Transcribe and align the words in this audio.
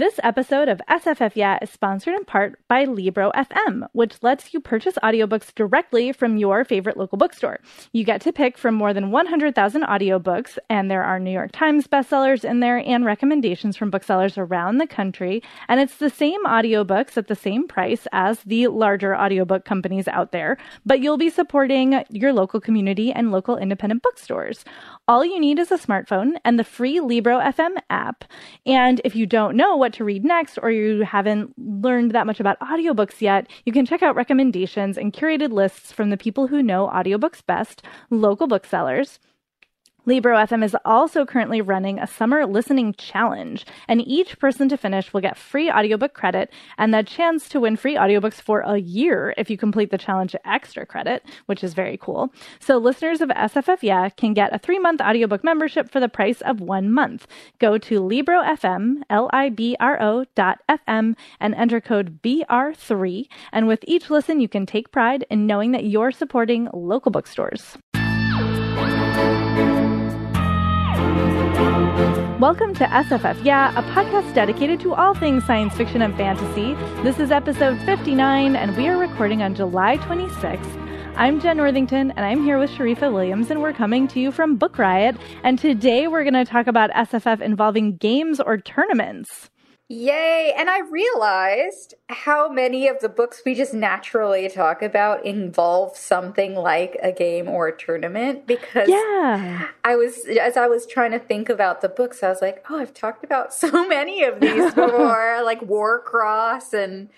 This 0.00 0.18
episode 0.22 0.70
of 0.70 0.80
SFF 0.88 1.32
Yeah 1.34 1.58
is 1.60 1.68
sponsored 1.68 2.14
in 2.14 2.24
part 2.24 2.58
by 2.68 2.84
Libro 2.84 3.30
FM, 3.32 3.86
which 3.92 4.22
lets 4.22 4.54
you 4.54 4.58
purchase 4.58 4.94
audiobooks 5.02 5.54
directly 5.54 6.10
from 6.10 6.38
your 6.38 6.64
favorite 6.64 6.96
local 6.96 7.18
bookstore. 7.18 7.60
You 7.92 8.02
get 8.02 8.22
to 8.22 8.32
pick 8.32 8.56
from 8.56 8.74
more 8.74 8.94
than 8.94 9.10
100,000 9.10 9.82
audiobooks, 9.82 10.56
and 10.70 10.90
there 10.90 11.02
are 11.02 11.20
New 11.20 11.30
York 11.30 11.52
Times 11.52 11.86
bestsellers 11.86 12.46
in 12.46 12.60
there 12.60 12.78
and 12.78 13.04
recommendations 13.04 13.76
from 13.76 13.90
booksellers 13.90 14.38
around 14.38 14.78
the 14.78 14.86
country. 14.86 15.42
And 15.68 15.80
it's 15.80 15.98
the 15.98 16.08
same 16.08 16.42
audiobooks 16.46 17.18
at 17.18 17.28
the 17.28 17.36
same 17.36 17.68
price 17.68 18.06
as 18.10 18.40
the 18.44 18.68
larger 18.68 19.14
audiobook 19.14 19.66
companies 19.66 20.08
out 20.08 20.32
there, 20.32 20.56
but 20.86 21.00
you'll 21.00 21.18
be 21.18 21.28
supporting 21.28 22.02
your 22.08 22.32
local 22.32 22.58
community 22.58 23.12
and 23.12 23.32
local 23.32 23.58
independent 23.58 24.02
bookstores. 24.02 24.64
All 25.10 25.24
you 25.24 25.40
need 25.40 25.58
is 25.58 25.72
a 25.72 25.76
smartphone 25.76 26.34
and 26.44 26.56
the 26.56 26.62
free 26.62 27.00
Libro 27.00 27.40
FM 27.40 27.74
app. 27.90 28.22
And 28.64 29.00
if 29.04 29.16
you 29.16 29.26
don't 29.26 29.56
know 29.56 29.76
what 29.76 29.92
to 29.94 30.04
read 30.04 30.24
next 30.24 30.56
or 30.62 30.70
you 30.70 31.02
haven't 31.02 31.52
learned 31.58 32.12
that 32.12 32.28
much 32.28 32.38
about 32.38 32.60
audiobooks 32.60 33.20
yet, 33.20 33.48
you 33.64 33.72
can 33.72 33.84
check 33.84 34.04
out 34.04 34.14
recommendations 34.14 34.96
and 34.96 35.12
curated 35.12 35.50
lists 35.50 35.90
from 35.90 36.10
the 36.10 36.16
people 36.16 36.46
who 36.46 36.62
know 36.62 36.88
audiobooks 36.94 37.44
best, 37.44 37.82
local 38.10 38.46
booksellers. 38.46 39.18
Libro 40.06 40.36
FM 40.36 40.64
is 40.64 40.74
also 40.84 41.26
currently 41.26 41.60
running 41.60 41.98
a 41.98 42.06
summer 42.06 42.46
listening 42.46 42.94
challenge, 42.94 43.66
and 43.86 44.00
each 44.06 44.38
person 44.38 44.68
to 44.70 44.78
finish 44.78 45.12
will 45.12 45.20
get 45.20 45.36
free 45.36 45.70
audiobook 45.70 46.14
credit 46.14 46.50
and 46.78 46.94
the 46.94 47.02
chance 47.02 47.48
to 47.50 47.60
win 47.60 47.76
free 47.76 47.96
audiobooks 47.96 48.40
for 48.40 48.60
a 48.60 48.78
year 48.78 49.34
if 49.36 49.50
you 49.50 49.58
complete 49.58 49.90
the 49.90 49.98
challenge 49.98 50.34
extra 50.44 50.86
credit, 50.86 51.22
which 51.46 51.62
is 51.62 51.74
very 51.74 51.98
cool. 51.98 52.32
So 52.60 52.78
listeners 52.78 53.20
of 53.20 53.28
SFF 53.28 53.82
Yeah 53.82 54.08
can 54.08 54.32
get 54.32 54.54
a 54.54 54.58
three-month 54.58 55.02
audiobook 55.02 55.44
membership 55.44 55.90
for 55.90 56.00
the 56.00 56.08
price 56.08 56.40
of 56.40 56.60
one 56.60 56.90
month. 56.90 57.26
Go 57.58 57.76
to 57.76 58.00
Libro 58.00 58.42
FM, 58.42 59.02
L-I-B-R-O 59.10 60.24
dot 60.34 60.60
FM, 60.68 61.14
and 61.38 61.54
enter 61.54 61.80
code 61.80 62.22
BR3, 62.22 63.26
and 63.52 63.68
with 63.68 63.84
each 63.86 64.08
listen 64.08 64.40
you 64.40 64.48
can 64.48 64.64
take 64.64 64.92
pride 64.92 65.26
in 65.28 65.46
knowing 65.46 65.72
that 65.72 65.84
you're 65.84 66.10
supporting 66.10 66.68
local 66.72 67.12
bookstores. 67.12 67.76
Welcome 71.60 72.72
to 72.76 72.86
SFF 72.86 73.44
Yeah, 73.44 73.78
a 73.78 73.82
podcast 73.92 74.32
dedicated 74.32 74.80
to 74.80 74.94
all 74.94 75.14
things 75.14 75.44
science 75.44 75.76
fiction 75.76 76.00
and 76.00 76.16
fantasy. 76.16 76.72
This 77.02 77.18
is 77.18 77.30
episode 77.30 77.78
59, 77.82 78.56
and 78.56 78.74
we 78.78 78.88
are 78.88 78.96
recording 78.96 79.42
on 79.42 79.54
July 79.54 79.98
26th. 79.98 81.14
I'm 81.16 81.38
Jen 81.38 81.58
Worthington, 81.58 82.12
and 82.12 82.20
I'm 82.20 82.42
here 82.44 82.58
with 82.58 82.70
Sharifa 82.70 83.12
Williams, 83.12 83.50
and 83.50 83.60
we're 83.60 83.74
coming 83.74 84.08
to 84.08 84.20
you 84.20 84.32
from 84.32 84.56
Book 84.56 84.78
Riot. 84.78 85.16
And 85.44 85.58
today 85.58 86.08
we're 86.08 86.24
going 86.24 86.32
to 86.32 86.46
talk 86.46 86.66
about 86.66 86.88
SFF 86.92 87.42
involving 87.42 87.96
games 87.96 88.40
or 88.40 88.56
tournaments. 88.56 89.50
Yay! 89.92 90.54
And 90.56 90.70
I 90.70 90.82
realized 90.82 91.94
how 92.08 92.48
many 92.48 92.86
of 92.86 93.00
the 93.00 93.08
books 93.08 93.42
we 93.44 93.56
just 93.56 93.74
naturally 93.74 94.48
talk 94.48 94.82
about 94.82 95.26
involve 95.26 95.96
something 95.96 96.54
like 96.54 96.96
a 97.02 97.10
game 97.10 97.48
or 97.48 97.66
a 97.66 97.76
tournament 97.76 98.46
because 98.46 98.88
yeah. 98.88 99.66
I 99.82 99.96
was 99.96 100.26
as 100.40 100.56
I 100.56 100.68
was 100.68 100.86
trying 100.86 101.10
to 101.10 101.18
think 101.18 101.48
about 101.48 101.80
the 101.80 101.88
books, 101.88 102.22
I 102.22 102.28
was 102.28 102.40
like, 102.40 102.64
oh, 102.70 102.78
I've 102.78 102.94
talked 102.94 103.24
about 103.24 103.52
so 103.62 103.88
many 103.88 104.22
of 104.22 104.38
these 104.38 104.72
before, 104.74 105.42
like 105.44 105.60
Warcross 105.62 106.72
and 106.72 107.08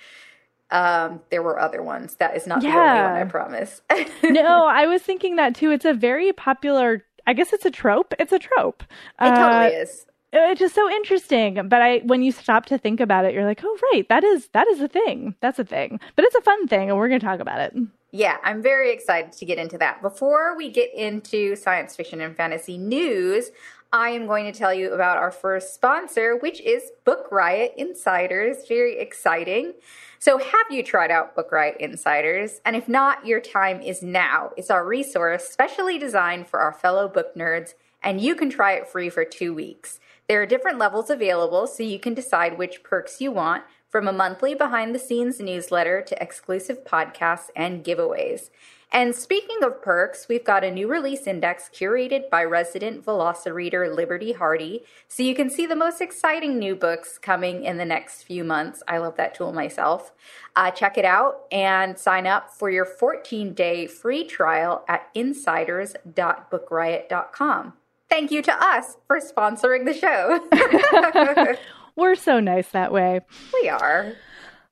um, 0.70 1.20
there 1.28 1.42
were 1.42 1.60
other 1.60 1.82
ones. 1.82 2.14
That 2.14 2.34
is 2.38 2.46
not 2.46 2.62
yeah. 2.62 2.70
the 2.70 2.78
only 2.78 3.12
one, 3.12 3.20
I 3.20 3.30
promise. 3.30 3.82
no, 4.25 4.66
I 4.66 4.86
was 4.86 5.02
thinking 5.02 5.36
that 5.36 5.54
too. 5.54 5.72
It's 5.72 5.84
a 5.84 5.92
very 5.92 6.32
popular 6.32 7.04
I 7.26 7.34
guess 7.34 7.52
it's 7.52 7.66
a 7.66 7.70
trope. 7.70 8.14
It's 8.19 8.32
a 8.32 8.38
trope. 8.38 8.82
It 9.20 9.25
uh, 9.25 9.36
totally 9.36 9.75
is 9.76 10.06
Uh, 10.34 10.48
it's 10.50 10.60
just 10.60 10.75
so 10.75 10.88
interesting. 10.88 11.69
But 11.69 11.82
i 11.82 11.98
when 11.98 12.22
you 12.22 12.32
stop 12.32 12.66
to 12.66 12.78
think 12.78 13.00
about 13.00 13.25
it 13.25 13.34
you're 13.34 13.44
like 13.44 13.60
oh 13.62 13.78
right 13.93 14.09
that 14.09 14.25
is 14.25 14.48
that 14.53 14.66
is 14.69 14.81
a 14.81 14.88
thing. 14.88 15.34
That's 15.41 15.59
a 15.59 15.65
thing. 15.65 16.00
But 16.16 16.25
it's 16.25 16.34
a 16.34 16.41
fun 16.41 16.69
thing 16.69 16.88
and 16.88 16.98
we're 16.98 17.09
going 17.09 17.20
to 17.20 17.26
talk 17.26 17.41
about 17.41 17.60
it. 17.60 17.76
Yeah 18.10 18.38
i'm 18.44 18.62
very 18.62 18.93
excited 18.93 19.32
to 19.32 19.44
get 19.44 19.59
into 19.59 19.78
that. 19.78 20.03
Before 20.03 20.56
we 20.56 20.70
get 20.70 20.94
into 20.94 21.56
science 21.56 21.94
fiction 21.97 22.20
and 22.20 22.37
fantasy 22.37 22.78
news 22.78 23.50
i 23.93 24.09
am 24.09 24.26
going 24.26 24.50
to 24.50 24.59
tell 24.59 24.72
you 24.72 24.93
about 24.93 25.19
our 25.19 25.31
first 25.31 25.75
sponsor 25.75 26.34
which 26.37 26.60
is 26.62 26.93
book 27.04 27.28
riot 27.31 27.75
insiders. 27.76 28.66
Very 28.69 28.99
exciting. 28.99 29.75
So, 30.19 30.38
have 30.38 30.66
you 30.70 30.84
tried 30.84 31.10
out 31.10 31.34
Book 31.34 31.50
Riot 31.50 31.78
Insiders? 31.81 32.60
And 32.64 32.76
if 32.76 32.88
not, 32.88 33.26
your 33.26 33.41
time 33.41 33.82
is 33.82 34.04
now. 34.04 34.53
It's 34.56 34.70
our 34.70 34.87
resource 34.87 35.49
specially 35.49 35.99
designed 35.99 36.47
for 36.47 36.60
our 36.60 36.72
fellow 36.72 37.09
book 37.09 37.34
nerds, 37.34 37.75
and 38.04 38.20
you 38.20 38.37
can 38.37 38.49
try 38.49 38.75
it 38.75 38.87
free 38.87 39.10
for 39.10 39.25
two 39.25 39.53
weeks. 39.53 39.99
There 40.32 40.41
are 40.41 40.47
different 40.47 40.78
levels 40.78 41.10
available, 41.10 41.66
so 41.66 41.82
you 41.82 41.98
can 41.98 42.15
decide 42.15 42.56
which 42.56 42.82
perks 42.82 43.20
you 43.20 43.31
want, 43.31 43.65
from 43.91 44.09
a 44.09 44.15
monthly 44.15 44.54
behind 44.54 44.94
the 44.94 44.98
scenes 44.98 45.38
newsletter 45.38 46.00
to 46.00 46.22
exclusive 46.22 46.87
podcasts 46.87 47.50
and 47.54 47.84
giveaways. 47.84 48.48
And 48.91 49.15
speaking 49.15 49.62
of 49.62 49.82
perks, 49.82 50.28
we've 50.31 50.43
got 50.43 50.65
a 50.65 50.70
new 50.70 50.88
release 50.88 51.26
index 51.26 51.69
curated 51.69 52.31
by 52.31 52.44
resident 52.44 53.04
Velocireader 53.04 53.94
Liberty 53.94 54.32
Hardy, 54.32 54.84
so 55.06 55.22
you 55.22 55.34
can 55.34 55.50
see 55.50 55.66
the 55.66 55.76
most 55.76 56.00
exciting 56.00 56.59
new 56.59 56.75
books 56.75 57.19
coming 57.19 57.64
in 57.64 57.76
the 57.76 57.84
next 57.84 58.22
few 58.22 58.43
months. 58.43 58.82
I 58.88 58.97
love 58.97 59.19
that 59.19 59.34
tool 59.34 59.53
myself. 59.53 60.12
Uh, 60.56 60.70
check 60.70 60.97
it 60.97 61.04
out 61.04 61.43
and 61.53 61.99
sign 61.99 62.26
up 62.26 62.54
for 62.54 62.70
your 62.70 62.87
14 62.87 63.53
day 63.53 63.87
free 63.87 64.25
trial 64.25 64.82
at 64.88 65.10
insiders.bookriot.com 65.14 67.75
thank 68.12 68.30
you 68.30 68.42
to 68.42 68.52
us 68.52 68.96
for 69.06 69.20
sponsoring 69.20 69.86
the 69.86 69.94
show. 69.94 71.56
We're 71.96 72.14
so 72.14 72.40
nice 72.40 72.68
that 72.68 72.92
way. 72.92 73.20
We 73.54 73.68
are. 73.68 74.12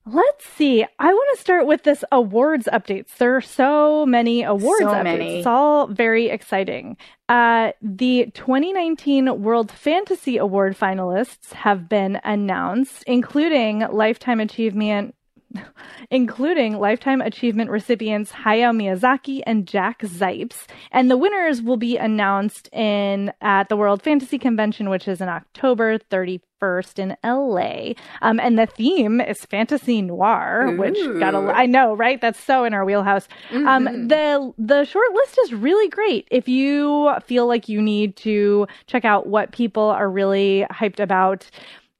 Let's 0.06 0.46
see. 0.46 0.84
I 0.98 1.12
want 1.12 1.36
to 1.36 1.40
start 1.40 1.66
with 1.66 1.82
this 1.84 2.04
awards 2.10 2.68
updates. 2.72 3.16
There 3.18 3.36
are 3.36 3.40
so 3.40 4.06
many 4.06 4.42
awards 4.42 4.80
so 4.80 4.88
updates. 4.88 5.04
Many. 5.04 5.38
It's 5.38 5.46
all 5.46 5.86
very 5.86 6.28
exciting. 6.28 6.96
Uh, 7.28 7.72
the 7.80 8.30
2019 8.34 9.42
World 9.42 9.70
Fantasy 9.70 10.36
Award 10.36 10.76
finalists 10.76 11.52
have 11.52 11.88
been 11.88 12.20
announced, 12.24 13.04
including 13.06 13.80
Lifetime 13.90 14.40
Achievement 14.40 15.14
including 16.10 16.78
Lifetime 16.78 17.20
Achievement 17.20 17.70
recipients 17.70 18.32
Hayao 18.32 18.74
Miyazaki 18.74 19.42
and 19.46 19.66
Jack 19.66 20.00
Zipes. 20.02 20.66
And 20.92 21.10
the 21.10 21.16
winners 21.16 21.62
will 21.62 21.76
be 21.76 21.96
announced 21.96 22.68
in 22.72 23.32
at 23.40 23.68
the 23.68 23.76
World 23.76 24.02
Fantasy 24.02 24.38
Convention, 24.38 24.90
which 24.90 25.08
is 25.08 25.20
in 25.20 25.28
October 25.28 25.98
31st 25.98 26.98
in 26.98 27.16
LA. 27.24 27.94
Um, 28.22 28.38
and 28.38 28.58
the 28.58 28.66
theme 28.66 29.20
is 29.20 29.44
fantasy 29.46 30.02
noir, 30.02 30.68
Ooh. 30.68 30.76
which 30.76 30.98
got 31.18 31.34
a 31.34 31.38
I 31.38 31.66
know, 31.66 31.94
right? 31.94 32.20
That's 32.20 32.42
so 32.42 32.64
in 32.64 32.74
our 32.74 32.84
wheelhouse. 32.84 33.28
Um, 33.50 33.56
mm-hmm. 33.56 33.68
Um, 33.68 34.08
the 34.08 34.52
the 34.58 34.84
short 34.84 35.12
list 35.14 35.38
is 35.44 35.54
really 35.54 35.88
great. 35.88 36.28
If 36.30 36.48
you 36.48 37.12
feel 37.26 37.46
like 37.46 37.68
you 37.68 37.80
need 37.80 38.16
to 38.16 38.66
check 38.86 39.04
out 39.04 39.26
what 39.26 39.52
people 39.52 39.84
are 39.84 40.10
really 40.10 40.66
hyped 40.70 41.00
about 41.00 41.50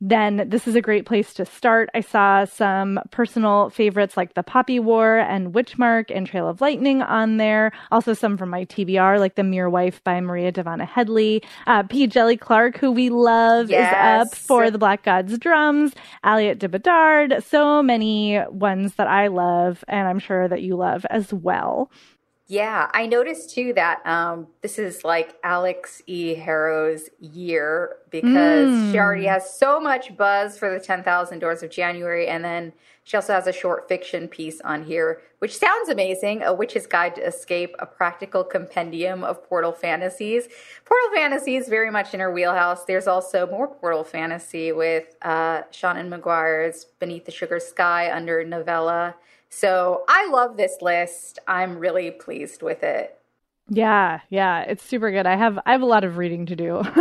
then 0.01 0.49
this 0.49 0.67
is 0.67 0.75
a 0.75 0.81
great 0.81 1.05
place 1.05 1.35
to 1.35 1.45
start. 1.45 1.91
I 1.95 2.01
saw 2.01 2.47
some 2.47 3.01
personal 3.11 3.69
favorites 3.71 4.17
like 4.17 4.35
The 4.35 4.43
Poppy 4.43 4.79
War 4.79 5.19
and 5.19 5.53
Witchmark 5.53 6.11
and 6.15 6.27
Trail 6.27 6.49
of 6.49 6.61
Lightning 6.61 7.03
on 7.03 7.37
there. 7.37 7.73
Also 7.93 8.15
some 8.15 8.39
from 8.39 8.49
my 8.49 8.65
TBR 8.65 9.19
like 9.19 9.35
The 9.35 9.45
Mere 9.45 9.69
Wife 9.69 10.03
by 10.03 10.21
Maria 10.21 10.53
Dahvana 10.53 10.89
Headley. 10.89 11.43
Uh, 11.67 11.83
P. 11.83 12.07
Djeli 12.07 12.41
Clark, 12.41 12.79
who 12.79 12.91
we 12.91 13.11
love, 13.11 13.71
yes. 13.71 13.91
is 13.91 14.33
up 14.33 14.39
for 14.39 14.71
The 14.71 14.79
Black 14.79 15.03
God's 15.03 15.39
Drums. 15.39 15.93
Aliette 16.25 16.59
de 16.59 16.69
Bodard. 16.69 17.45
So 17.45 17.83
many 17.83 18.41
ones 18.49 18.95
that 18.95 19.07
I 19.07 19.27
love 19.27 19.85
and 19.87 20.09
I'm 20.09 20.19
sure 20.19 20.49
that 20.49 20.63
you 20.63 20.77
love 20.77 21.05
as 21.11 21.33
well. 21.33 21.91
Yeah, 22.51 22.91
I 22.93 23.07
noticed 23.07 23.51
too 23.51 23.73
that 23.75 24.05
um, 24.05 24.49
this 24.61 24.77
is 24.77 25.05
like 25.05 25.37
Alix 25.45 26.03
E. 26.09 26.35
Harrow's 26.35 27.09
year 27.21 27.99
because 28.11 28.73
mm. 28.73 28.91
she 28.91 28.99
already 28.99 29.27
has 29.27 29.57
so 29.57 29.79
much 29.79 30.17
buzz 30.17 30.59
for 30.59 30.69
the 30.69 30.81
10,000 30.81 31.39
Doors 31.39 31.63
of 31.63 31.71
January. 31.71 32.27
And 32.27 32.45
then 32.45 32.73
she 33.05 33.17
also 33.17 33.35
has 33.35 33.47
a 33.47 33.53
short 33.53 33.87
fiction 33.87 34.27
piece 34.27 34.61
on 34.63 34.83
here, 34.83 35.23
which 35.39 35.57
sounds 35.57 35.89
amazing 35.89 36.43
A 36.43 36.53
Witch's 36.53 36.89
Guide 36.89 37.15
to 37.15 37.25
Escape, 37.25 37.77
a 37.79 37.87
practical 37.87 38.43
compendium 38.43 39.23
of 39.23 39.49
portal 39.49 39.71
fantasies. 39.71 40.49
Portal 40.85 41.15
fantasy 41.15 41.55
is 41.55 41.69
very 41.69 41.93
much 41.93 42.15
in 42.15 42.19
her 42.19 42.33
wheelhouse. 42.33 42.85
There's 42.85 43.07
also 43.07 43.47
more 43.47 43.69
portal 43.69 44.03
fantasy 44.03 44.73
with 44.73 45.15
uh, 45.23 45.63
Seanan 45.71 46.09
McGuire's 46.09 46.87
Beneath 46.99 47.27
the 47.27 47.31
Sugar 47.31 47.61
Sky 47.61 48.11
under 48.13 48.43
novella. 48.43 49.15
So 49.51 50.05
I 50.09 50.29
love 50.31 50.57
this 50.57 50.81
list. 50.81 51.39
I'm 51.47 51.79
really 51.79 52.11
pleased 52.11 52.63
with 52.63 52.83
it. 52.83 53.17
Yeah, 53.73 54.21
yeah, 54.31 54.63
it's 54.63 54.83
super 54.83 55.13
good. 55.13 55.27
I 55.27 55.37
have 55.37 55.59
I 55.65 55.73
have 55.73 55.83
a 55.83 55.87
lot 55.87 56.03
of 56.03 56.17
reading 56.17 56.45
to 56.47 56.57
do. 56.57 56.83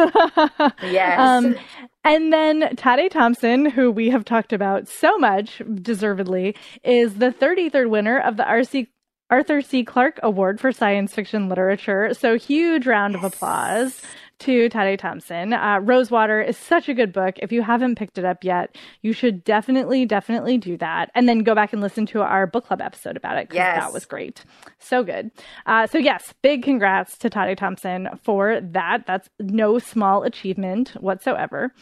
yes. 0.83 1.19
Um, 1.19 1.55
and 2.03 2.31
then 2.31 2.75
Tade 2.75 3.09
Thompson, 3.09 3.65
who 3.65 3.89
we 3.89 4.11
have 4.11 4.23
talked 4.23 4.53
about 4.53 4.87
so 4.87 5.17
much, 5.17 5.63
deservedly, 5.81 6.55
is 6.83 7.15
the 7.15 7.31
33rd 7.31 7.89
winner 7.89 8.19
of 8.19 8.37
the 8.37 8.43
RC 8.43 8.87
Arthur 9.31 9.61
C. 9.61 9.83
Clarke 9.83 10.19
Award 10.21 10.59
for 10.59 10.71
Science 10.71 11.13
Fiction 11.13 11.49
Literature. 11.49 12.13
So 12.13 12.37
huge 12.37 12.85
round 12.85 13.15
yes. 13.15 13.23
of 13.23 13.33
applause 13.33 14.01
to 14.39 14.69
Tade 14.69 14.99
Thompson. 14.99 15.53
Uh, 15.53 15.79
Rosewater 15.81 16.41
is 16.41 16.57
such 16.57 16.89
a 16.89 16.93
good 16.93 17.13
book. 17.13 17.35
If 17.39 17.51
you 17.51 17.61
haven't 17.61 17.95
picked 17.95 18.17
it 18.17 18.25
up 18.25 18.43
yet, 18.43 18.75
you 19.01 19.13
should 19.13 19.43
definitely, 19.43 20.05
definitely 20.05 20.57
do 20.57 20.77
that. 20.77 21.11
And 21.15 21.27
then 21.27 21.39
go 21.39 21.55
back 21.55 21.73
and 21.73 21.81
listen 21.81 22.05
to 22.07 22.21
our 22.21 22.47
book 22.47 22.67
club 22.67 22.81
episode 22.81 23.17
about 23.17 23.37
it 23.37 23.49
because 23.49 23.55
yes. 23.55 23.79
that 23.79 23.93
was 23.93 24.05
great. 24.05 24.43
So 24.79 25.03
good. 25.03 25.31
Uh, 25.65 25.87
so, 25.87 25.97
yes, 25.97 26.33
big 26.41 26.63
congrats 26.63 27.17
to 27.19 27.29
Tade 27.29 27.57
Thompson 27.57 28.09
for 28.23 28.59
that. 28.61 29.05
That's 29.05 29.29
no 29.39 29.79
small 29.79 30.23
achievement 30.23 30.89
whatsoever. 30.99 31.73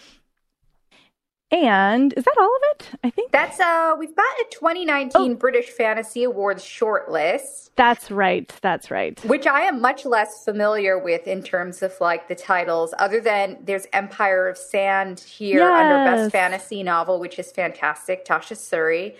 And 1.49 2.13
is 2.17 2.25
that 2.25 2.35
all 2.37 2.53
of 2.55 2.61
it? 2.71 2.89
I 3.05 3.09
think 3.09 3.31
that's 3.31 3.59
uh 3.59 3.95
we've 3.97 4.15
got 4.15 4.25
a 4.41 4.45
2019 4.51 5.11
oh. 5.15 5.35
British 5.35 5.69
Fantasy 5.69 6.23
Awards 6.23 6.61
shortlist. 6.61 7.69
That's 7.77 8.11
right. 8.11 8.53
That's 8.61 8.91
right. 8.91 9.23
Which 9.23 9.47
I 9.47 9.61
am 9.61 9.79
much 9.79 10.05
less 10.05 10.43
familiar 10.43 10.99
with 10.99 11.25
in 11.25 11.41
terms 11.41 11.81
of 11.81 11.93
like 12.01 12.27
the 12.27 12.35
titles 12.35 12.93
other 12.99 13.21
than 13.21 13.59
there's 13.63 13.87
Empire 13.93 14.49
of 14.49 14.57
Sand 14.57 15.21
here 15.21 15.59
yes. 15.59 15.79
under 15.79 16.17
Best 16.17 16.31
Fantasy 16.33 16.83
Novel 16.83 17.17
which 17.19 17.39
is 17.39 17.49
fantastic. 17.51 18.25
Tasha 18.25 18.55
Suri. 18.57 19.15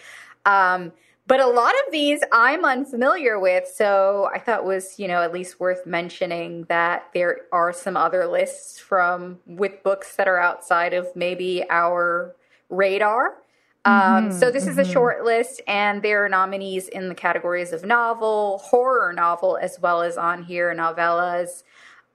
Um 0.46 0.92
but 1.28 1.42
a 1.42 1.48
lot 1.48 1.74
of 1.86 1.92
these 1.92 2.22
I'm 2.32 2.64
unfamiliar 2.64 3.38
with, 3.38 3.68
so 3.68 4.30
I 4.34 4.40
thought 4.40 4.64
was, 4.64 4.98
you 4.98 5.10
know, 5.10 5.22
at 5.22 5.34
least 5.34 5.60
worth 5.60 5.86
mentioning 5.86 6.64
that 6.70 7.10
there 7.14 7.42
are 7.52 7.74
some 7.74 7.98
other 7.98 8.26
lists 8.26 8.80
from 8.80 9.40
with 9.46 9.84
books 9.84 10.16
that 10.16 10.30
are 10.30 10.40
outside 10.40 10.94
of 10.94 11.08
maybe 11.16 11.66
our 11.70 12.34
radar. 12.70 13.36
Um, 13.84 13.94
mm-hmm, 13.94 14.32
so 14.32 14.52
this 14.52 14.64
mm-hmm. 14.64 14.72
is 14.72 14.78
a 14.78 14.84
mm-hmm. 14.84 14.92
short 14.94 15.26
list, 15.26 15.62
and 15.68 16.02
there 16.02 16.24
are 16.24 16.30
nominees 16.30 16.88
in 16.88 17.10
the 17.10 17.16
categories 17.16 17.74
of 17.74 17.84
novel, 17.84 18.60
horror 18.60 19.12
novel, 19.12 19.58
as 19.62 19.78
well 19.82 20.02
as 20.02 20.18
on 20.18 20.44
here 20.44 20.74
novellas. 20.74 21.64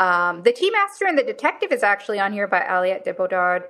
Um, 0.01 0.43
the 0.43 0.53
Tea 0.53 0.71
Master 0.71 1.07
and 1.07 1.19
the 1.19 1.23
Detective 1.23 1.71
is 1.71 1.83
actually 1.83 2.19
on 2.19 2.33
here 2.33 2.49
by 2.49 2.61
Aliette 2.61 3.05
de 3.05 3.13
Bodard 3.13 3.65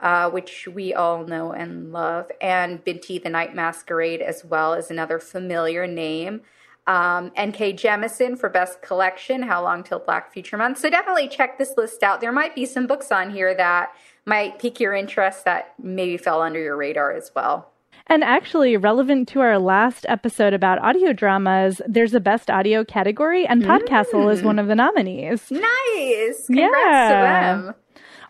uh, 0.00 0.30
which 0.30 0.68
we 0.68 0.92
all 0.92 1.24
know 1.24 1.52
and 1.52 1.92
love, 1.92 2.30
and 2.40 2.82
Binti 2.84 3.18
the 3.18 3.30
Night 3.30 3.54
Masquerade 3.54 4.20
as 4.20 4.44
well 4.44 4.74
is 4.74 4.90
another 4.90 5.18
familiar 5.18 5.86
name. 5.86 6.42
Um, 6.86 7.32
N.K. 7.34 7.72
Jemisin 7.74 8.38
for 8.38 8.50
Best 8.50 8.82
Collection, 8.82 9.42
How 9.42 9.62
Long 9.62 9.82
Till 9.82 10.00
Black 10.00 10.30
Future 10.32 10.58
Month. 10.58 10.78
So 10.78 10.90
definitely 10.90 11.28
check 11.28 11.56
this 11.56 11.72
list 11.78 12.02
out. 12.02 12.20
There 12.20 12.32
might 12.32 12.54
be 12.54 12.66
some 12.66 12.86
books 12.86 13.10
on 13.10 13.30
here 13.30 13.54
that 13.54 13.94
might 14.26 14.58
pique 14.58 14.80
your 14.80 14.92
interest 14.92 15.46
that 15.46 15.74
maybe 15.82 16.18
fell 16.18 16.42
under 16.42 16.60
your 16.60 16.76
radar 16.76 17.12
as 17.12 17.30
well. 17.34 17.70
And 18.06 18.22
actually, 18.22 18.76
relevant 18.76 19.28
to 19.28 19.40
our 19.40 19.58
last 19.58 20.04
episode 20.10 20.52
about 20.52 20.78
audio 20.80 21.14
dramas, 21.14 21.80
there's 21.88 22.12
a 22.12 22.20
best 22.20 22.50
audio 22.50 22.84
category, 22.84 23.46
and 23.46 23.62
Podcastle 23.62 24.26
mm. 24.26 24.32
is 24.32 24.42
one 24.42 24.58
of 24.58 24.66
the 24.66 24.74
nominees. 24.74 25.50
Nice. 25.50 26.46
Congrats 26.46 26.76
yeah. 26.84 27.54
to 27.56 27.62
them. 27.62 27.74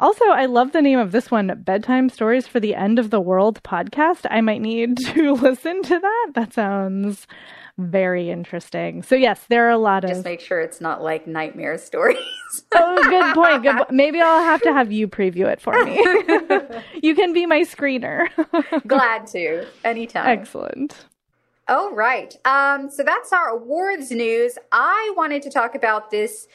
Also, 0.00 0.25
I 0.26 0.46
love 0.46 0.73
the 0.73 0.82
name 0.82 0.99
of 0.99 1.12
this 1.12 1.31
one, 1.31 1.52
Bedtime 1.64 2.08
Stories 2.08 2.46
for 2.46 2.61
the 2.61 2.75
End 2.75 2.99
of 2.99 3.11
the 3.11 3.20
World 3.20 3.62
podcast. 3.62 4.26
I 4.31 4.41
might 4.41 4.61
need 4.61 4.96
to 5.14 5.32
listen 5.35 5.82
to 5.82 5.99
that. 5.99 6.31
That 6.35 6.52
sounds 6.52 7.26
very 7.79 8.31
interesting. 8.31 9.02
So 9.02 9.14
yes, 9.14 9.44
there 9.49 9.67
are 9.67 9.70
a 9.70 9.79
lot 9.79 10.05
of 10.05 10.11
just 10.11 10.25
make 10.25 10.41
sure 10.41 10.61
it's 10.61 10.81
not 10.81 11.02
like 11.02 11.26
nightmare 11.26 11.79
stories. 11.79 12.19
oh, 12.75 13.02
good 13.02 13.35
point. 13.35 13.62
Good. 13.62 13.76
Po- 13.76 13.87
Maybe 13.94 14.20
I'll 14.20 14.44
have 14.44 14.62
to 14.62 14.73
have 14.73 14.93
you 14.93 15.08
preview 15.08 15.46
it 15.46 15.61
for 15.61 15.73
me. 15.85 15.97
you 17.02 17.14
can 17.14 17.32
be 17.32 17.47
my 17.47 17.61
screener. 17.61 18.29
Glad 18.87 19.26
to 19.29 19.67
anytime. 19.85 20.26
Excellent. 20.26 21.06
All 21.67 21.93
right. 21.93 22.37
Um, 22.44 22.90
so 22.90 23.02
that's 23.02 23.32
our 23.32 23.49
awards 23.49 24.11
news. 24.11 24.58
I 24.70 25.12
wanted 25.17 25.43
to 25.43 25.50
talk 25.50 25.75
about 25.75 26.11
this 26.11 26.47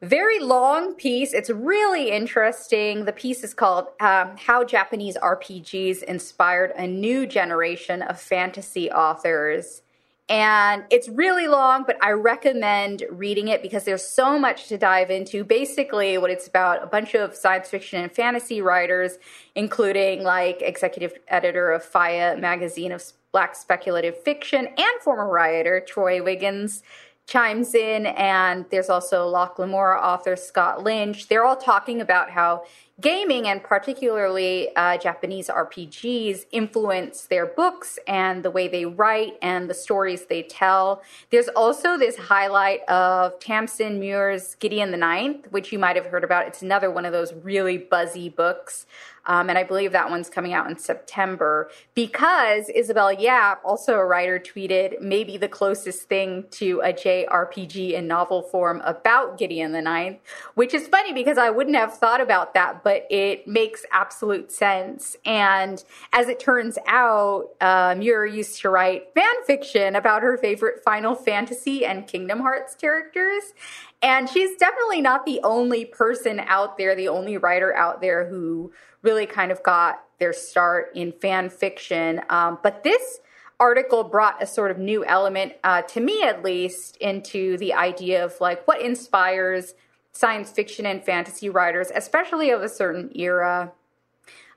very 0.00 0.38
long 0.38 0.94
piece. 0.94 1.32
It's 1.32 1.50
really 1.50 2.10
interesting. 2.10 3.04
The 3.04 3.12
piece 3.12 3.42
is 3.42 3.52
called 3.52 3.86
um, 4.00 4.36
How 4.36 4.64
Japanese 4.64 5.16
RPGs 5.16 6.02
Inspired 6.04 6.72
a 6.76 6.86
New 6.86 7.26
Generation 7.26 8.02
of 8.02 8.20
Fantasy 8.20 8.90
Authors. 8.90 9.82
And 10.30 10.84
it's 10.90 11.08
really 11.08 11.48
long, 11.48 11.84
but 11.86 11.96
I 12.04 12.10
recommend 12.10 13.02
reading 13.10 13.48
it 13.48 13.62
because 13.62 13.84
there's 13.84 14.06
so 14.06 14.38
much 14.38 14.68
to 14.68 14.76
dive 14.76 15.10
into. 15.10 15.42
Basically, 15.42 16.18
what 16.18 16.30
it's 16.30 16.46
about 16.46 16.82
a 16.82 16.86
bunch 16.86 17.14
of 17.14 17.34
science 17.34 17.68
fiction 17.70 18.02
and 18.02 18.12
fantasy 18.12 18.60
writers, 18.60 19.18
including 19.54 20.22
like 20.22 20.60
executive 20.60 21.14
editor 21.28 21.72
of 21.72 21.82
FIYAH 21.82 22.38
magazine 22.40 22.92
of 22.92 23.02
black 23.32 23.56
speculative 23.56 24.18
fiction 24.22 24.66
and 24.66 25.02
former 25.02 25.28
writer 25.28 25.80
Troy 25.80 26.22
Wiggins 26.22 26.82
chimes 27.28 27.74
in, 27.74 28.06
and 28.06 28.64
there's 28.70 28.88
also 28.88 29.28
Locke 29.28 29.58
Lamora 29.58 30.00
author 30.00 30.34
Scott 30.34 30.82
Lynch. 30.82 31.28
They're 31.28 31.44
all 31.44 31.56
talking 31.56 32.00
about 32.00 32.30
how 32.30 32.64
gaming 33.02 33.46
and 33.46 33.62
particularly 33.62 34.74
uh, 34.74 34.96
Japanese 34.96 35.48
RPGs 35.48 36.46
influence 36.50 37.26
their 37.26 37.44
books 37.46 37.98
and 38.08 38.42
the 38.42 38.50
way 38.50 38.66
they 38.66 38.86
write 38.86 39.34
and 39.42 39.68
the 39.68 39.74
stories 39.74 40.26
they 40.26 40.42
tell. 40.42 41.02
There's 41.30 41.48
also 41.48 41.98
this 41.98 42.16
highlight 42.16 42.80
of 42.88 43.38
Tamsyn 43.40 43.98
Muir's 43.98 44.54
Gideon 44.56 44.90
the 44.90 44.96
Ninth, 44.96 45.52
which 45.52 45.70
you 45.70 45.78
might 45.78 45.96
have 45.96 46.06
heard 46.06 46.24
about. 46.24 46.46
It's 46.46 46.62
another 46.62 46.90
one 46.90 47.04
of 47.04 47.12
those 47.12 47.34
really 47.34 47.76
buzzy 47.76 48.30
books. 48.30 48.86
Um, 49.28 49.50
and 49.50 49.58
I 49.58 49.62
believe 49.62 49.92
that 49.92 50.10
one's 50.10 50.30
coming 50.30 50.54
out 50.54 50.68
in 50.68 50.78
September 50.78 51.70
because 51.94 52.70
Isabel 52.70 53.12
Yap, 53.12 53.60
also 53.64 53.94
a 53.94 54.04
writer, 54.04 54.40
tweeted 54.40 55.00
maybe 55.00 55.36
the 55.36 55.48
closest 55.48 56.08
thing 56.08 56.46
to 56.52 56.80
a 56.80 56.92
JRPG 56.92 57.92
in 57.92 58.08
novel 58.08 58.42
form 58.42 58.80
about 58.84 59.38
Gideon 59.38 59.72
the 59.72 59.82
Ninth, 59.82 60.18
which 60.54 60.72
is 60.72 60.88
funny 60.88 61.12
because 61.12 61.36
I 61.36 61.50
wouldn't 61.50 61.76
have 61.76 61.94
thought 61.94 62.22
about 62.22 62.54
that, 62.54 62.82
but 62.82 63.06
it 63.10 63.46
makes 63.46 63.84
absolute 63.92 64.50
sense. 64.50 65.16
And 65.26 65.84
as 66.12 66.28
it 66.28 66.40
turns 66.40 66.78
out, 66.86 67.50
uh, 67.60 67.94
Muir 67.98 68.24
used 68.24 68.60
to 68.62 68.70
write 68.70 69.12
fan 69.14 69.44
fiction 69.46 69.94
about 69.94 70.22
her 70.22 70.38
favorite 70.38 70.82
Final 70.82 71.14
Fantasy 71.14 71.84
and 71.84 72.06
Kingdom 72.06 72.40
Hearts 72.40 72.74
characters. 72.74 73.52
And 74.00 74.28
she's 74.28 74.56
definitely 74.56 75.00
not 75.00 75.26
the 75.26 75.40
only 75.42 75.84
person 75.84 76.40
out 76.40 76.78
there, 76.78 76.94
the 76.94 77.08
only 77.08 77.36
writer 77.36 77.74
out 77.74 78.00
there 78.00 78.28
who 78.28 78.72
really 79.02 79.26
kind 79.26 79.50
of 79.50 79.62
got 79.62 80.04
their 80.18 80.32
start 80.32 80.90
in 80.94 81.12
fan 81.12 81.50
fiction. 81.50 82.20
Um, 82.30 82.58
but 82.62 82.84
this 82.84 83.20
article 83.60 84.04
brought 84.04 84.40
a 84.42 84.46
sort 84.46 84.70
of 84.70 84.78
new 84.78 85.04
element, 85.04 85.54
uh, 85.64 85.82
to 85.82 86.00
me 86.00 86.22
at 86.22 86.44
least, 86.44 86.96
into 86.98 87.56
the 87.58 87.74
idea 87.74 88.24
of 88.24 88.40
like 88.40 88.66
what 88.68 88.80
inspires 88.80 89.74
science 90.12 90.50
fiction 90.50 90.86
and 90.86 91.04
fantasy 91.04 91.48
writers, 91.48 91.90
especially 91.94 92.50
of 92.50 92.62
a 92.62 92.68
certain 92.68 93.10
era, 93.14 93.72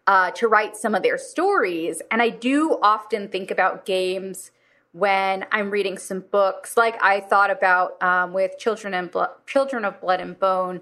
uh, 0.07 0.31
to 0.31 0.47
write 0.47 0.75
some 0.75 0.93
of 0.93 1.03
their 1.03 1.17
stories. 1.17 2.01
And 2.11 2.21
I 2.21 2.29
do 2.29 2.77
often 2.81 3.27
think 3.27 3.49
about 3.49 3.85
games 3.85 4.51
when 4.93 5.45
I'm 5.51 5.71
reading 5.71 5.97
some 5.97 6.19
books, 6.19 6.75
like 6.75 7.01
I 7.01 7.21
thought 7.21 7.49
about 7.49 8.01
um, 8.03 8.33
with 8.33 8.57
Children 8.57 8.93
and 8.93 9.09
Blo- 9.09 9.33
Children 9.45 9.85
of 9.85 10.01
Blood 10.01 10.19
and 10.19 10.37
Bone. 10.39 10.81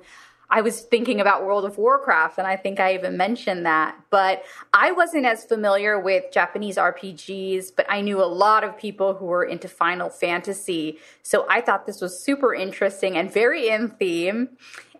I 0.51 0.61
was 0.61 0.81
thinking 0.81 1.21
about 1.21 1.45
World 1.45 1.63
of 1.63 1.77
Warcraft, 1.77 2.39
and 2.39 2.47
I 2.47 2.55
think 2.55 2.79
I 2.79 2.95
even 2.95 3.15
mentioned 3.15 3.67
that. 3.67 3.95
But 4.09 4.43
I 4.73 4.91
wasn't 4.91 5.27
as 5.27 5.45
familiar 5.45 5.99
with 5.99 6.31
Japanese 6.31 6.77
RPGs, 6.77 7.71
but 7.75 7.85
I 7.87 8.01
knew 8.01 8.19
a 8.19 8.25
lot 8.25 8.63
of 8.63 8.75
people 8.75 9.13
who 9.13 9.25
were 9.25 9.43
into 9.43 9.67
Final 9.67 10.09
Fantasy. 10.09 10.97
So 11.21 11.45
I 11.47 11.61
thought 11.61 11.85
this 11.85 12.01
was 12.01 12.19
super 12.19 12.55
interesting 12.55 13.15
and 13.15 13.31
very 13.31 13.69
in 13.69 13.89
theme. 13.89 14.49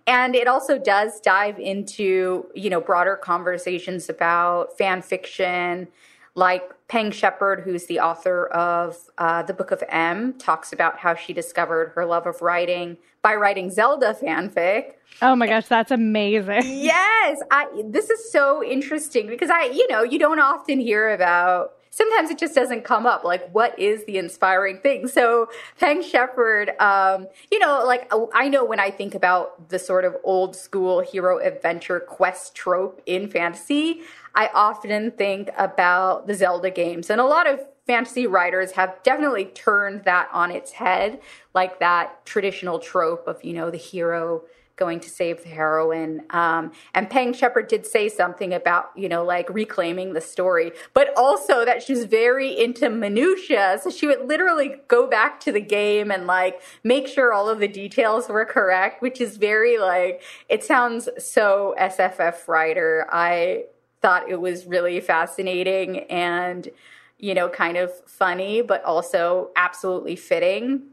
And 0.05 0.35
it 0.35 0.47
also 0.47 0.77
does 0.77 1.19
dive 1.19 1.59
into, 1.59 2.45
you 2.53 2.69
know, 2.69 2.81
broader 2.81 3.15
conversations 3.15 4.07
about 4.07 4.77
fan 4.77 5.01
fiction, 5.01 5.87
like 6.35 6.71
Peng 6.87 7.11
Shepherd, 7.11 7.61
who's 7.61 7.85
the 7.85 7.99
author 7.99 8.47
of 8.47 8.97
uh, 9.17 9.43
the 9.43 9.53
Book 9.53 9.71
of 9.71 9.83
M, 9.89 10.33
talks 10.33 10.73
about 10.73 10.99
how 10.99 11.15
she 11.15 11.33
discovered 11.33 11.91
her 11.95 12.05
love 12.05 12.25
of 12.25 12.41
writing 12.41 12.97
by 13.21 13.35
writing 13.35 13.69
Zelda 13.69 14.13
fanfic. 14.13 14.93
Oh 15.21 15.35
my 15.35 15.47
gosh, 15.47 15.67
that's 15.67 15.91
amazing. 15.91 16.63
Yes, 16.89 17.41
I, 17.51 17.67
this 17.85 18.09
is 18.09 18.31
so 18.31 18.63
interesting 18.63 19.27
because 19.27 19.49
I, 19.49 19.65
you 19.65 19.87
know, 19.89 20.03
you 20.03 20.17
don't 20.17 20.39
often 20.39 20.79
hear 20.79 21.09
about 21.09 21.73
sometimes 21.91 22.29
it 22.29 22.37
just 22.37 22.55
doesn't 22.55 22.83
come 22.83 23.05
up. 23.05 23.23
Like, 23.23 23.49
what 23.51 23.77
is 23.77 24.05
the 24.05 24.17
inspiring 24.17 24.79
thing? 24.79 25.07
So, 25.07 25.49
Peng 25.79 26.01
Shepherd, 26.01 26.71
um, 26.79 27.27
you 27.51 27.59
know, 27.59 27.83
like 27.85 28.11
I 28.33 28.47
know 28.47 28.63
when 28.63 28.79
I 28.79 28.91
think 28.91 29.15
about 29.15 29.69
the 29.69 29.79
sort 29.79 30.05
of 30.05 30.15
old 30.23 30.55
school 30.55 31.01
hero 31.01 31.39
adventure 31.39 31.99
quest 31.99 32.55
trope 32.55 33.01
in 33.05 33.29
fantasy, 33.29 34.01
I 34.35 34.49
often 34.53 35.11
think 35.11 35.49
about 35.57 36.27
the 36.27 36.33
Zelda 36.33 36.71
games. 36.71 37.09
And 37.09 37.19
a 37.19 37.25
lot 37.25 37.47
of 37.47 37.59
fantasy 37.87 38.27
writers 38.27 38.73
have 38.73 39.01
definitely 39.03 39.45
turned 39.45 40.03
that 40.03 40.29
on 40.31 40.51
its 40.51 40.73
head, 40.73 41.19
like 41.53 41.79
that 41.79 42.25
traditional 42.25 42.79
trope 42.79 43.27
of, 43.27 43.43
you 43.43 43.53
know, 43.53 43.71
the 43.71 43.77
hero 43.77 44.43
going 44.79 44.99
to 45.01 45.09
save 45.09 45.43
the 45.43 45.49
heroine. 45.49 46.21
Um, 46.29 46.71
and 46.95 47.09
Peng 47.09 47.33
Shepherd 47.33 47.67
did 47.67 47.85
say 47.85 48.07
something 48.07 48.53
about, 48.53 48.91
you 48.95 49.09
know, 49.09 49.23
like 49.23 49.49
reclaiming 49.49 50.13
the 50.13 50.21
story, 50.21 50.71
but 50.93 51.09
also 51.17 51.65
that 51.65 51.83
she's 51.83 52.05
very 52.05 52.57
into 52.57 52.89
minutia. 52.89 53.79
So 53.83 53.89
she 53.89 54.07
would 54.07 54.27
literally 54.27 54.77
go 54.87 55.07
back 55.07 55.39
to 55.41 55.51
the 55.51 55.59
game 55.59 56.11
and 56.11 56.25
like 56.25 56.61
make 56.83 57.07
sure 57.07 57.33
all 57.33 57.49
of 57.49 57.59
the 57.59 57.67
details 57.67 58.29
were 58.29 58.45
correct, 58.45 59.01
which 59.01 59.19
is 59.19 59.37
very 59.37 59.77
like, 59.77 60.21
it 60.47 60.63
sounds 60.63 61.09
so 61.17 61.75
SFF 61.77 62.47
writer. 62.47 63.05
I 63.11 63.65
thought 64.01 64.29
it 64.29 64.39
was 64.39 64.65
really 64.65 64.99
fascinating 64.99 65.99
and, 66.09 66.69
you 67.17 67.33
know, 67.33 67.49
kind 67.49 67.77
of 67.77 67.91
funny, 68.05 68.61
but 68.61 68.83
also 68.83 69.49
absolutely 69.55 70.15
fitting. 70.15 70.83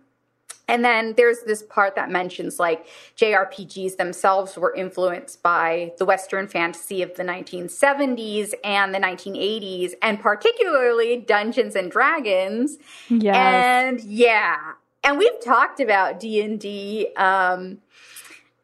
And 0.68 0.84
then 0.84 1.14
there's 1.16 1.42
this 1.46 1.62
part 1.62 1.94
that 1.94 2.10
mentions 2.10 2.58
like 2.58 2.86
JRPGs 3.16 3.96
themselves 3.96 4.56
were 4.56 4.74
influenced 4.74 5.42
by 5.42 5.92
the 5.98 6.04
Western 6.04 6.48
fantasy 6.48 7.02
of 7.02 7.14
the 7.14 7.22
1970s 7.22 8.52
and 8.64 8.92
the 8.92 8.98
1980s, 8.98 9.92
and 10.02 10.20
particularly 10.20 11.18
Dungeons 11.18 11.76
and 11.76 11.90
Dragons. 11.90 12.78
Yes. 13.08 13.36
And 13.36 14.00
yeah, 14.00 14.56
and 15.04 15.18
we've 15.18 15.40
talked 15.44 15.78
about 15.78 16.18
D 16.18 16.40
and 16.42 16.58
D, 16.58 17.12
um, 17.16 17.78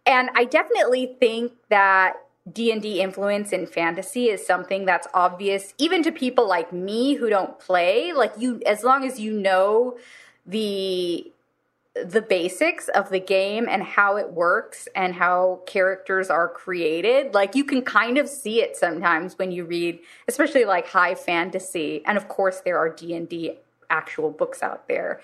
and 0.05 0.29
I 0.35 0.45
definitely 0.45 1.15
think 1.21 1.53
that 1.69 2.15
D&D 2.51 3.01
influence 3.01 3.53
in 3.53 3.67
fantasy 3.67 4.29
is 4.29 4.45
something 4.45 4.85
that's 4.85 5.07
obvious 5.15 5.75
even 5.79 6.03
to 6.03 6.11
people 6.11 6.49
like 6.49 6.73
me 6.73 7.15
who 7.15 7.31
don't 7.31 7.59
play. 7.59 8.13
Like 8.13 8.33
you 8.37 8.61
as 8.67 8.83
long 8.83 9.05
as 9.05 9.21
you 9.21 9.33
know 9.33 9.97
the 10.45 11.31
the 11.95 12.23
basics 12.23 12.89
of 12.89 13.11
the 13.11 13.21
game 13.21 13.69
and 13.69 13.83
how 13.83 14.17
it 14.17 14.33
works 14.33 14.89
and 14.97 15.15
how 15.15 15.61
characters 15.67 16.31
are 16.31 16.49
created 16.49 17.35
like 17.35 17.55
you 17.55 17.65
can 17.65 17.83
kind 17.83 18.17
of 18.17 18.27
see 18.27 18.63
it 18.63 18.79
sometimes 18.79 19.37
when 19.37 19.53
you 19.53 19.63
read 19.67 19.99
especially 20.27 20.65
like 20.65 20.89
high 20.89 21.15
fantasy. 21.15 22.03
And 22.07 22.17
of 22.17 22.29
course 22.29 22.63
there 22.65 22.79
are 22.79 22.89
d&d 22.89 23.59
actual 23.91 24.31
books 24.31 24.63
out 24.63 24.89
there. 24.89 25.21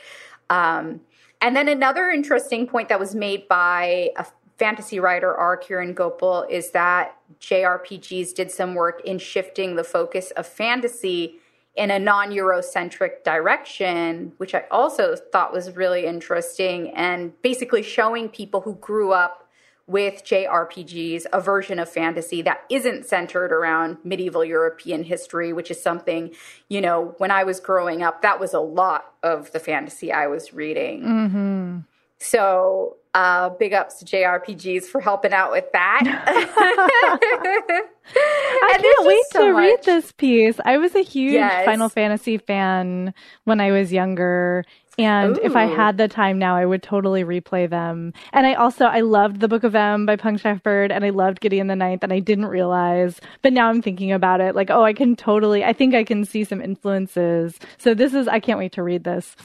Um, 0.50 1.00
and 1.40 1.54
then 1.54 1.68
another 1.68 2.10
interesting 2.10 2.66
point 2.66 2.88
that 2.88 2.98
was 3.00 3.14
made 3.14 3.48
by 3.48 4.10
a 4.16 4.26
fantasy 4.58 4.98
writer 4.98 5.34
R. 5.34 5.56
Kiran 5.56 5.94
Gopal 5.94 6.44
is 6.50 6.72
that 6.72 7.16
JRPGs 7.40 8.34
did 8.34 8.50
some 8.50 8.74
work 8.74 9.00
in 9.04 9.18
shifting 9.18 9.76
the 9.76 9.84
focus 9.84 10.32
of 10.32 10.46
fantasy 10.46 11.36
in 11.76 11.92
a 11.92 11.98
non 11.98 12.30
Eurocentric 12.30 13.22
direction, 13.22 14.32
which 14.38 14.54
I 14.54 14.64
also 14.70 15.14
thought 15.14 15.52
was 15.52 15.76
really 15.76 16.06
interesting, 16.06 16.90
and 16.90 17.40
basically 17.40 17.82
showing 17.82 18.28
people 18.28 18.62
who 18.62 18.74
grew 18.74 19.12
up 19.12 19.48
with 19.86 20.22
JRPGs 20.22 21.24
a 21.32 21.40
version 21.40 21.78
of 21.78 21.88
fantasy 21.88 22.42
that 22.42 22.64
isn't 22.68 23.06
centered 23.06 23.52
around 23.52 23.96
medieval 24.04 24.44
European 24.44 25.04
history, 25.04 25.52
which 25.52 25.70
is 25.70 25.80
something, 25.80 26.34
you 26.68 26.80
know, 26.80 27.14
when 27.16 27.30
I 27.30 27.44
was 27.44 27.58
growing 27.58 28.02
up, 28.02 28.20
that 28.20 28.38
was 28.38 28.52
a 28.52 28.60
lot 28.60 29.14
of 29.22 29.50
the 29.52 29.60
fantasy 29.60 30.12
I 30.12 30.26
was 30.26 30.52
reading. 30.52 31.02
Mm-hmm. 31.04 31.78
So 32.18 32.96
uh, 33.14 33.50
big 33.50 33.72
ups 33.72 33.98
to 34.00 34.04
JRPGs 34.04 34.84
for 34.84 35.00
helping 35.00 35.32
out 35.32 35.50
with 35.50 35.70
that. 35.72 36.02
I 38.14 38.78
can't 38.80 39.06
wait 39.06 39.24
so 39.30 39.46
to 39.46 39.52
much. 39.52 39.62
read 39.62 39.82
this 39.84 40.12
piece. 40.12 40.58
I 40.64 40.78
was 40.78 40.94
a 40.94 41.02
huge 41.02 41.32
yes. 41.32 41.64
Final 41.64 41.88
Fantasy 41.88 42.38
fan 42.38 43.14
when 43.44 43.60
I 43.60 43.70
was 43.72 43.92
younger. 43.92 44.64
And 44.98 45.38
Ooh. 45.38 45.40
if 45.42 45.54
I 45.54 45.66
had 45.66 45.96
the 45.96 46.08
time 46.08 46.38
now, 46.38 46.56
I 46.56 46.66
would 46.66 46.82
totally 46.82 47.22
replay 47.22 47.70
them. 47.70 48.12
And 48.32 48.46
I 48.46 48.54
also, 48.54 48.86
I 48.86 49.00
loved 49.00 49.38
the 49.38 49.46
Book 49.46 49.62
of 49.62 49.76
M 49.76 50.06
by 50.06 50.16
Peng 50.16 50.36
Shepherd 50.36 50.90
and 50.90 51.04
I 51.04 51.10
loved 51.10 51.40
Gideon 51.40 51.68
the 51.68 51.76
Ninth 51.76 52.02
and 52.02 52.12
I 52.12 52.18
didn't 52.18 52.46
realize, 52.46 53.20
but 53.42 53.52
now 53.52 53.68
I'm 53.68 53.80
thinking 53.80 54.10
about 54.10 54.40
it 54.40 54.56
like, 54.56 54.70
oh, 54.70 54.82
I 54.82 54.92
can 54.92 55.14
totally, 55.14 55.64
I 55.64 55.72
think 55.72 55.94
I 55.94 56.02
can 56.02 56.24
see 56.24 56.42
some 56.42 56.60
influences. 56.60 57.58
So 57.78 57.94
this 57.94 58.12
is, 58.12 58.26
I 58.26 58.40
can't 58.40 58.58
wait 58.58 58.72
to 58.72 58.82
read 58.82 59.04
this. 59.04 59.36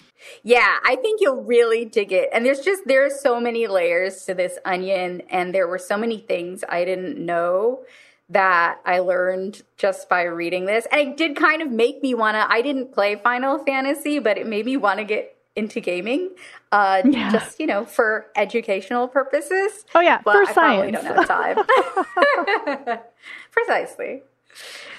Yeah, 0.41 0.77
I 0.83 0.95
think 0.95 1.21
you'll 1.21 1.43
really 1.43 1.85
dig 1.85 2.11
it. 2.11 2.29
And 2.33 2.45
there's 2.45 2.61
just 2.61 2.83
there 2.87 3.05
are 3.05 3.09
so 3.09 3.39
many 3.39 3.67
layers 3.67 4.25
to 4.25 4.33
this 4.33 4.57
onion 4.65 5.21
and 5.29 5.53
there 5.53 5.67
were 5.67 5.77
so 5.77 5.97
many 5.97 6.17
things 6.17 6.63
I 6.67 6.85
didn't 6.85 7.23
know 7.23 7.83
that 8.29 8.79
I 8.85 8.99
learned 8.99 9.61
just 9.77 10.09
by 10.09 10.23
reading 10.23 10.65
this. 10.65 10.87
And 10.91 11.01
it 11.01 11.17
did 11.17 11.35
kind 11.35 11.61
of 11.61 11.69
make 11.69 12.01
me 12.01 12.15
want 12.15 12.35
to 12.35 12.51
I 12.51 12.61
didn't 12.61 12.93
play 12.93 13.15
Final 13.15 13.59
Fantasy, 13.59 14.17
but 14.17 14.37
it 14.37 14.47
made 14.47 14.65
me 14.65 14.77
want 14.77 14.99
to 14.99 15.05
get 15.05 15.35
into 15.55 15.79
gaming 15.79 16.31
uh 16.71 17.01
yeah. 17.05 17.31
just, 17.31 17.59
you 17.59 17.67
know, 17.67 17.85
for 17.85 18.25
educational 18.35 19.07
purposes. 19.07 19.85
Oh 19.93 19.99
yeah, 19.99 20.21
but 20.25 20.33
for 20.33 20.49
I 20.49 20.53
science. 20.53 20.97
don't 20.97 21.05
have 21.05 21.27
time. 21.27 22.99
Precisely. 23.51 24.23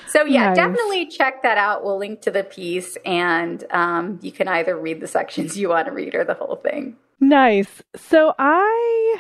So 0.07 0.25
yeah, 0.25 0.47
nice. 0.47 0.57
definitely 0.57 1.07
check 1.07 1.43
that 1.43 1.59
out. 1.59 1.83
We'll 1.83 1.99
link 1.99 2.21
to 2.23 2.31
the 2.31 2.45
piece, 2.45 2.97
and 3.05 3.65
um, 3.73 4.21
you 4.23 4.31
can 4.31 4.47
either 4.47 4.79
read 4.79 5.01
the 5.01 5.09
sections 5.09 5.59
you 5.59 5.71
want 5.71 5.87
to 5.87 5.93
read 5.93 6.15
or 6.15 6.25
the 6.25 6.35
whole 6.35 6.55
thing. 6.55 6.97
Nice. 7.19 7.83
So 7.97 8.33
I 8.39 9.19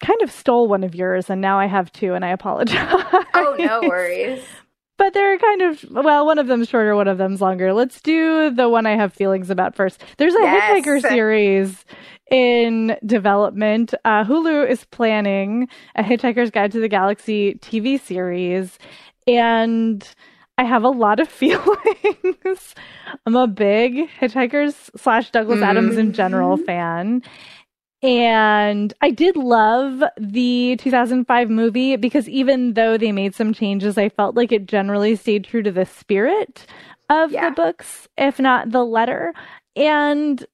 kind 0.00 0.20
of 0.22 0.32
stole 0.32 0.66
one 0.66 0.82
of 0.82 0.96
yours, 0.96 1.30
and 1.30 1.40
now 1.40 1.60
I 1.60 1.66
have 1.66 1.92
two, 1.92 2.14
and 2.14 2.24
I 2.24 2.30
apologize. 2.30 2.88
Oh, 3.34 3.54
no 3.58 3.82
worries. 3.82 4.42
But 4.96 5.14
they're 5.14 5.38
kind 5.38 5.62
of 5.62 5.84
well, 5.90 6.26
one 6.26 6.38
of 6.38 6.46
them's 6.46 6.68
shorter, 6.68 6.94
one 6.94 7.08
of 7.08 7.18
them's 7.18 7.40
longer. 7.40 7.72
Let's 7.72 8.00
do 8.00 8.50
the 8.50 8.68
one 8.68 8.86
I 8.86 8.96
have 8.96 9.12
feelings 9.12 9.50
about 9.50 9.74
first. 9.74 10.02
There's 10.16 10.34
a 10.34 10.40
yes. 10.40 10.86
Hitchhiker 10.86 11.00
series 11.08 11.84
in 12.30 12.96
development. 13.04 13.94
Uh, 14.04 14.24
Hulu 14.24 14.68
is 14.68 14.84
planning 14.86 15.68
a 15.94 16.02
Hitchhiker's 16.02 16.50
Guide 16.50 16.72
to 16.72 16.80
the 16.80 16.88
Galaxy 16.88 17.54
TV 17.54 18.00
series, 18.00 18.78
and 19.26 20.06
I 20.58 20.64
have 20.64 20.84
a 20.84 20.88
lot 20.88 21.20
of 21.20 21.28
feelings. 21.30 22.74
I'm 23.26 23.36
a 23.36 23.46
big 23.46 24.08
Hitchhikers 24.20 24.90
slash 24.96 25.30
Douglas 25.30 25.56
mm-hmm. 25.56 25.68
Adams 25.68 25.96
in 25.96 26.12
general 26.12 26.56
fan. 26.56 27.22
And 28.06 28.94
I 29.00 29.10
did 29.10 29.36
love 29.36 30.00
the 30.16 30.76
2005 30.78 31.50
movie 31.50 31.96
because 31.96 32.28
even 32.28 32.74
though 32.74 32.96
they 32.96 33.10
made 33.10 33.34
some 33.34 33.52
changes, 33.52 33.98
I 33.98 34.10
felt 34.10 34.36
like 34.36 34.52
it 34.52 34.66
generally 34.66 35.16
stayed 35.16 35.42
true 35.42 35.62
to 35.62 35.72
the 35.72 35.84
spirit 35.84 36.66
of 37.10 37.32
yeah. 37.32 37.48
the 37.48 37.54
books, 37.56 38.06
if 38.16 38.38
not 38.38 38.70
the 38.70 38.84
letter. 38.84 39.34
And 39.74 40.46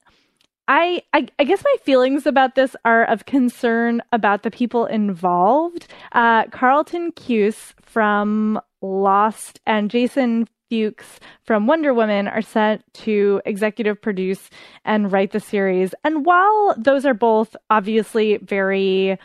I, 0.67 1.03
I, 1.13 1.29
I 1.39 1.45
guess 1.45 1.63
my 1.63 1.77
feelings 1.83 2.25
about 2.25 2.55
this 2.55 2.75
are 2.87 3.05
of 3.05 3.27
concern 3.27 4.01
about 4.13 4.45
the 4.45 4.51
people 4.51 4.87
involved. 4.87 5.89
Uh, 6.13 6.47
Carlton 6.47 7.13
Cuse 7.13 7.75
from 7.83 8.61
Lost 8.81 9.61
and 9.67 9.91
Jason 9.91 10.49
Fuchs 10.73 11.21
from 11.45 11.67
Wonder 11.67 11.93
Woman 11.93 12.29
are 12.29 12.41
set 12.41 12.81
to 12.95 13.43
executive 13.45 14.01
produce 14.01 14.49
and 14.87 15.13
write 15.13 15.33
the 15.33 15.41
series. 15.41 15.95
And 16.03 16.25
while 16.25 16.75
those 16.79 17.05
are 17.05 17.13
both 17.13 17.55
obviously 17.69 18.39
very 18.39 19.19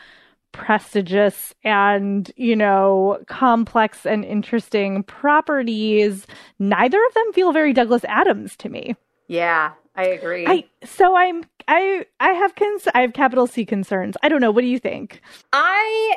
prestigious 0.52 1.54
and, 1.64 2.30
you 2.36 2.54
know, 2.54 3.20
complex 3.28 4.06
and 4.06 4.26
interesting 4.26 5.04
properties, 5.04 6.28
neither 6.60 7.00
of 7.08 7.14
them 7.14 7.32
feel 7.32 7.54
very 7.54 7.72
Douglas 7.72 8.04
Adams 8.10 8.58
to 8.58 8.68
me. 8.68 8.98
Yeah, 9.28 9.72
I 9.96 10.04
agree. 10.08 10.46
I 10.46 10.66
so 10.84 11.16
I'm 11.16 11.46
I 11.70 12.06
I 12.20 12.32
have 12.32 12.56
cons- 12.56 12.90
I 12.94 13.02
have 13.02 13.14
capital 13.14 13.48
C 13.48 13.66
concerns. 13.66 14.18
I 14.22 14.28
don't 14.28 14.42
know. 14.42 14.52
What 14.52 14.62
do 14.62 14.68
you 14.68 14.80
think? 14.80 15.22
I 15.54 16.16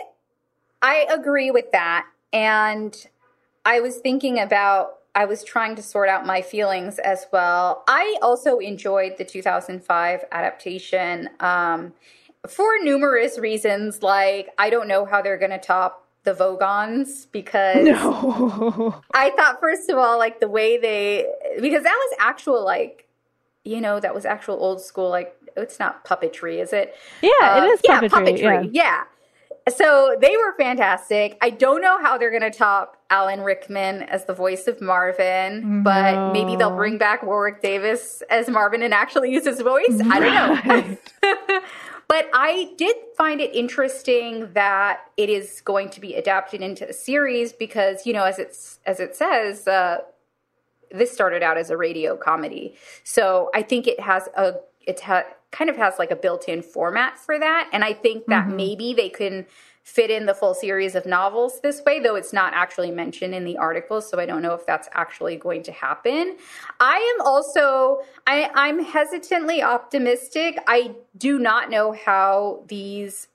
I 0.82 1.06
agree 1.12 1.52
with 1.52 1.70
that, 1.70 2.06
and 2.32 2.96
I 3.64 3.78
was 3.78 3.98
thinking 3.98 4.40
about. 4.40 4.96
I 5.14 5.24
was 5.24 5.42
trying 5.44 5.76
to 5.76 5.82
sort 5.82 6.08
out 6.08 6.24
my 6.26 6.40
feelings 6.42 6.98
as 6.98 7.26
well. 7.32 7.82
I 7.88 8.16
also 8.22 8.58
enjoyed 8.58 9.16
the 9.18 9.24
2005 9.24 10.24
adaptation 10.30 11.28
um, 11.40 11.92
for 12.48 12.78
numerous 12.82 13.38
reasons. 13.38 14.02
Like 14.02 14.48
I 14.58 14.70
don't 14.70 14.88
know 14.88 15.04
how 15.04 15.20
they're 15.22 15.38
going 15.38 15.50
to 15.50 15.58
top 15.58 16.06
the 16.22 16.34
Vogons 16.34 17.26
because 17.32 17.86
No. 17.86 19.02
I 19.14 19.30
thought 19.30 19.58
first 19.60 19.88
of 19.90 19.96
all 19.98 20.18
like 20.18 20.38
the 20.40 20.48
way 20.48 20.76
they 20.78 21.26
because 21.60 21.82
that 21.82 21.96
was 21.96 22.16
actual 22.20 22.64
like 22.64 23.08
you 23.64 23.80
know 23.80 24.00
that 24.00 24.14
was 24.14 24.24
actual 24.24 24.56
old 24.62 24.80
school 24.82 25.08
like 25.08 25.34
it's 25.56 25.78
not 25.78 26.04
puppetry 26.04 26.62
is 26.62 26.72
it 26.72 26.94
Yeah, 27.22 27.30
Uh, 27.42 27.64
it 27.64 27.68
is 27.68 27.80
yeah 27.84 28.00
puppetry. 28.00 28.38
Yeah. 28.38 28.52
puppetry 28.62 28.70
yeah 28.72 29.04
so 29.70 30.16
they 30.20 30.36
were 30.36 30.54
fantastic. 30.58 31.38
I 31.40 31.50
don't 31.50 31.80
know 31.80 31.98
how 32.00 32.18
they're 32.18 32.30
gonna 32.30 32.50
top 32.50 32.96
Alan 33.10 33.40
Rickman 33.40 34.02
as 34.02 34.26
the 34.26 34.34
voice 34.34 34.66
of 34.66 34.80
Marvin 34.80 35.82
but 35.82 36.32
maybe 36.32 36.56
they'll 36.56 36.76
bring 36.76 36.98
back 36.98 37.22
Warwick 37.22 37.62
Davis 37.62 38.22
as 38.30 38.48
Marvin 38.48 38.82
and 38.82 38.94
actually 38.94 39.32
use 39.32 39.44
his 39.44 39.60
voice. 39.60 40.00
I 40.04 40.20
don't 40.20 40.66
know. 41.22 41.60
But 42.10 42.28
I 42.34 42.72
did 42.76 42.96
find 43.16 43.40
it 43.40 43.54
interesting 43.54 44.52
that 44.54 45.02
it 45.16 45.30
is 45.30 45.60
going 45.60 45.90
to 45.90 46.00
be 46.00 46.14
adapted 46.14 46.60
into 46.60 46.88
a 46.88 46.92
series 46.92 47.52
because, 47.52 48.04
you 48.04 48.12
know, 48.12 48.24
as 48.24 48.40
it's 48.40 48.80
as 48.84 48.98
it 48.98 49.14
says, 49.14 49.68
uh, 49.68 49.98
this 50.90 51.12
started 51.12 51.44
out 51.44 51.56
as 51.56 51.70
a 51.70 51.76
radio 51.76 52.16
comedy. 52.16 52.74
So 53.04 53.48
I 53.54 53.62
think 53.62 53.86
it 53.86 54.00
has 54.00 54.28
a 54.36 54.54
it 54.80 54.98
ha- 54.98 55.22
kind 55.50 55.70
of 55.70 55.76
has 55.76 55.98
like 55.98 56.10
a 56.10 56.16
built-in 56.16 56.62
format 56.62 57.18
for 57.18 57.38
that, 57.38 57.68
and 57.72 57.84
I 57.84 57.92
think 57.92 58.26
that 58.26 58.46
mm-hmm. 58.46 58.56
maybe 58.56 58.94
they 58.94 59.08
can 59.08 59.46
fit 59.82 60.10
in 60.10 60.26
the 60.26 60.34
full 60.34 60.54
series 60.54 60.94
of 60.94 61.06
novels 61.06 61.60
this 61.62 61.82
way, 61.84 61.98
though 61.98 62.14
it's 62.14 62.32
not 62.32 62.52
actually 62.54 62.90
mentioned 62.90 63.34
in 63.34 63.44
the 63.44 63.56
article, 63.56 64.00
so 64.00 64.20
I 64.20 64.26
don't 64.26 64.42
know 64.42 64.54
if 64.54 64.64
that's 64.66 64.88
actually 64.92 65.36
going 65.36 65.62
to 65.64 65.72
happen. 65.72 66.36
I 66.78 66.96
am 66.96 67.26
also 67.26 68.00
I, 68.26 68.50
I'm 68.54 68.84
hesitantly 68.84 69.62
optimistic. 69.62 70.58
I 70.68 70.94
do 71.16 71.38
not 71.38 71.70
know 71.70 71.92
how 71.92 72.62
these 72.68 73.28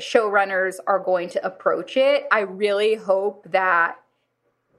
showrunners 0.00 0.76
are 0.86 0.98
going 0.98 1.28
to 1.30 1.46
approach 1.46 1.96
it. 1.96 2.26
I 2.32 2.40
really 2.40 2.94
hope 2.94 3.46
that 3.50 4.00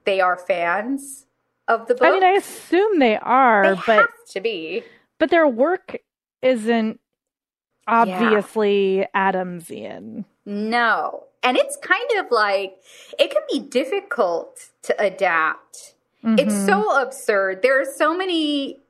they 0.06 0.20
are 0.20 0.38
fans 0.38 1.26
of 1.68 1.88
the 1.88 1.94
book. 1.94 2.08
I 2.08 2.12
mean, 2.12 2.24
I 2.24 2.32
assume 2.32 3.00
they 3.00 3.16
are, 3.18 3.76
they 3.76 3.82
but 3.86 4.00
have 4.00 4.26
to 4.32 4.42
be. 4.42 4.84
but 5.20 5.30
their 5.30 5.48
work 5.48 5.98
isn't 6.42 7.00
obviously 7.88 9.08
Adamsian. 9.16 10.26
No. 10.46 11.26
And 11.42 11.58
it's 11.58 11.78
kind 11.78 12.12
of 12.20 12.32
like 12.32 12.78
it 13.18 13.32
can 13.32 13.42
be 13.52 13.60
difficult 13.60 14.70
to 14.84 15.02
adapt. 15.02 15.96
It's 16.24 16.54
Mhm. 16.54 16.66
so 16.66 17.02
absurd. 17.02 17.62
There 17.62 17.80
are 17.80 17.86
so 17.86 18.16
many 18.16 18.82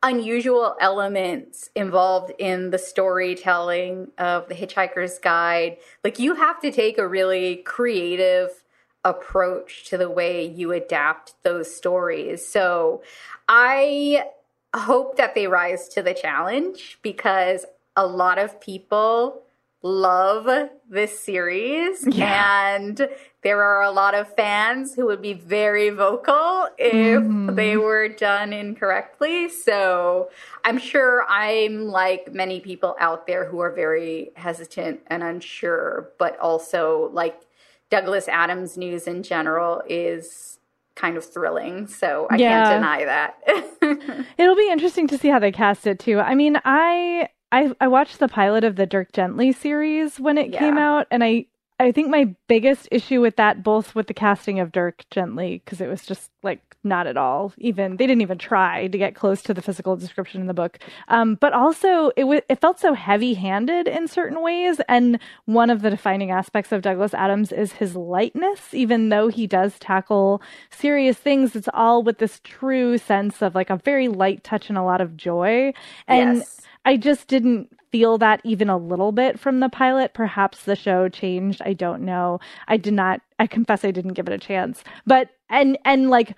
unusual 0.00 0.76
elements 0.80 1.70
involved 1.74 2.32
in 2.38 2.70
the 2.70 2.78
storytelling 2.78 4.12
of 4.16 4.48
The 4.48 4.54
Hitchhiker's 4.54 5.18
Guide. 5.18 5.76
Like 6.04 6.20
you 6.20 6.34
have 6.34 6.60
to 6.60 6.70
take 6.70 6.98
a 6.98 7.08
really 7.08 7.56
creative 7.56 8.62
approach 9.04 9.86
to 9.86 9.98
the 9.98 10.08
way 10.08 10.44
you 10.44 10.70
adapt 10.70 11.34
those 11.42 11.74
stories. 11.74 12.46
So 12.46 13.02
I 13.48 14.30
hope 14.74 15.16
that 15.16 15.34
they 15.34 15.46
rise 15.46 15.88
to 15.90 16.02
the 16.02 16.14
challenge 16.14 16.98
because 17.02 17.64
a 17.96 18.06
lot 18.06 18.38
of 18.38 18.60
people 18.60 19.42
love 19.82 20.70
this 20.90 21.18
series 21.20 22.04
Yeah. 22.06 22.74
and 22.74 23.08
there 23.42 23.62
are 23.62 23.82
a 23.82 23.90
lot 23.92 24.14
of 24.14 24.34
fans 24.34 24.94
who 24.94 25.06
would 25.06 25.22
be 25.22 25.34
very 25.34 25.90
vocal 25.90 26.68
if 26.76 27.22
Mhm. 27.22 27.54
they 27.54 27.76
were 27.76 28.08
done 28.08 28.52
incorrectly. 28.52 29.48
So 29.48 30.30
I'm 30.64 30.78
sure 30.78 31.24
I'm 31.28 31.86
like 31.86 32.32
many 32.32 32.58
people 32.58 32.96
out 32.98 33.26
there 33.28 33.44
who 33.44 33.60
are 33.60 33.70
very 33.70 34.32
hesitant 34.34 35.00
and 35.06 35.22
unsure, 35.22 36.10
but 36.18 36.36
also 36.40 37.10
like 37.12 37.40
Douglas 37.88 38.26
Adams 38.28 38.76
news 38.76 39.06
in 39.06 39.22
general 39.22 39.82
is 39.88 40.57
kind 40.98 41.16
of 41.16 41.24
thrilling. 41.24 41.86
So 41.86 42.26
I 42.30 42.36
Yeah. 42.36 42.64
can't 42.64 42.80
deny 42.80 43.04
that. 43.04 44.24
It'll 44.38 44.56
be 44.56 44.70
interesting 44.70 45.06
to 45.08 45.16
see 45.18 45.28
how 45.28 45.38
they 45.38 45.52
cast 45.52 45.86
it 45.86 45.98
too. 45.98 46.18
I 46.20 46.34
mean, 46.34 46.60
I 46.64 47.28
I 47.52 47.72
I 47.80 47.88
watched 47.88 48.18
the 48.18 48.28
pilot 48.28 48.64
of 48.64 48.76
the 48.76 48.84
Dirk 48.86 49.12
Gently 49.12 49.52
series 49.52 50.18
when 50.20 50.36
it 50.36 50.52
came 50.52 50.76
out 50.78 51.06
and 51.10 51.22
I 51.24 51.46
I 51.80 51.92
think 51.92 52.08
my 52.08 52.34
biggest 52.48 52.88
issue 52.90 53.20
with 53.20 53.36
that 53.36 53.62
both 53.62 53.94
with 53.94 54.08
the 54.08 54.14
casting 54.14 54.58
of 54.58 54.72
Dirk 54.72 55.04
Gently 55.10 55.62
because 55.64 55.80
it 55.80 55.86
was 55.88 56.04
just 56.04 56.30
like 56.42 56.60
not 56.84 57.06
at 57.06 57.16
all 57.16 57.52
even 57.58 57.96
they 57.96 58.06
didn't 58.06 58.22
even 58.22 58.38
try 58.38 58.86
to 58.88 58.98
get 58.98 59.14
close 59.14 59.42
to 59.42 59.54
the 59.54 59.62
physical 59.62 59.96
description 59.96 60.40
in 60.40 60.46
the 60.46 60.54
book. 60.54 60.78
Um 61.08 61.36
but 61.36 61.52
also 61.52 62.10
it 62.16 62.24
was 62.24 62.40
it 62.48 62.60
felt 62.60 62.80
so 62.80 62.94
heavy-handed 62.94 63.86
in 63.86 64.08
certain 64.08 64.42
ways 64.42 64.80
and 64.88 65.18
one 65.44 65.70
of 65.70 65.82
the 65.82 65.90
defining 65.90 66.30
aspects 66.30 66.72
of 66.72 66.82
Douglas 66.82 67.14
Adams 67.14 67.52
is 67.52 67.72
his 67.72 67.94
lightness 67.94 68.74
even 68.74 69.08
though 69.08 69.28
he 69.28 69.46
does 69.46 69.78
tackle 69.78 70.42
serious 70.70 71.16
things 71.16 71.54
it's 71.54 71.68
all 71.74 72.02
with 72.02 72.18
this 72.18 72.40
true 72.42 72.98
sense 72.98 73.40
of 73.42 73.54
like 73.54 73.70
a 73.70 73.76
very 73.76 74.08
light 74.08 74.42
touch 74.42 74.68
and 74.68 74.78
a 74.78 74.82
lot 74.82 75.00
of 75.00 75.16
joy 75.16 75.72
and 76.06 76.38
yes. 76.38 76.60
I 76.88 76.96
just 76.96 77.28
didn't 77.28 77.68
feel 77.92 78.16
that 78.16 78.40
even 78.44 78.70
a 78.70 78.78
little 78.78 79.12
bit 79.12 79.38
from 79.38 79.60
the 79.60 79.68
pilot. 79.68 80.14
Perhaps 80.14 80.62
the 80.64 80.74
show 80.74 81.10
changed. 81.10 81.60
I 81.62 81.74
don't 81.74 82.00
know. 82.02 82.40
I 82.66 82.78
did 82.78 82.94
not 82.94 83.20
I 83.38 83.46
confess 83.46 83.84
I 83.84 83.90
didn't 83.90 84.14
give 84.14 84.26
it 84.26 84.32
a 84.32 84.38
chance. 84.38 84.82
But 85.04 85.28
and 85.50 85.76
and 85.84 86.08
like 86.08 86.34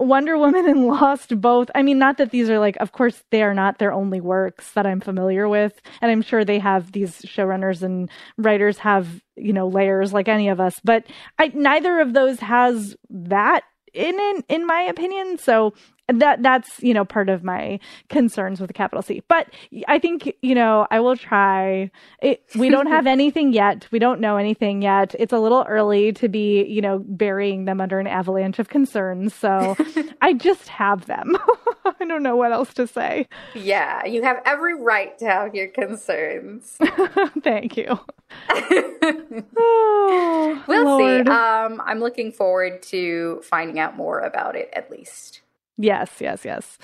Wonder 0.00 0.36
Woman 0.36 0.66
and 0.68 0.88
Lost 0.88 1.40
both. 1.40 1.70
I 1.76 1.82
mean, 1.82 2.00
not 2.00 2.18
that 2.18 2.32
these 2.32 2.50
are 2.50 2.58
like, 2.58 2.76
of 2.80 2.90
course, 2.90 3.22
they 3.30 3.44
are 3.44 3.54
not 3.54 3.78
their 3.78 3.92
only 3.92 4.20
works 4.20 4.72
that 4.72 4.84
I'm 4.84 5.00
familiar 5.00 5.48
with. 5.48 5.80
And 6.00 6.10
I'm 6.10 6.22
sure 6.22 6.44
they 6.44 6.58
have 6.58 6.90
these 6.90 7.20
showrunners 7.22 7.82
and 7.82 8.10
writers 8.36 8.78
have, 8.78 9.22
you 9.36 9.52
know, 9.52 9.68
layers 9.68 10.12
like 10.12 10.26
any 10.26 10.48
of 10.48 10.58
us. 10.58 10.74
But 10.82 11.04
I, 11.38 11.52
neither 11.54 12.00
of 12.00 12.14
those 12.14 12.40
has 12.40 12.96
that 13.10 13.62
in, 13.92 14.18
in, 14.18 14.44
in 14.48 14.66
my 14.66 14.80
opinion. 14.82 15.38
So 15.38 15.74
that 16.08 16.42
that's 16.42 16.82
you 16.82 16.92
know 16.92 17.04
part 17.04 17.28
of 17.28 17.42
my 17.42 17.78
concerns 18.08 18.60
with 18.60 18.68
the 18.68 18.74
capital 18.74 19.02
C. 19.02 19.22
But 19.28 19.48
I 19.88 19.98
think 19.98 20.32
you 20.42 20.54
know 20.54 20.86
I 20.90 21.00
will 21.00 21.16
try. 21.16 21.90
It, 22.22 22.42
we 22.56 22.68
don't 22.68 22.86
have 22.88 23.06
anything 23.16 23.52
yet. 23.52 23.86
We 23.90 23.98
don't 23.98 24.20
know 24.20 24.36
anything 24.36 24.82
yet. 24.82 25.14
It's 25.18 25.32
a 25.32 25.38
little 25.38 25.64
early 25.68 26.12
to 26.14 26.28
be 26.28 26.64
you 26.64 26.80
know 26.82 26.98
burying 27.06 27.64
them 27.64 27.80
under 27.80 27.98
an 27.98 28.06
avalanche 28.06 28.58
of 28.58 28.68
concerns. 28.68 29.34
So 29.34 29.76
I 30.22 30.34
just 30.34 30.68
have 30.68 31.06
them. 31.06 31.36
I 31.84 32.04
don't 32.06 32.22
know 32.22 32.36
what 32.36 32.52
else 32.52 32.74
to 32.74 32.86
say. 32.86 33.28
Yeah, 33.54 34.04
you 34.06 34.22
have 34.22 34.40
every 34.44 34.74
right 34.80 35.16
to 35.18 35.26
have 35.26 35.54
your 35.54 35.68
concerns. 35.68 36.76
Thank 37.42 37.76
you. 37.76 37.98
oh, 39.56 40.62
We'll 40.66 40.84
Lord. 40.84 41.26
see. 41.26 41.30
Um, 41.30 41.80
I'm 41.84 42.00
looking 42.00 42.32
forward 42.32 42.82
to 42.84 43.40
finding 43.44 43.78
out 43.78 43.96
more 43.96 44.20
about 44.20 44.56
it 44.56 44.70
at 44.74 44.90
least. 44.90 45.42
Yes, 45.76 46.10
yes, 46.20 46.44
yes. 46.44 46.78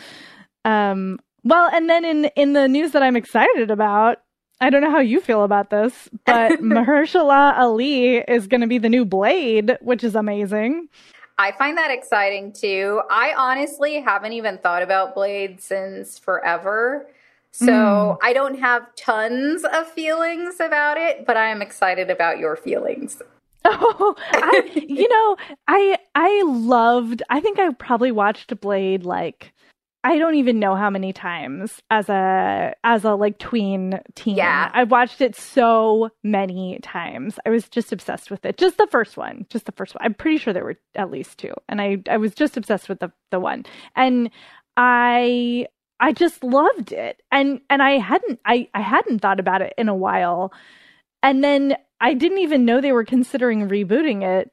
Um, 0.64 1.18
well, 1.44 1.70
and 1.72 1.88
then 1.88 2.05
in 2.05 2.24
in 2.37 2.53
the 2.53 2.68
news 2.68 2.92
that 2.92 3.03
I'm 3.03 3.16
excited 3.16 3.70
about, 3.70 4.18
I 4.61 4.68
don't 4.70 4.83
know 4.83 4.90
how 4.90 5.00
you 5.00 5.20
feel 5.20 5.42
about 5.44 5.70
this, 5.70 6.09
but 6.26 6.53
Mahershala 6.61 7.57
Ali 7.59 8.18
is 8.18 8.46
going 8.46 8.61
to 8.61 8.66
be 8.66 8.79
the 8.79 8.88
new 8.88 9.05
Blade, 9.05 9.79
which 9.81 10.05
is 10.05 10.14
amazing. 10.14 10.88
I 11.38 11.53
find 11.53 11.79
that 11.79 11.90
exciting 11.90 12.53
too. 12.53 13.00
I 13.11 13.33
honestly 13.35 14.00
haven't 14.00 14.35
even 14.35 14.59
thought 14.59 14.83
about 14.83 15.14
Blade 15.14 15.62
since 15.62 16.18
forever. 16.18 17.07
So 17.53 17.72
Mm. 17.72 18.18
I 18.22 18.33
don't 18.33 18.59
have 18.61 18.94
tons 18.94 19.64
of 19.64 19.88
feelings 19.90 20.61
about 20.61 20.98
it, 20.98 21.24
but 21.26 21.37
I 21.37 21.48
am 21.48 21.62
excited 21.62 22.11
about 22.11 22.38
your 22.38 22.57
feelings. 22.57 23.22
Oh, 23.72 24.14
I, 24.32 24.70
you 24.74 25.08
know, 25.08 25.36
I 25.68 25.98
I 26.14 26.42
loved. 26.46 27.22
I 27.28 27.40
think 27.40 27.58
I 27.58 27.70
probably 27.74 28.10
watched 28.10 28.58
Blade 28.60 29.04
like 29.04 29.52
I 30.02 30.16
don't 30.16 30.36
even 30.36 30.58
know 30.58 30.76
how 30.76 30.88
many 30.88 31.12
times 31.12 31.82
as 31.90 32.08
a 32.08 32.74
as 32.84 33.04
a 33.04 33.12
like 33.14 33.38
tween 33.38 34.00
teen. 34.14 34.36
Yeah. 34.36 34.70
I 34.72 34.84
watched 34.84 35.20
it 35.20 35.36
so 35.36 36.08
many 36.24 36.78
times. 36.82 37.38
I 37.44 37.50
was 37.50 37.68
just 37.68 37.92
obsessed 37.92 38.30
with 38.30 38.44
it. 38.46 38.56
Just 38.56 38.78
the 38.78 38.86
first 38.86 39.18
one. 39.18 39.44
Just 39.50 39.66
the 39.66 39.72
first 39.72 39.94
one. 39.94 40.02
I'm 40.02 40.14
pretty 40.14 40.38
sure 40.38 40.54
there 40.54 40.64
were 40.64 40.78
at 40.94 41.10
least 41.10 41.38
two. 41.38 41.52
And 41.68 41.82
I 41.82 41.98
I 42.08 42.16
was 42.16 42.34
just 42.34 42.56
obsessed 42.56 42.88
with 42.88 43.00
the 43.00 43.12
the 43.30 43.40
one. 43.40 43.66
And 43.94 44.30
I 44.78 45.66
I 46.00 46.12
just 46.12 46.42
loved 46.42 46.92
it. 46.92 47.22
And 47.30 47.60
and 47.68 47.82
I 47.82 47.98
hadn't 47.98 48.40
I 48.46 48.68
I 48.72 48.80
hadn't 48.80 49.18
thought 49.20 49.38
about 49.40 49.60
it 49.60 49.74
in 49.76 49.90
a 49.90 49.94
while. 49.94 50.50
And 51.22 51.44
then 51.44 51.76
I 52.00 52.14
didn't 52.14 52.38
even 52.38 52.64
know 52.64 52.80
they 52.80 52.92
were 52.92 53.04
considering 53.04 53.68
rebooting 53.68 54.22
it. 54.22 54.50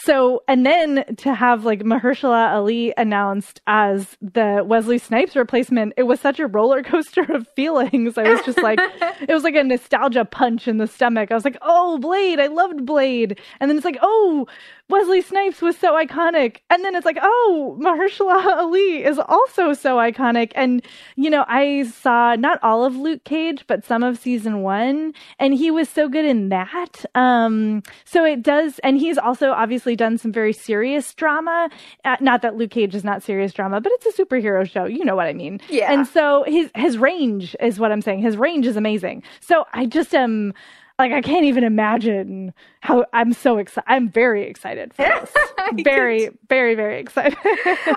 So, 0.00 0.44
and 0.46 0.64
then 0.64 1.04
to 1.16 1.34
have 1.34 1.64
like 1.64 1.82
Mahershala 1.82 2.52
Ali 2.52 2.94
announced 2.96 3.60
as 3.66 4.16
the 4.22 4.62
Wesley 4.64 4.98
Snipes 4.98 5.34
replacement, 5.34 5.94
it 5.96 6.04
was 6.04 6.20
such 6.20 6.38
a 6.38 6.46
roller 6.46 6.82
coaster 6.84 7.22
of 7.32 7.48
feelings. 7.56 8.16
I 8.16 8.30
was 8.30 8.40
just 8.42 8.62
like, 8.62 8.78
it 9.20 9.32
was 9.34 9.42
like 9.42 9.56
a 9.56 9.64
nostalgia 9.64 10.24
punch 10.24 10.68
in 10.68 10.78
the 10.78 10.86
stomach. 10.86 11.32
I 11.32 11.34
was 11.34 11.44
like, 11.44 11.58
oh, 11.62 11.98
Blade, 11.98 12.38
I 12.38 12.46
loved 12.46 12.86
Blade. 12.86 13.40
And 13.58 13.68
then 13.68 13.76
it's 13.76 13.84
like, 13.84 13.98
oh, 14.00 14.46
Wesley 14.88 15.20
Snipes 15.20 15.60
was 15.60 15.76
so 15.76 15.92
iconic. 15.92 16.58
And 16.70 16.82
then 16.82 16.94
it's 16.94 17.04
like, 17.04 17.18
oh, 17.20 17.78
Mahershala 17.80 18.56
Ali 18.56 19.04
is 19.04 19.18
also 19.18 19.74
so 19.74 19.96
iconic. 19.96 20.52
And, 20.54 20.82
you 21.16 21.28
know, 21.28 21.44
I 21.46 21.84
saw 21.84 22.34
not 22.36 22.58
all 22.62 22.84
of 22.84 22.96
Luke 22.96 23.24
Cage, 23.24 23.64
but 23.66 23.84
some 23.84 24.02
of 24.02 24.18
season 24.18 24.62
one, 24.62 25.12
and 25.38 25.52
he 25.54 25.70
was 25.70 25.88
so 25.88 26.08
good 26.08 26.24
in 26.24 26.48
that. 26.48 27.04
Um, 27.14 27.82
so 28.04 28.24
it 28.24 28.42
does, 28.42 28.78
and 28.80 28.98
he's 28.98 29.18
also 29.18 29.50
obviously 29.50 29.94
done 29.94 30.16
some 30.16 30.32
very 30.32 30.52
serious 30.52 31.12
drama. 31.14 31.68
Uh, 32.04 32.16
not 32.20 32.42
that 32.42 32.56
Luke 32.56 32.70
Cage 32.70 32.94
is 32.94 33.04
not 33.04 33.22
serious 33.22 33.52
drama, 33.52 33.80
but 33.80 33.92
it's 33.96 34.18
a 34.18 34.22
superhero 34.24 34.68
show. 34.68 34.86
You 34.86 35.04
know 35.04 35.16
what 35.16 35.26
I 35.26 35.34
mean? 35.34 35.60
Yeah. 35.68 35.92
And 35.92 36.06
so 36.06 36.44
his, 36.46 36.70
his 36.74 36.96
range 36.96 37.54
is 37.60 37.78
what 37.78 37.92
I'm 37.92 38.00
saying. 38.00 38.20
His 38.20 38.36
range 38.36 38.66
is 38.66 38.76
amazing. 38.76 39.22
So 39.40 39.66
I 39.74 39.84
just 39.84 40.14
am, 40.14 40.54
like 40.98 41.12
I 41.12 41.20
can't 41.20 41.44
even 41.44 41.62
imagine 41.62 42.52
how 42.80 43.06
I'm 43.12 43.32
so 43.32 43.58
excited. 43.58 43.86
I'm 43.86 44.08
very 44.08 44.44
excited 44.44 44.94
for 44.94 45.02
this. 45.02 45.32
very, 45.84 46.30
very, 46.48 46.74
very 46.74 47.00
excited. 47.00 47.36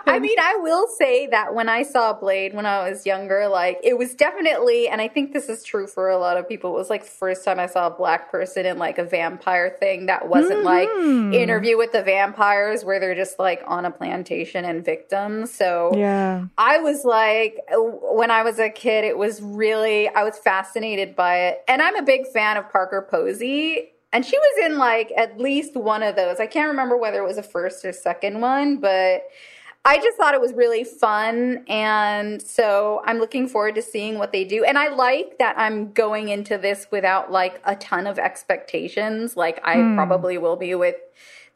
I 0.06 0.20
mean, 0.20 0.38
I 0.39 0.58
will 0.62 0.88
say 0.88 1.28
that 1.28 1.54
when 1.54 1.70
I 1.70 1.84
saw 1.84 2.13
Blade 2.13 2.54
when 2.54 2.65
I 2.65 2.89
was 2.89 3.06
younger, 3.06 3.48
like 3.48 3.80
it 3.84 3.98
was 3.98 4.15
definitely, 4.15 4.88
and 4.88 5.02
I 5.02 5.08
think 5.08 5.34
this 5.34 5.50
is 5.50 5.63
true 5.63 5.88
for 5.88 6.10
a 6.10 6.17
lot 6.17 6.38
of 6.38 6.48
people. 6.48 6.72
It 6.72 6.76
was 6.76 6.89
like 6.89 7.04
first 7.04 7.44
time 7.44 7.60
I 7.60 7.67
saw 7.67 7.88
a 7.88 7.91
black 7.91 8.32
person 8.32 8.65
in 8.65 8.78
like 8.78 8.98
a 8.98 9.04
vampire 9.06 9.76
thing 9.80 10.06
that 10.06 10.30
wasn't 10.30 10.62
Mm-hmm. 10.62 11.32
like 11.32 11.41
Interview 11.41 11.78
with 11.78 11.91
the 11.91 12.04
Vampires, 12.04 12.84
where 12.84 13.00
they're 13.00 13.15
just 13.15 13.39
like 13.39 13.63
on 13.65 13.86
a 13.86 13.91
plantation 13.91 14.65
and 14.65 14.84
victims. 14.84 15.52
So 15.52 15.91
yeah. 15.96 16.46
I 16.58 16.80
was 16.80 17.06
like, 17.06 17.58
when 17.70 18.32
I 18.32 18.44
was 18.44 18.60
a 18.60 18.70
kid, 18.70 19.06
it 19.06 19.17
was 19.17 19.41
really, 19.41 20.10
I 20.10 20.24
was 20.24 20.38
fascinated 20.38 21.15
by 21.15 21.48
it. 21.48 21.63
And 21.67 21.82
I'm 21.82 21.96
a 21.96 22.04
big 22.04 22.28
fan 22.28 22.58
of 22.58 22.70
Parker 22.72 23.08
Posey. 23.10 23.91
And 24.13 24.26
she 24.26 24.38
was 24.38 24.65
in 24.65 24.78
like 24.78 25.12
at 25.15 25.39
least 25.39 25.76
one 25.76 26.04
of 26.04 26.15
those. 26.15 26.39
I 26.39 26.47
can't 26.47 26.69
remember 26.69 26.97
whether 26.97 27.24
it 27.24 27.28
was 27.28 27.38
a 27.38 27.43
first 27.43 27.86
or 27.86 27.93
second 27.93 28.41
one, 28.41 28.78
but 28.78 29.24
I 29.84 29.97
just 29.97 30.17
thought 30.17 30.34
it 30.34 30.41
was 30.41 30.54
really 30.54 30.84
fun. 30.84 31.63
And 31.67 32.41
so 32.41 33.02
I'm 33.06 33.17
looking 33.17 33.47
forward 33.47 33.76
to 33.76 33.82
seeing 33.82 34.19
what 34.19 34.32
they 34.32 34.43
do. 34.43 34.63
And 34.63 34.78
I 34.78 34.89
like 34.89 35.38
that 35.39 35.58
I'm 35.58 35.91
going 35.93 36.30
into 36.30 36.58
this 36.58 36.88
without 36.91 37.32
like 37.32 37.62
a 37.65 37.76
ton 37.76 38.06
of 38.06 38.19
expectations, 38.19 39.36
like 39.36 39.60
I 39.63 39.76
hmm. 39.76 39.95
probably 39.95 40.38
will 40.38 40.58
be 40.58 40.76
with 40.76 40.97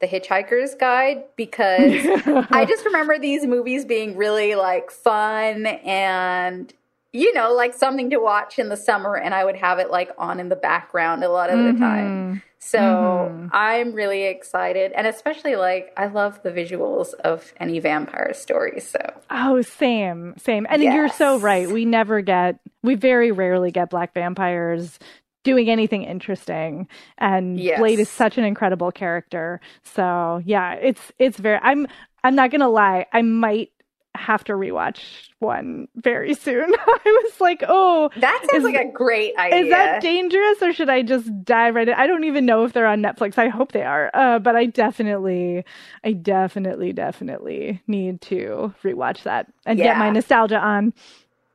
the 0.00 0.06
Hitchhiker's 0.06 0.74
Guide 0.74 1.24
because 1.36 2.04
I 2.50 2.64
just 2.66 2.84
remember 2.84 3.18
these 3.18 3.46
movies 3.46 3.84
being 3.84 4.16
really 4.16 4.54
like 4.54 4.90
fun 4.90 5.66
and 5.66 6.72
you 7.16 7.32
know 7.32 7.52
like 7.54 7.74
something 7.74 8.10
to 8.10 8.18
watch 8.18 8.58
in 8.58 8.68
the 8.68 8.76
summer 8.76 9.16
and 9.16 9.34
I 9.34 9.44
would 9.44 9.56
have 9.56 9.78
it 9.78 9.90
like 9.90 10.10
on 10.18 10.38
in 10.38 10.48
the 10.48 10.56
background 10.56 11.24
a 11.24 11.28
lot 11.30 11.50
of 11.50 11.58
the 11.58 11.72
mm-hmm. 11.72 11.82
time. 11.82 12.42
So 12.58 12.78
mm-hmm. 12.78 13.48
I'm 13.52 13.92
really 13.92 14.24
excited 14.24 14.92
and 14.92 15.06
especially 15.06 15.56
like 15.56 15.92
I 15.96 16.06
love 16.06 16.42
the 16.42 16.50
visuals 16.50 17.14
of 17.14 17.52
any 17.58 17.78
vampire 17.78 18.34
story. 18.34 18.80
So 18.80 18.98
Oh, 19.30 19.62
same, 19.62 20.34
same. 20.36 20.66
And 20.68 20.82
you're 20.82 21.08
so 21.08 21.38
right. 21.38 21.68
We 21.68 21.84
never 21.84 22.20
get, 22.20 22.58
we 22.82 22.96
very 22.96 23.32
rarely 23.32 23.70
get 23.70 23.90
black 23.90 24.12
vampires 24.14 24.98
doing 25.46 25.70
anything 25.70 26.02
interesting. 26.02 26.88
And 27.18 27.58
Yes. 27.58 27.78
Blade 27.78 28.00
is 28.00 28.08
such 28.08 28.36
an 28.36 28.44
incredible 28.44 28.90
character. 28.90 29.60
So 29.84 30.42
yeah, 30.44 30.74
it's 30.74 31.12
it's 31.18 31.38
very. 31.38 31.60
I'm 31.62 31.86
I'm 32.24 32.34
not 32.34 32.50
gonna 32.50 32.68
lie. 32.68 33.06
I 33.12 33.22
might 33.22 33.70
have 34.16 34.44
to 34.44 34.52
rewatch 34.54 35.28
one 35.38 35.88
very 35.96 36.34
soon. 36.34 36.74
I 36.86 37.22
was 37.24 37.40
like, 37.40 37.62
oh, 37.68 38.10
that 38.16 38.46
sounds 38.50 38.64
Is- 38.64 38.72
like 38.72 38.84
a 38.86 38.90
great 38.90 39.36
idea. 39.36 39.58
is 39.60 39.70
that 39.70 40.00
dangerous 40.02 40.62
or 40.62 40.72
should 40.72 40.88
I 40.88 41.02
just 41.02 41.30
dive 41.44 41.74
right 41.74 41.88
in? 41.88 41.94
I 41.94 42.06
don't 42.06 42.24
even 42.24 42.46
know 42.46 42.64
if 42.64 42.72
they're 42.72 42.86
on 42.86 43.02
Netflix. 43.02 43.38
I 43.38 43.48
hope 43.48 43.72
they 43.72 43.82
are. 43.82 44.10
Uh, 44.14 44.38
but 44.38 44.56
I 44.56 44.66
definitely, 44.66 45.64
I 46.04 46.12
definitely, 46.12 46.92
definitely 46.92 47.82
need 47.86 48.20
to 48.22 48.74
rewatch 48.82 49.22
that 49.24 49.46
and 49.64 49.78
get 49.78 49.98
my 49.98 50.10
nostalgia 50.10 50.58
on. 50.58 50.92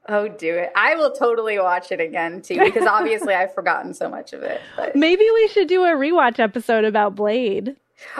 oh, 0.09 0.27
do 0.27 0.53
it. 0.53 0.71
I 0.75 0.95
will 0.95 1.11
totally 1.11 1.57
watch 1.59 1.91
it 1.91 1.99
again 2.01 2.41
too 2.41 2.59
because 2.63 2.85
obviously 2.87 3.33
I've 3.33 3.53
forgotten 3.53 3.93
so 3.93 4.09
much 4.09 4.33
of 4.33 4.43
it. 4.43 4.59
But 4.75 4.95
Maybe 4.95 5.25
we 5.33 5.47
should 5.49 5.67
do 5.67 5.83
a 5.83 5.89
rewatch 5.89 6.39
episode 6.39 6.85
about 6.85 7.15
Blade. 7.15 7.75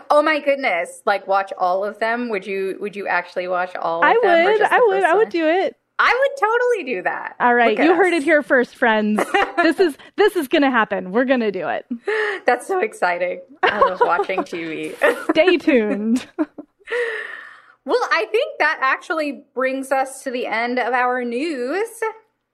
Oh 0.10 0.21
my 0.21 0.39
goodness! 0.39 1.01
Like 1.05 1.27
watch 1.27 1.51
all 1.57 1.84
of 1.84 1.99
them. 1.99 2.29
Would 2.29 2.45
you? 2.45 2.77
Would 2.79 2.95
you 2.95 3.07
actually 3.07 3.47
watch 3.47 3.75
all? 3.75 3.99
Of 4.03 4.10
I 4.10 4.13
would. 4.13 4.62
I 4.62 4.79
would. 4.79 5.03
I 5.03 5.13
would 5.15 5.29
do 5.29 5.47
it. 5.47 5.75
I 6.03 6.17
would 6.19 6.49
totally 6.49 6.95
do 6.95 7.03
that. 7.03 7.36
All 7.39 7.53
right, 7.53 7.77
you 7.77 7.93
heard 7.95 8.12
it 8.13 8.23
here 8.23 8.41
first, 8.41 8.75
friends. 8.75 9.23
this 9.57 9.79
is 9.79 9.97
this 10.15 10.36
is 10.36 10.47
gonna 10.47 10.71
happen. 10.71 11.12
We're 11.12 11.25
gonna 11.25 11.51
do 11.51 11.67
it. 11.67 11.86
That's 12.45 12.65
so 12.67 12.79
exciting. 12.79 13.41
I 13.63 13.79
love 13.81 13.99
watching 14.03 14.39
TV. 14.39 14.95
Stay 15.31 15.57
tuned. 15.57 16.27
well, 17.86 17.99
I 18.12 18.25
think 18.31 18.57
that 18.60 18.79
actually 18.81 19.43
brings 19.53 19.91
us 19.91 20.23
to 20.23 20.31
the 20.31 20.47
end 20.47 20.79
of 20.79 20.93
our 20.93 21.23
news. 21.23 21.88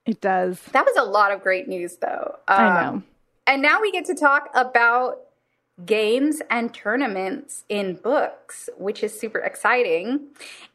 it 0.05 0.19
does. 0.21 0.61
That 0.73 0.85
was 0.85 0.95
a 0.97 1.03
lot 1.09 1.31
of 1.31 1.41
great 1.41 1.67
news, 1.67 1.97
though. 1.97 2.37
I 2.47 2.65
Um, 2.65 2.73
know. 2.95 3.03
And 3.47 3.61
now 3.61 3.79
we 3.81 3.91
get 3.91 4.05
to 4.05 4.13
talk 4.15 4.49
about 4.55 5.19
games 5.85 6.41
and 6.49 6.73
tournaments 6.73 7.63
in 7.69 7.95
books, 7.95 8.69
which 8.77 9.03
is 9.03 9.17
super 9.17 9.39
exciting. 9.39 10.27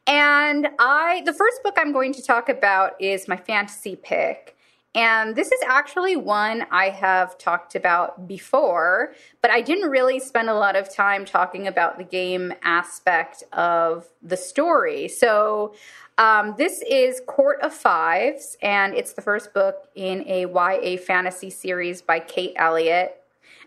And 0.07 0.69
I 0.79 1.21
the 1.25 1.33
first 1.33 1.61
book 1.63 1.75
I'm 1.77 1.91
going 1.91 2.13
to 2.13 2.21
talk 2.21 2.49
about 2.49 3.01
is 3.01 3.27
my 3.27 3.37
fantasy 3.37 3.95
pick. 3.95 4.55
And 4.95 5.35
this 5.35 5.51
is 5.51 5.59
actually 5.65 6.15
one 6.15 6.67
I 6.69 6.89
have 6.89 7.37
talked 7.39 7.73
about 7.73 8.27
before, 8.27 9.15
but 9.41 9.49
I 9.49 9.61
didn't 9.61 9.89
really 9.89 10.19
spend 10.19 10.49
a 10.49 10.53
lot 10.53 10.75
of 10.75 10.93
time 10.93 11.25
talking 11.25 11.67
about 11.67 11.97
the 11.97 12.03
game 12.03 12.53
aspect 12.61 13.43
of 13.53 14.07
the 14.21 14.37
story. 14.37 15.07
So, 15.07 15.73
um, 16.19 16.53
this 16.59 16.83
is 16.87 17.21
Court 17.25 17.59
of 17.63 17.73
Fives, 17.73 18.55
and 18.61 18.93
it's 18.93 19.13
the 19.13 19.23
first 19.23 19.51
book 19.51 19.87
in 19.95 20.23
a 20.27 20.45
YA 20.45 20.97
fantasy 20.97 21.49
series 21.49 22.03
by 22.03 22.19
Kate 22.19 22.53
Elliott. 22.55 23.22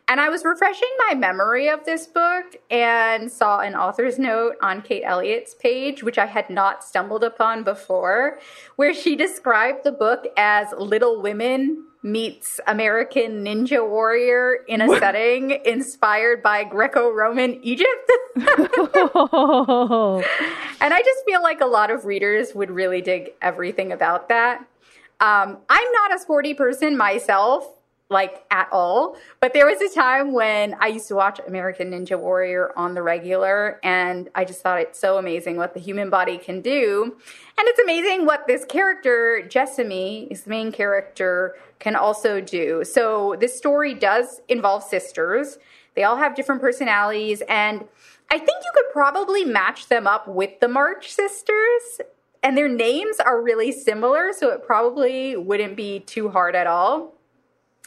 And 0.09 0.21
I 0.21 0.29
was 0.29 0.45
refreshing 0.45 0.89
my 1.09 1.15
memory 1.15 1.69
of 1.69 1.85
this 1.85 2.07
book 2.07 2.57
and 2.71 3.31
saw 3.31 3.61
an 3.61 3.75
author's 3.75 4.19
note 4.21 4.55
on 4.63 4.83
Kate 4.83 5.03
Elliott's 5.05 5.55
page, 5.55 6.05
which 6.05 6.17
I 6.17 6.27
had 6.27 6.49
not 6.49 6.85
stumbled 6.85 7.25
upon 7.25 7.65
before, 7.65 8.39
where 8.77 8.95
she 8.95 9.17
described 9.17 9.83
the 9.83 9.91
book 9.91 10.27
as 10.37 10.69
Little 10.79 11.21
Women 11.21 11.85
meets 12.05 12.61
American 12.69 13.45
Ninja 13.45 13.87
Warrior 13.87 14.59
in 14.69 14.81
a 14.81 14.89
setting 15.01 15.59
inspired 15.65 16.41
by 16.41 16.63
Greco 16.63 17.11
Roman 17.11 17.59
Egypt. 17.65 18.11
Oh, 18.39 20.23
And 20.81 20.95
I 20.95 20.99
just 20.99 21.25
feel 21.25 21.43
like 21.43 21.61
a 21.61 21.67
lot 21.67 21.91
of 21.91 22.05
readers 22.05 22.55
would 22.55 22.71
really 22.71 23.03
dig 23.03 23.31
everything 23.43 23.91
about 23.91 24.29
that. 24.29 24.59
Um, 25.19 25.59
I'm 25.69 25.93
not 25.93 26.15
a 26.15 26.19
sporty 26.19 26.55
person 26.55 26.97
myself, 26.97 27.67
like 28.09 28.45
at 28.53 28.69
all, 28.71 29.17
but 29.41 29.53
there 29.53 29.67
was 29.67 29.81
a 29.81 29.93
time 29.93 30.33
when 30.33 30.77
I 30.81 30.87
used 30.87 31.09
to 31.09 31.17
watch 31.17 31.41
American 31.47 31.91
Ninja 31.91 32.19
Warrior 32.19 32.71
on 32.77 32.95
the 32.95 33.03
regular, 33.03 33.81
and 33.83 34.31
I 34.35 34.45
just 34.45 34.63
thought 34.63 34.81
it's 34.81 34.99
so 34.99 35.19
amazing 35.19 35.57
what 35.57 35.75
the 35.75 35.81
human 35.81 36.09
body 36.09 36.39
can 36.39 36.61
do. 36.61 37.17
And 37.59 37.69
it's 37.69 37.81
amazing 37.81 38.25
what 38.25 38.47
this 38.47 38.65
character, 38.65 39.45
Jessamy, 39.49 40.29
is 40.31 40.43
the 40.43 40.51
main 40.51 40.71
character, 40.71 41.57
can 41.81 41.97
also 41.97 42.41
do. 42.41 42.85
So 42.85 43.35
this 43.41 43.57
story 43.57 43.93
does 43.93 44.41
involve 44.49 44.85
sisters. 44.85 45.59
They 45.97 46.05
all 46.05 46.17
have 46.17 46.37
different 46.37 46.61
personalities, 46.61 47.43
and 47.49 47.85
I 48.31 48.39
think 48.39 48.63
you 48.65 48.71
could 48.73 48.93
probably 48.93 49.45
match 49.45 49.89
them 49.89 50.07
up 50.07 50.29
with 50.29 50.61
the 50.61 50.69
March 50.69 51.13
sisters. 51.13 52.01
And 52.43 52.57
their 52.57 52.69
names 52.69 53.19
are 53.19 53.43
really 53.43 53.73
similar, 53.73 54.33
so 54.33 54.51
it 54.51 54.65
probably 54.65 55.37
wouldn't 55.37 55.75
be 55.75 55.99
too 55.99 56.29
hard 56.29 56.55
at 56.55 56.69
all. 56.69 57.16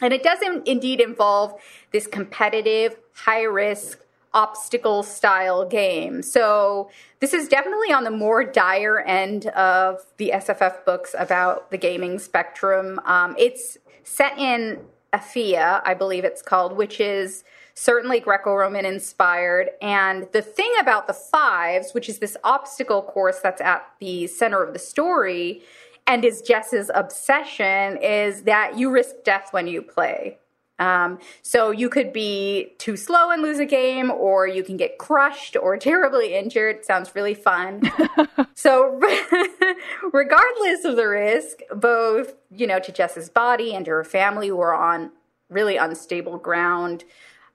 And 0.01 0.13
it 0.13 0.23
does 0.23 0.41
in- 0.41 0.63
indeed 0.65 1.01
involve 1.01 1.59
this 1.91 2.07
competitive, 2.07 2.97
high 3.13 3.43
risk, 3.43 3.99
obstacle 4.33 5.03
style 5.03 5.65
game. 5.65 6.21
So 6.21 6.89
this 7.19 7.33
is 7.33 7.47
definitely 7.47 7.91
on 7.91 8.03
the 8.03 8.11
more 8.11 8.43
dire 8.43 8.99
end 8.99 9.47
of 9.47 10.05
the 10.17 10.31
SFF 10.35 10.85
books 10.85 11.15
about 11.17 11.71
the 11.71 11.77
gaming 11.77 12.19
spectrum. 12.19 12.99
Um, 13.05 13.35
it's 13.37 13.77
set 14.03 14.37
in 14.37 14.79
Athia, 15.13 15.81
I 15.83 15.95
believe 15.95 16.23
it's 16.23 16.41
called, 16.41 16.77
which 16.77 16.99
is 16.99 17.43
certainly 17.73 18.19
Greco 18.19 18.53
Roman 18.53 18.85
inspired. 18.85 19.69
And 19.81 20.27
the 20.31 20.41
thing 20.41 20.71
about 20.79 21.07
the 21.07 21.13
fives, 21.13 21.93
which 21.93 22.09
is 22.09 22.19
this 22.19 22.37
obstacle 22.43 23.01
course 23.01 23.39
that's 23.39 23.61
at 23.61 23.85
the 23.99 24.27
center 24.27 24.61
of 24.61 24.73
the 24.73 24.79
story, 24.79 25.63
and 26.09 26.25
is 26.25 26.41
Jess's 26.41 26.89
obsession, 26.93 27.97
is 27.97 28.41
that 28.43 28.77
you 28.77 28.89
risk 28.89 29.23
death 29.23 29.49
when 29.51 29.67
you 29.67 29.83
play. 29.83 30.39
Um, 30.79 31.19
so 31.43 31.69
you 31.69 31.87
could 31.87 32.11
be 32.11 32.73
too 32.79 32.97
slow 32.97 33.29
and 33.29 33.43
lose 33.43 33.59
a 33.59 33.65
game, 33.65 34.09
or 34.09 34.47
you 34.47 34.63
can 34.63 34.75
get 34.75 34.97
crushed 34.97 35.55
or 35.55 35.77
terribly 35.77 36.33
injured. 36.33 36.83
Sounds 36.83 37.13
really 37.13 37.35
fun. 37.35 37.91
so, 38.55 38.99
regardless 40.11 40.83
of 40.83 40.95
the 40.95 41.07
risk, 41.07 41.59
both 41.75 42.33
you 42.49 42.65
know 42.65 42.79
to 42.79 42.91
Jess's 42.91 43.29
body 43.29 43.75
and 43.75 43.85
to 43.85 43.91
her 43.91 44.03
family, 44.03 44.47
who 44.47 44.59
are 44.59 44.73
on 44.73 45.11
really 45.47 45.77
unstable 45.77 46.37
ground, 46.37 47.03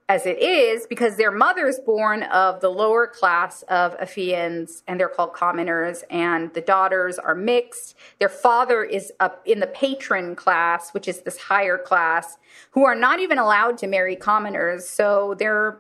as 0.09 0.27
it 0.27 0.39
is 0.39 0.87
because 0.87 1.17
their 1.17 1.31
mother 1.31 1.67
is 1.67 1.79
born 1.79 2.25
of 2.25 2.61
the 2.61 2.69
lower 2.69 3.07
class 3.07 3.63
of 3.69 3.97
Ephesians 4.01 4.83
and 4.87 5.01
they're 5.01 5.09
called 5.09 5.33
commoners 5.33 6.05
and 6.11 6.53
the 6.53 6.61
daughters 6.61 7.19
are 7.19 7.35
mixed. 7.35 7.97
Their 8.19 8.29
father 8.29 8.85
is 8.85 9.13
up 9.19 9.43
in 9.47 9.61
the 9.61 9.67
patron 9.67 10.37
class, 10.37 10.93
which 10.93 11.09
is 11.09 11.23
this 11.23 11.39
higher 11.39 11.79
class, 11.79 12.37
who 12.73 12.85
are 12.85 12.95
not 12.95 13.21
even 13.21 13.39
allowed 13.39 13.79
to 13.79 13.87
marry 13.87 14.15
commoners. 14.15 14.87
So 14.87 15.35
their 15.39 15.79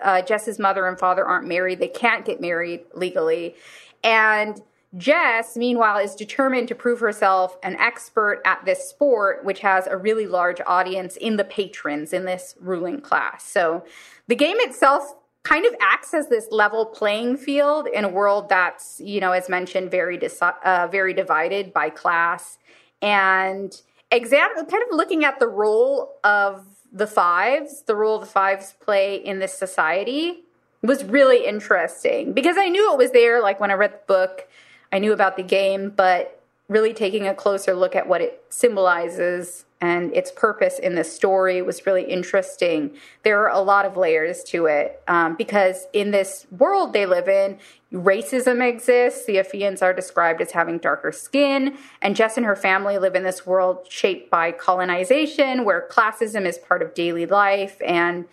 uh, 0.00 0.22
Jess's 0.22 0.60
mother 0.60 0.86
and 0.86 0.98
father 0.98 1.24
aren't 1.24 1.48
married. 1.48 1.80
They 1.80 1.88
can't 1.88 2.24
get 2.24 2.40
married 2.40 2.82
legally. 2.94 3.56
And 4.04 4.62
Jess, 4.96 5.56
meanwhile, 5.56 5.98
is 5.98 6.14
determined 6.14 6.68
to 6.68 6.74
prove 6.74 7.00
herself 7.00 7.56
an 7.62 7.76
expert 7.76 8.40
at 8.44 8.64
this 8.64 8.88
sport, 8.88 9.44
which 9.44 9.60
has 9.60 9.86
a 9.86 9.96
really 9.96 10.26
large 10.26 10.60
audience 10.66 11.16
in 11.16 11.36
the 11.36 11.44
patrons 11.44 12.12
in 12.12 12.24
this 12.24 12.54
ruling 12.60 13.00
class. 13.00 13.44
So 13.44 13.84
the 14.28 14.36
game 14.36 14.56
itself 14.60 15.14
kind 15.42 15.66
of 15.66 15.74
acts 15.80 16.14
as 16.14 16.28
this 16.28 16.48
level 16.50 16.86
playing 16.86 17.36
field 17.36 17.86
in 17.86 18.04
a 18.04 18.08
world 18.08 18.48
that's, 18.48 19.00
you 19.00 19.20
know, 19.20 19.32
as 19.32 19.48
mentioned, 19.48 19.90
very 19.90 20.18
uh, 20.40 20.88
very 20.90 21.12
divided 21.12 21.72
by 21.72 21.90
class, 21.90 22.58
and 23.02 23.82
exam 24.10 24.48
kind 24.54 24.82
of 24.82 24.88
looking 24.92 25.24
at 25.24 25.38
the 25.40 25.48
role 25.48 26.14
of 26.24 26.64
the 26.92 27.06
fives, 27.06 27.82
the 27.82 27.96
role 27.96 28.18
the 28.18 28.26
fives 28.26 28.74
play 28.80 29.16
in 29.16 29.40
this 29.40 29.52
society 29.52 30.44
was 30.82 31.02
really 31.04 31.44
interesting 31.44 32.32
because 32.32 32.56
I 32.56 32.68
knew 32.68 32.92
it 32.92 32.98
was 32.98 33.10
there. 33.10 33.42
Like 33.42 33.58
when 33.58 33.70
I 33.70 33.74
read 33.74 33.92
the 33.92 34.00
book 34.06 34.48
I 34.94 35.00
knew 35.00 35.12
about 35.12 35.36
the 35.36 35.42
game, 35.42 35.90
but 35.90 36.40
really 36.68 36.94
taking 36.94 37.26
a 37.26 37.34
closer 37.34 37.74
look 37.74 37.96
at 37.96 38.08
what 38.08 38.20
it 38.20 38.44
symbolizes 38.48 39.64
and 39.80 40.14
its 40.14 40.30
purpose 40.30 40.78
in 40.78 40.94
the 40.94 41.02
story 41.02 41.60
was 41.60 41.84
really 41.84 42.04
interesting. 42.04 42.92
There 43.24 43.40
are 43.40 43.50
a 43.50 43.60
lot 43.60 43.84
of 43.84 43.96
layers 43.96 44.44
to 44.44 44.66
it 44.66 45.02
um, 45.08 45.34
because 45.34 45.88
in 45.92 46.12
this 46.12 46.46
world 46.50 46.92
they 46.92 47.06
live 47.06 47.28
in, 47.28 47.58
racism 47.92 48.66
exists. 48.66 49.26
The 49.26 49.38
Ephesians 49.38 49.82
are 49.82 49.92
described 49.92 50.40
as 50.40 50.52
having 50.52 50.78
darker 50.78 51.10
skin, 51.10 51.76
and 52.00 52.14
Jess 52.14 52.36
and 52.36 52.46
her 52.46 52.56
family 52.56 52.96
live 52.96 53.16
in 53.16 53.24
this 53.24 53.44
world 53.44 53.86
shaped 53.90 54.30
by 54.30 54.52
colonization, 54.52 55.64
where 55.64 55.86
classism 55.90 56.46
is 56.46 56.56
part 56.56 56.82
of 56.82 56.94
daily 56.94 57.26
life 57.26 57.82
and 57.84 58.26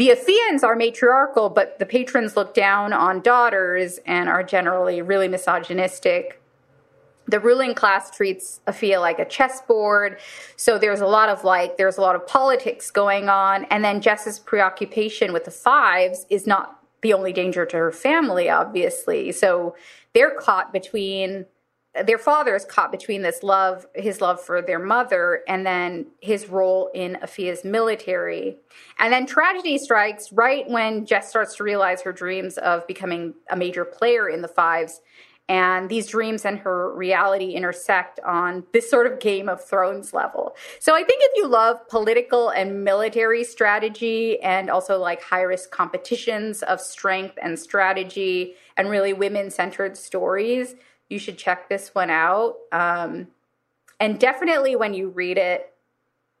the 0.00 0.08
Ephesians 0.08 0.64
are 0.64 0.76
matriarchal, 0.76 1.50
but 1.50 1.78
the 1.78 1.84
patrons 1.84 2.34
look 2.34 2.54
down 2.54 2.94
on 2.94 3.20
daughters 3.20 3.98
and 4.06 4.30
are 4.30 4.42
generally 4.42 5.02
really 5.02 5.28
misogynistic. 5.28 6.40
The 7.26 7.38
ruling 7.38 7.74
class 7.74 8.10
treats 8.10 8.60
Efea 8.66 8.98
like 8.98 9.18
a 9.18 9.26
chessboard. 9.26 10.18
So 10.56 10.78
there's 10.78 11.02
a 11.02 11.06
lot 11.06 11.28
of 11.28 11.44
like, 11.44 11.76
there's 11.76 11.98
a 11.98 12.00
lot 12.00 12.16
of 12.16 12.26
politics 12.26 12.90
going 12.90 13.28
on. 13.28 13.66
And 13.66 13.84
then 13.84 14.00
Jess's 14.00 14.38
preoccupation 14.38 15.34
with 15.34 15.44
the 15.44 15.50
fives 15.50 16.24
is 16.30 16.46
not 16.46 16.78
the 17.02 17.12
only 17.12 17.34
danger 17.34 17.66
to 17.66 17.76
her 17.76 17.92
family, 17.92 18.48
obviously. 18.48 19.32
So 19.32 19.76
they're 20.14 20.34
caught 20.34 20.72
between 20.72 21.44
their 22.04 22.18
father 22.18 22.54
is 22.54 22.64
caught 22.64 22.92
between 22.92 23.22
this 23.22 23.42
love, 23.42 23.86
his 23.94 24.20
love 24.20 24.40
for 24.40 24.62
their 24.62 24.78
mother, 24.78 25.42
and 25.48 25.66
then 25.66 26.06
his 26.20 26.48
role 26.48 26.88
in 26.94 27.18
Efea's 27.22 27.64
military. 27.64 28.58
And 28.98 29.12
then 29.12 29.26
tragedy 29.26 29.76
strikes 29.76 30.32
right 30.32 30.68
when 30.68 31.04
Jess 31.04 31.28
starts 31.28 31.56
to 31.56 31.64
realize 31.64 32.02
her 32.02 32.12
dreams 32.12 32.58
of 32.58 32.86
becoming 32.86 33.34
a 33.50 33.56
major 33.56 33.84
player 33.84 34.28
in 34.28 34.40
the 34.40 34.48
Fives. 34.48 35.00
And 35.48 35.88
these 35.88 36.06
dreams 36.06 36.44
and 36.44 36.60
her 36.60 36.94
reality 36.94 37.54
intersect 37.54 38.20
on 38.20 38.62
this 38.72 38.88
sort 38.88 39.08
of 39.08 39.18
Game 39.18 39.48
of 39.48 39.60
Thrones 39.64 40.14
level. 40.14 40.54
So 40.78 40.94
I 40.94 41.02
think 41.02 41.22
if 41.24 41.32
you 41.34 41.48
love 41.48 41.88
political 41.88 42.50
and 42.50 42.84
military 42.84 43.42
strategy 43.42 44.40
and 44.42 44.70
also 44.70 44.96
like 44.96 45.24
high 45.24 45.42
risk 45.42 45.72
competitions 45.72 46.62
of 46.62 46.80
strength 46.80 47.36
and 47.42 47.58
strategy 47.58 48.54
and 48.76 48.88
really 48.88 49.12
women 49.12 49.50
centered 49.50 49.96
stories, 49.96 50.76
you 51.10 51.18
should 51.18 51.36
check 51.36 51.68
this 51.68 51.94
one 51.94 52.08
out. 52.08 52.56
Um, 52.72 53.28
and 53.98 54.18
definitely 54.18 54.76
when 54.76 54.94
you 54.94 55.10
read 55.10 55.36
it, 55.36 55.74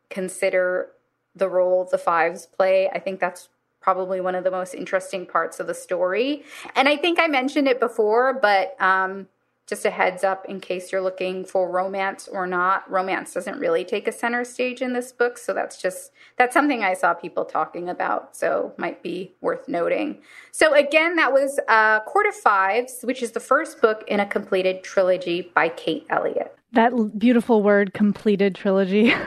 consider 0.08 0.92
the 1.36 1.48
role 1.48 1.86
the 1.90 1.98
fives 1.98 2.46
play. 2.46 2.88
I 2.88 2.98
think 2.98 3.20
that's 3.20 3.50
probably 3.80 4.20
one 4.20 4.34
of 4.34 4.44
the 4.44 4.50
most 4.50 4.74
interesting 4.74 5.26
parts 5.26 5.60
of 5.60 5.66
the 5.66 5.74
story. 5.74 6.44
And 6.74 6.88
I 6.88 6.96
think 6.96 7.18
I 7.18 7.26
mentioned 7.26 7.68
it 7.68 7.80
before, 7.80 8.32
but 8.34 8.80
um, 8.80 9.28
just 9.70 9.86
a 9.86 9.90
heads 9.90 10.22
up 10.22 10.44
in 10.46 10.60
case 10.60 10.92
you're 10.92 11.00
looking 11.00 11.44
for 11.44 11.70
romance 11.70 12.28
or 12.28 12.46
not. 12.46 12.90
Romance 12.90 13.32
doesn't 13.32 13.58
really 13.58 13.84
take 13.84 14.06
a 14.06 14.12
center 14.12 14.44
stage 14.44 14.82
in 14.82 14.92
this 14.92 15.12
book 15.12 15.38
so 15.38 15.54
that's 15.54 15.80
just 15.80 16.12
that's 16.36 16.52
something 16.52 16.84
i 16.84 16.92
saw 16.92 17.14
people 17.14 17.44
talking 17.44 17.88
about 17.88 18.36
so 18.36 18.74
might 18.76 19.02
be 19.02 19.32
worth 19.40 19.68
noting. 19.68 20.18
So 20.50 20.74
again 20.74 21.16
that 21.16 21.32
was 21.32 21.58
uh, 21.68 22.00
court 22.00 22.26
of 22.26 22.34
fives 22.34 22.98
which 23.02 23.22
is 23.22 23.30
the 23.30 23.40
first 23.40 23.80
book 23.80 24.04
in 24.06 24.20
a 24.20 24.26
completed 24.26 24.84
trilogy 24.84 25.50
by 25.54 25.70
kate 25.70 26.04
elliott 26.10 26.59
that 26.72 27.18
beautiful 27.18 27.62
word 27.62 27.92
completed 27.94 28.54
trilogy. 28.54 29.12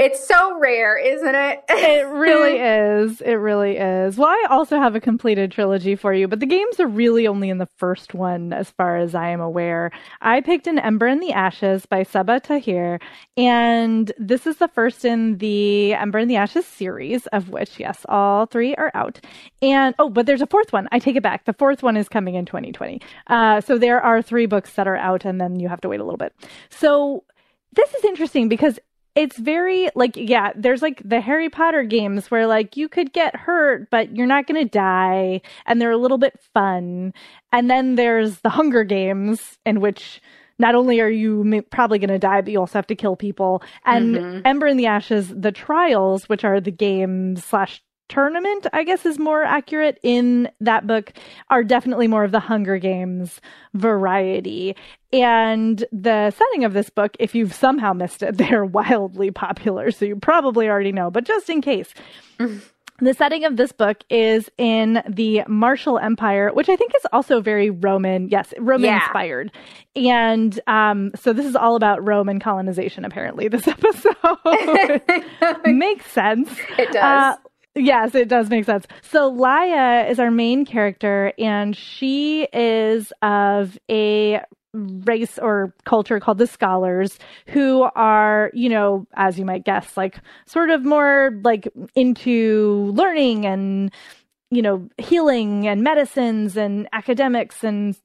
It's 0.00 0.24
so 0.28 0.56
rare 0.60 0.96
isn't 0.96 1.34
it? 1.34 1.64
It 1.68 2.06
really 2.12 2.58
is. 2.58 3.20
It 3.20 3.34
really 3.34 3.76
is. 3.78 4.16
Well 4.16 4.28
i 4.28 4.46
also 4.48 4.78
have 4.78 4.94
a 4.94 5.00
completed 5.00 5.50
trilogy 5.50 5.96
for 5.96 6.14
you 6.14 6.28
but 6.28 6.38
the 6.38 6.46
games 6.46 6.78
are 6.78 6.86
really 6.86 7.26
only 7.26 7.50
in 7.50 7.58
the 7.58 7.68
first 7.78 8.14
one 8.14 8.52
as 8.52 8.70
far 8.70 8.96
as 8.96 9.16
i 9.16 9.28
am 9.30 9.40
aware. 9.40 9.90
I 10.20 10.40
picked 10.40 10.68
an 10.68 10.78
ember 10.78 11.08
in 11.08 11.18
the 11.18 11.32
ashes 11.32 11.84
by 11.84 12.04
Sabaa 12.04 12.40
Tahir 12.40 13.00
and 13.36 14.12
this 14.18 14.46
is 14.46 14.58
the 14.58 14.68
first 14.68 15.04
in 15.04 15.38
the 15.38 15.94
ember 15.94 16.20
in 16.20 16.28
the 16.28 16.36
ashes 16.36 16.64
series 16.64 17.26
of 17.28 17.48
which 17.48 17.80
yes 17.80 18.06
all 18.08 18.46
three 18.46 18.76
are 18.76 18.92
out. 18.94 19.20
And 19.60 19.96
oh 19.98 20.10
but 20.10 20.26
there's 20.26 20.42
a 20.42 20.46
fourth 20.46 20.72
one. 20.72 20.86
I 20.92 21.00
take 21.00 21.16
it 21.16 21.24
back. 21.24 21.44
The 21.44 21.52
fourth 21.54 21.82
one 21.82 21.96
is 21.96 22.08
coming 22.08 22.36
in 22.36 22.46
2020 22.46 23.00
uh, 23.26 23.60
so 23.62 23.78
there 23.78 24.00
are 24.00 24.22
three 24.22 24.46
books 24.46 24.74
that 24.74 24.86
are 24.86 24.96
out 24.96 25.24
and 25.24 25.40
then 25.40 25.58
you 25.58 25.68
have 25.68 25.80
to 25.80 25.88
wait 25.88 25.98
a 25.98 26.04
little 26.04 26.18
bit 26.18 26.32
so 26.70 27.24
this 27.72 27.94
is 27.94 28.04
interesting 28.04 28.48
because 28.48 28.78
it's 29.14 29.36
very 29.36 29.90
like 29.94 30.12
yeah 30.14 30.52
there's 30.54 30.82
like 30.82 31.02
the 31.04 31.20
harry 31.20 31.48
potter 31.48 31.82
games 31.82 32.30
where 32.30 32.46
like 32.46 32.76
you 32.76 32.88
could 32.88 33.12
get 33.12 33.34
hurt 33.34 33.90
but 33.90 34.14
you're 34.14 34.26
not 34.26 34.46
going 34.46 34.62
to 34.62 34.70
die 34.70 35.40
and 35.66 35.80
they're 35.80 35.90
a 35.90 35.96
little 35.96 36.18
bit 36.18 36.38
fun 36.54 37.12
and 37.52 37.70
then 37.70 37.96
there's 37.96 38.40
the 38.40 38.50
hunger 38.50 38.84
games 38.84 39.58
in 39.66 39.80
which 39.80 40.22
not 40.60 40.74
only 40.74 41.00
are 41.00 41.10
you 41.10 41.62
probably 41.70 41.98
going 41.98 42.08
to 42.08 42.18
die 42.18 42.40
but 42.40 42.52
you 42.52 42.60
also 42.60 42.78
have 42.78 42.86
to 42.86 42.94
kill 42.94 43.16
people 43.16 43.62
and 43.84 44.14
mm-hmm. 44.14 44.40
ember 44.44 44.66
in 44.66 44.76
the 44.76 44.86
ashes 44.86 45.28
the 45.34 45.52
trials 45.52 46.28
which 46.28 46.44
are 46.44 46.60
the 46.60 46.70
games 46.70 47.44
slash 47.44 47.82
tournament, 48.08 48.66
I 48.72 48.84
guess 48.84 49.06
is 49.06 49.18
more 49.18 49.44
accurate 49.44 49.98
in 50.02 50.50
that 50.60 50.86
book, 50.86 51.12
are 51.50 51.64
definitely 51.64 52.08
more 52.08 52.24
of 52.24 52.32
the 52.32 52.40
Hunger 52.40 52.78
Games 52.78 53.40
variety. 53.74 54.76
And 55.12 55.84
the 55.92 56.30
setting 56.30 56.64
of 56.64 56.72
this 56.72 56.90
book, 56.90 57.16
if 57.18 57.34
you've 57.34 57.54
somehow 57.54 57.92
missed 57.92 58.22
it, 58.22 58.36
they're 58.38 58.64
wildly 58.64 59.30
popular. 59.30 59.90
So 59.90 60.04
you 60.04 60.16
probably 60.16 60.68
already 60.68 60.92
know, 60.92 61.10
but 61.10 61.24
just 61.24 61.48
in 61.50 61.60
case. 61.60 61.94
The 63.00 63.14
setting 63.14 63.44
of 63.44 63.56
this 63.56 63.70
book 63.70 63.98
is 64.10 64.50
in 64.58 65.04
the 65.08 65.44
Martial 65.46 66.00
Empire, 66.00 66.50
which 66.52 66.68
I 66.68 66.74
think 66.74 66.92
is 66.96 67.06
also 67.12 67.40
very 67.40 67.70
Roman, 67.70 68.28
yes, 68.28 68.52
Roman 68.58 68.86
yeah. 68.86 69.04
inspired. 69.04 69.52
And 69.94 70.58
um, 70.66 71.12
so 71.14 71.32
this 71.32 71.46
is 71.46 71.54
all 71.54 71.76
about 71.76 72.04
Roman 72.04 72.40
colonization, 72.40 73.04
apparently, 73.04 73.46
this 73.46 73.68
episode. 73.68 74.16
Makes 75.64 76.10
sense. 76.10 76.50
It 76.76 76.90
does. 76.90 77.36
Uh, 77.36 77.36
Yes, 77.74 78.14
it 78.14 78.28
does 78.28 78.50
make 78.50 78.64
sense. 78.64 78.86
So 79.02 79.32
Laia 79.32 80.08
is 80.10 80.18
our 80.18 80.30
main 80.30 80.64
character, 80.64 81.32
and 81.38 81.76
she 81.76 82.48
is 82.52 83.12
of 83.22 83.78
a 83.90 84.40
race 84.74 85.38
or 85.38 85.74
culture 85.84 86.20
called 86.20 86.38
the 86.38 86.46
scholars 86.46 87.18
who 87.46 87.88
are 87.96 88.50
you 88.52 88.68
know 88.68 89.06
as 89.14 89.38
you 89.38 89.44
might 89.44 89.64
guess 89.64 89.96
like 89.96 90.20
sort 90.46 90.68
of 90.68 90.84
more 90.84 91.32
like 91.42 91.66
into 91.94 92.92
learning 92.94 93.46
and 93.46 93.90
you 94.50 94.62
know, 94.62 94.88
healing 94.96 95.68
and 95.68 95.82
medicines 95.82 96.56
and 96.56 96.88
academics 96.92 97.62
and 97.62 97.96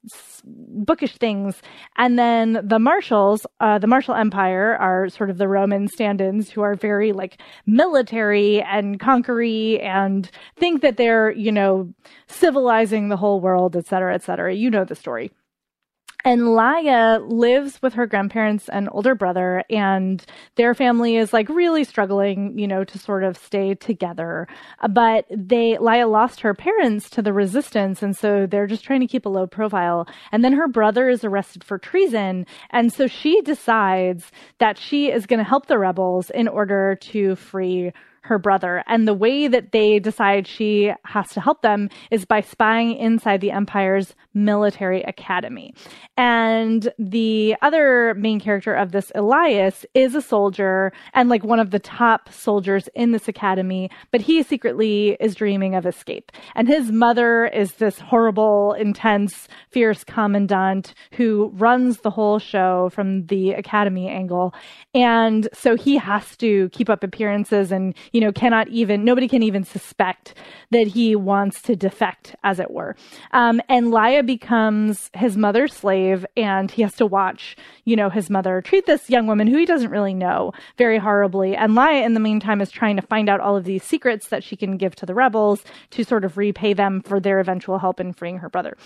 bookish 0.44 1.18
things. 1.18 1.62
And 1.98 2.20
then 2.20 2.60
the 2.64 2.80
Martials, 2.80 3.48
uh, 3.62 3.80
the 3.80 3.88
martial 3.88 4.14
empire 4.14 4.76
are 4.76 5.08
sort 5.08 5.30
of 5.30 5.38
the 5.38 5.48
Roman 5.48 5.88
stand-ins 5.88 6.50
who 6.50 6.62
are 6.62 6.76
very 6.76 7.14
like 7.14 7.40
military 7.66 8.62
and 8.62 9.00
conquery 9.00 9.80
and 9.80 10.30
think 10.58 10.82
that 10.82 10.98
they're, 10.98 11.32
you 11.32 11.52
know, 11.52 11.94
civilizing 12.28 13.08
the 13.08 13.18
whole 13.18 13.40
world, 13.40 13.78
et 13.78 13.86
cetera, 13.88 14.14
et 14.14 14.24
cetera. 14.24 14.54
You 14.54 14.70
know 14.70 14.84
the 14.84 14.96
story. 14.96 15.32
And 16.26 16.42
Laia 16.42 17.20
lives 17.30 17.82
with 17.82 17.96
her 17.96 18.08
grandparents 18.08 18.70
and 18.70 18.88
older 18.94 19.14
brother, 19.14 19.64
and 19.70 20.26
their 20.56 20.74
family 20.74 21.18
is 21.18 21.34
like 21.34 21.50
really 21.50 21.84
struggling, 21.84 22.58
you 22.58 22.66
know, 22.66 22.86
to 22.86 22.98
sort 22.98 23.26
of 23.26 23.38
stay 23.38 23.76
together. 23.76 24.48
But 24.90 25.26
they, 25.30 25.76
Laia 25.76 26.10
lost 26.10 26.40
her 26.40 26.54
parents 26.54 27.10
to 27.12 27.22
the 27.22 27.34
resistance, 27.34 28.02
and 28.02 28.16
so 28.16 28.46
they're 28.46 28.68
just 28.68 28.86
trying 28.86 29.02
to 29.02 29.08
keep 29.08 29.26
a 29.26 29.30
low 29.30 29.48
profile. 29.48 30.08
And 30.32 30.46
then 30.46 30.54
her 30.54 30.70
brother 30.70 31.10
is 31.10 31.26
arrested 31.26 31.62
for 31.62 31.78
treason, 31.78 32.46
and 32.70 32.94
so 32.94 33.08
she 33.08 33.42
decides 33.42 34.32
that 34.60 34.78
she 34.78 35.12
is 35.12 35.26
going 35.26 35.40
to 35.40 35.44
help 35.44 35.66
the 35.66 35.78
rebels 35.78 36.30
in 36.30 36.48
order 36.48 36.96
to 37.02 37.36
free 37.36 37.92
her 38.24 38.40
brother. 38.40 38.84
And 38.88 39.08
the 39.08 39.14
way 39.14 39.48
that 39.48 39.72
they 39.72 40.00
decide 40.00 40.48
she 40.48 40.94
has 41.06 41.30
to 41.32 41.42
help 41.42 41.62
them 41.62 41.90
is 42.10 42.26
by 42.26 42.42
spying 42.42 42.96
inside 42.96 43.42
the 43.42 43.52
Empire's 43.52 44.16
military 44.34 45.04
academy. 45.04 45.74
And 46.16 46.92
the 46.98 47.56
other 47.62 48.14
main 48.16 48.40
character 48.40 48.74
of 48.74 48.92
this, 48.92 49.12
Elias, 49.14 49.86
is 49.94 50.16
a 50.16 50.22
soldier 50.22 50.94
and 51.14 51.30
like 51.30 51.44
one 51.44 51.60
of 51.60 51.72
the 51.72 51.80
top 51.80 52.32
soldiers 52.32 52.88
in 52.96 53.12
this 53.12 53.28
academy, 53.28 53.90
but 54.12 54.22
he 54.22 54.42
secretly 54.42 55.18
is 55.20 55.36
dreaming 55.36 55.76
of 55.76 55.86
escape. 55.86 56.32
And 56.56 56.68
his 56.68 56.92
mother 56.92 57.48
is 57.48 57.74
this 57.74 58.00
horrible, 58.00 58.74
intense, 58.74 59.48
fierce 59.70 60.04
commandant 60.04 60.94
who 61.14 61.52
runs 61.56 62.00
the 62.00 62.10
whole 62.10 62.40
show 62.40 62.90
from 62.94 63.26
the 63.26 63.52
academy 63.52 64.08
angle. 64.08 64.54
And 64.94 65.50
so 65.54 65.76
he 65.76 65.98
has 65.98 66.38
to 66.38 66.70
keep 66.70 66.90
up 66.90 67.04
appearances 67.04 67.72
and, 67.72 67.94
you 68.14 68.22
know, 68.22 68.32
cannot 68.32 68.70
even, 68.70 69.04
nobody 69.04 69.28
can 69.28 69.44
even 69.44 69.64
suspect 69.64 70.36
that 70.72 70.88
he 70.88 71.16
wants 71.16 71.62
to 71.64 71.76
defect, 71.76 72.36
as 72.44 72.60
it 72.60 72.72
were. 72.72 72.96
Um, 73.32 73.60
and 73.68 73.88
Laia 73.88 74.26
becomes 74.26 75.10
his 75.14 75.36
mother's 75.36 75.74
slave 75.74 76.26
and 76.38 76.72
he 76.72 76.84
has 76.84 76.94
to 76.94 77.06
watch, 77.06 77.58
you 77.86 77.96
know, 77.96 78.10
his 78.10 78.30
mother 78.30 78.62
treat 78.62 78.86
this 78.86 79.10
young 79.10 79.28
woman 79.28 79.48
who 79.48 79.58
he 79.58 79.66
doesn't 79.66 79.92
really 79.92 80.14
know 80.14 80.54
very 80.78 81.00
horribly. 81.00 81.56
And 81.56 81.74
Laia, 81.74 82.06
in 82.06 82.14
the 82.14 82.20
meantime, 82.20 82.62
is 82.62 82.72
trying 82.72 82.96
to 82.96 83.02
find 83.02 83.28
out 83.28 83.40
all 83.40 83.58
of 83.58 83.66
these 83.66 83.84
secrets 83.84 84.28
that 84.28 84.44
she 84.44 84.56
can 84.56 84.78
give 84.78 84.96
to 84.96 85.06
the 85.06 85.16
rebels 85.16 85.64
to 85.90 86.04
sort 86.04 86.24
of 86.24 86.38
repay 86.38 86.74
them 86.74 87.02
for 87.02 87.20
their 87.20 87.40
eventual 87.40 87.80
help 87.80 88.00
in 88.00 88.14
freeing 88.14 88.38
her 88.38 88.50
brother. 88.50 88.78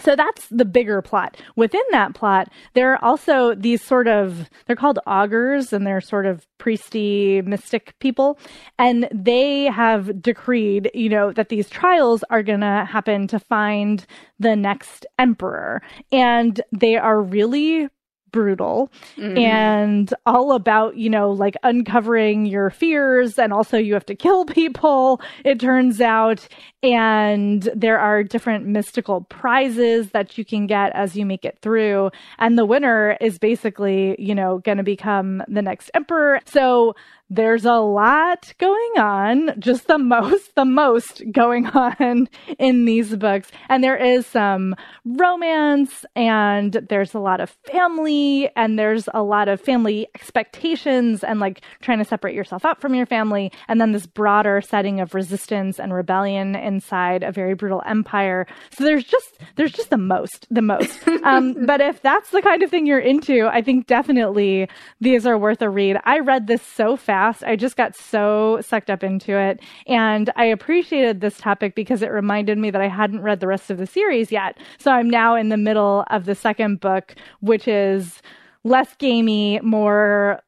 So 0.00 0.16
that's 0.16 0.48
the 0.48 0.64
bigger 0.64 1.02
plot. 1.02 1.36
Within 1.54 1.82
that 1.90 2.14
plot, 2.14 2.50
there 2.72 2.92
are 2.92 3.04
also 3.04 3.54
these 3.54 3.82
sort 3.82 4.08
of, 4.08 4.48
they're 4.66 4.74
called 4.74 4.98
augurs 5.06 5.72
and 5.72 5.86
they're 5.86 6.00
sort 6.00 6.24
of 6.24 6.46
priesty 6.58 7.42
mystic 7.42 7.98
people. 7.98 8.38
And 8.78 9.06
they 9.12 9.64
have 9.66 10.22
decreed, 10.22 10.90
you 10.94 11.10
know, 11.10 11.32
that 11.32 11.50
these 11.50 11.68
trials 11.68 12.24
are 12.30 12.42
going 12.42 12.60
to 12.60 12.86
happen 12.90 13.26
to 13.28 13.38
find 13.38 14.06
the 14.38 14.56
next 14.56 15.04
emperor. 15.18 15.82
And 16.10 16.60
they 16.72 16.96
are 16.96 17.20
really 17.20 17.88
brutal 18.32 18.90
mm-hmm. 19.16 19.38
and 19.38 20.12
all 20.26 20.52
about, 20.52 20.96
you 20.96 21.08
know, 21.08 21.30
like 21.30 21.56
uncovering 21.62 22.46
your 22.46 22.70
fears. 22.70 23.38
And 23.38 23.52
also, 23.52 23.78
you 23.78 23.94
have 23.94 24.06
to 24.06 24.14
kill 24.14 24.44
people, 24.46 25.20
it 25.44 25.60
turns 25.60 26.00
out. 26.00 26.46
And 26.82 27.68
there 27.76 28.00
are 28.00 28.24
different 28.24 28.66
mystical 28.66 29.20
prizes 29.22 30.10
that 30.10 30.36
you 30.36 30.44
can 30.44 30.66
get 30.66 30.92
as 30.94 31.14
you 31.14 31.24
make 31.24 31.44
it 31.44 31.58
through. 31.62 32.10
And 32.38 32.58
the 32.58 32.64
winner 32.64 33.16
is 33.20 33.38
basically, 33.38 34.16
you 34.18 34.34
know, 34.34 34.58
going 34.58 34.78
to 34.78 34.84
become 34.84 35.44
the 35.46 35.62
next 35.62 35.90
emperor. 35.94 36.40
So 36.44 36.96
there's 37.32 37.64
a 37.64 37.76
lot 37.76 38.52
going 38.58 38.92
on, 38.98 39.58
just 39.58 39.86
the 39.86 39.96
most, 39.96 40.54
the 40.54 40.66
most 40.66 41.22
going 41.32 41.66
on 41.68 42.28
in 42.58 42.84
these 42.84 43.16
books. 43.16 43.50
And 43.70 43.82
there 43.82 43.96
is 43.96 44.26
some 44.26 44.76
romance 45.06 46.04
and 46.14 46.74
there's 46.90 47.14
a 47.14 47.18
lot 47.18 47.40
of 47.40 47.48
family 47.64 48.50
and 48.54 48.78
there's 48.78 49.08
a 49.14 49.22
lot 49.22 49.48
of 49.48 49.62
family 49.62 50.08
expectations 50.14 51.24
and 51.24 51.40
like 51.40 51.62
trying 51.80 51.98
to 51.98 52.04
separate 52.04 52.34
yourself 52.34 52.66
up 52.66 52.82
from 52.82 52.94
your 52.94 53.06
family. 53.06 53.50
And 53.66 53.80
then 53.80 53.92
this 53.92 54.06
broader 54.06 54.60
setting 54.60 55.00
of 55.00 55.14
resistance 55.14 55.80
and 55.80 55.94
rebellion 55.94 56.54
inside 56.54 57.22
a 57.22 57.32
very 57.32 57.54
brutal 57.54 57.82
empire. 57.86 58.46
So 58.76 58.84
there's 58.84 59.04
just, 59.04 59.38
there's 59.56 59.72
just 59.72 59.88
the 59.88 59.96
most, 59.96 60.46
the 60.50 60.60
most. 60.60 61.08
um, 61.24 61.54
but 61.64 61.80
if 61.80 62.02
that's 62.02 62.28
the 62.28 62.42
kind 62.42 62.62
of 62.62 62.68
thing 62.68 62.84
you're 62.84 62.98
into, 62.98 63.46
I 63.46 63.62
think 63.62 63.86
definitely 63.86 64.68
these 65.00 65.26
are 65.26 65.38
worth 65.38 65.62
a 65.62 65.70
read. 65.70 65.96
I 66.04 66.18
read 66.18 66.46
this 66.46 66.60
so 66.60 66.94
fast 66.94 67.21
fast. 67.22 67.44
I 67.44 67.56
just 67.56 67.76
got 67.76 67.94
so 67.94 68.58
sucked 68.62 68.90
up 68.90 69.02
into 69.02 69.38
it. 69.38 69.60
And 69.86 70.30
I 70.36 70.44
appreciated 70.46 71.20
this 71.20 71.38
topic 71.38 71.74
because 71.74 72.02
it 72.02 72.10
reminded 72.10 72.58
me 72.58 72.70
that 72.70 72.80
I 72.80 72.88
hadn't 72.88 73.22
read 73.22 73.40
the 73.40 73.46
rest 73.46 73.70
of 73.70 73.78
the 73.78 73.86
series 73.86 74.32
yet. 74.32 74.58
So 74.78 74.90
I'm 74.90 75.08
now 75.08 75.36
in 75.36 75.48
the 75.48 75.56
middle 75.56 76.04
of 76.10 76.24
the 76.24 76.34
second 76.34 76.80
book, 76.80 77.14
which 77.40 77.68
is 77.68 78.22
less 78.64 78.94
gamey, 78.96 79.60
more 79.62 80.40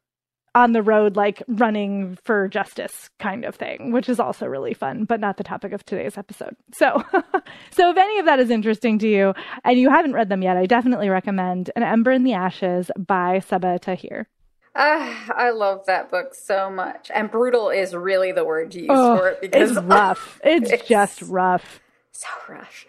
on 0.57 0.73
the 0.73 0.83
road, 0.83 1.17
like 1.17 1.43
running 1.49 2.17
for 2.25 2.47
justice 2.47 3.11
kind 3.19 3.45
of 3.45 3.57
thing, 3.57 3.91
which 3.91 4.09
is 4.09 4.21
also 4.21 4.47
really 4.47 4.73
fun, 4.73 5.05
but 5.05 5.19
not 5.19 5.37
the 5.37 5.43
topic 5.43 5.73
of 5.73 5.85
today's 5.85 6.17
episode. 6.17 6.55
So, 6.73 7.03
so 7.73 7.91
if 7.91 7.97
any 7.97 8.21
of 8.21 8.27
that 8.27 8.39
is 8.39 8.51
interesting 8.51 9.01
to 9.01 9.09
you 9.09 9.35
and 9.65 9.79
you 9.79 9.91
haven't 9.91 10.13
read 10.13 10.29
them 10.29 10.43
yet, 10.43 10.57
I 10.57 10.67
definitely 10.67 11.09
recommend 11.09 11.73
An 11.75 11.83
Ember 11.83 12.13
in 12.13 12.23
the 12.23 12.35
Ashes 12.35 12.89
by 12.97 13.41
Sabaa 13.41 13.81
Tahir. 13.81 14.29
Uh, 14.75 15.15
I 15.35 15.51
love 15.51 15.87
that 15.87 16.11
book 16.11 16.35
so 16.35 16.69
much. 16.69 17.11
And 17.15 17.31
brutal 17.31 17.71
is 17.71 17.95
really 17.95 18.33
the 18.33 18.45
word 18.45 18.73
to 18.73 18.81
use 18.81 18.89
oh, 18.91 19.19
for 19.19 19.29
it 19.29 19.41
because 19.41 19.71
it's 19.77 19.81
rough. 19.81 20.41
It's, 20.43 20.71
it's, 20.71 20.89
just 20.89 21.23
rough. 21.23 21.81
So 22.11 22.29
rough. 22.49 22.87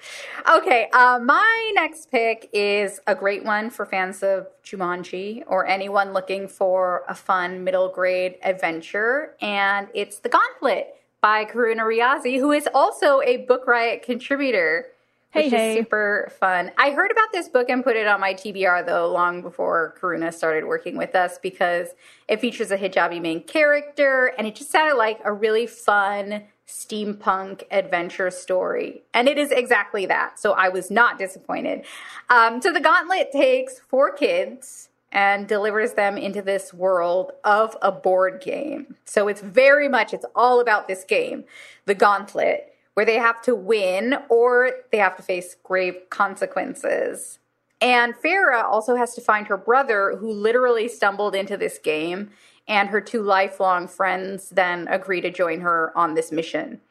Okay, 0.52 0.88
uh, 0.94 1.20
my 1.24 1.72
next 1.74 2.12
pick 2.12 2.50
is 2.54 3.00
a 3.08 3.16
great 3.16 3.44
one 3.44 3.70
for 3.70 3.86
fans 3.86 4.24
of 4.24 4.48
Jumanji 4.64 5.44
or 5.48 5.66
anyone 5.66 6.14
looking 6.14 6.48
for 6.48 7.04
a 7.08 7.16
fun 7.16 7.64
middle 7.64 7.90
grade 7.90 8.36
adventure. 8.44 9.36
And 9.42 9.88
it's 9.94 10.20
The 10.20 10.30
Gauntlet 10.30 10.96
by 11.22 11.46
Karuna 11.46 11.82
Riazi, 11.82 12.38
who 12.40 12.52
is 12.52 12.68
also 12.74 13.22
a 13.22 13.38
Book 13.38 13.66
Riot 13.66 14.04
contributor. 14.04 14.88
Hey, 15.36 15.44
which 15.44 15.54
hey. 15.54 15.72
is 15.72 15.80
super 15.80 16.32
fun. 16.40 16.72
I 16.78 16.92
heard 16.92 17.12
about 17.12 17.34
this 17.34 17.50
book 17.50 17.70
and 17.70 17.84
put 17.84 17.98
it 17.98 18.08
on 18.08 18.22
my 18.22 18.34
TBR 18.34 18.86
though 18.86 19.12
long 19.12 19.42
before 19.42 19.96
Karuna 20.00 20.34
started 20.34 20.66
working 20.66 20.96
with 20.96 21.14
us 21.14 21.38
because 21.40 21.90
it 22.30 22.40
features 22.40 22.72
a 22.72 22.78
hijabi 22.78 23.22
main 23.22 23.44
character 23.44 24.32
and 24.38 24.48
it 24.48 24.56
just 24.56 24.72
sounded 24.72 24.96
like 24.96 25.20
a 25.26 25.34
really 25.34 25.68
fun 25.68 26.44
steampunk 26.66 27.64
adventure 27.70 28.32
story. 28.32 29.04
And 29.14 29.28
it 29.28 29.38
is 29.38 29.52
exactly 29.52 30.06
that. 30.06 30.40
So 30.40 30.54
I 30.54 30.70
was 30.70 30.90
not 30.90 31.20
disappointed. 31.20 31.84
Um, 32.30 32.62
so 32.62 32.72
the 32.72 32.80
gauntlet 32.80 33.34
takes 33.34 33.78
four 33.78 34.14
kids 34.14 34.88
and 35.12 35.50
delivers 35.50 35.96
them 35.96 36.18
into 36.18 36.42
this 36.42 36.74
world 36.74 37.34
of 37.44 37.76
a 37.82 37.92
board 37.92 38.42
game. 38.42 38.96
So 39.04 39.28
it's 39.28 39.42
very 39.42 39.90
much, 39.90 40.14
it's 40.14 40.26
all 40.34 40.62
about 40.62 40.88
this 40.88 41.04
game, 41.04 41.44
the 41.86 41.94
gauntlet 41.94 42.75
where 42.96 43.06
they 43.06 43.16
have 43.20 43.42
to 43.44 43.54
win 43.54 44.16
or 44.30 44.72
they 44.92 44.98
have 44.98 45.16
to 45.18 45.24
face 45.24 45.56
grave 45.64 45.96
consequences. 46.10 47.40
And 47.82 48.16
Farah 48.16 48.64
also 48.64 48.96
has 48.96 49.14
to 49.16 49.22
find 49.22 49.48
her 49.48 49.58
brother, 49.58 50.16
who 50.18 50.32
literally 50.32 50.88
stumbled 50.88 51.36
into 51.36 51.58
this 51.58 51.78
game, 51.78 52.32
and 52.68 52.90
her 52.90 53.02
two 53.02 53.22
lifelong 53.22 53.88
friends 53.88 54.50
then 54.50 54.88
agree 54.88 55.22
to 55.22 55.30
join 55.30 55.60
her 55.62 55.96
on 55.96 56.16
this 56.16 56.32
mission. 56.32 56.82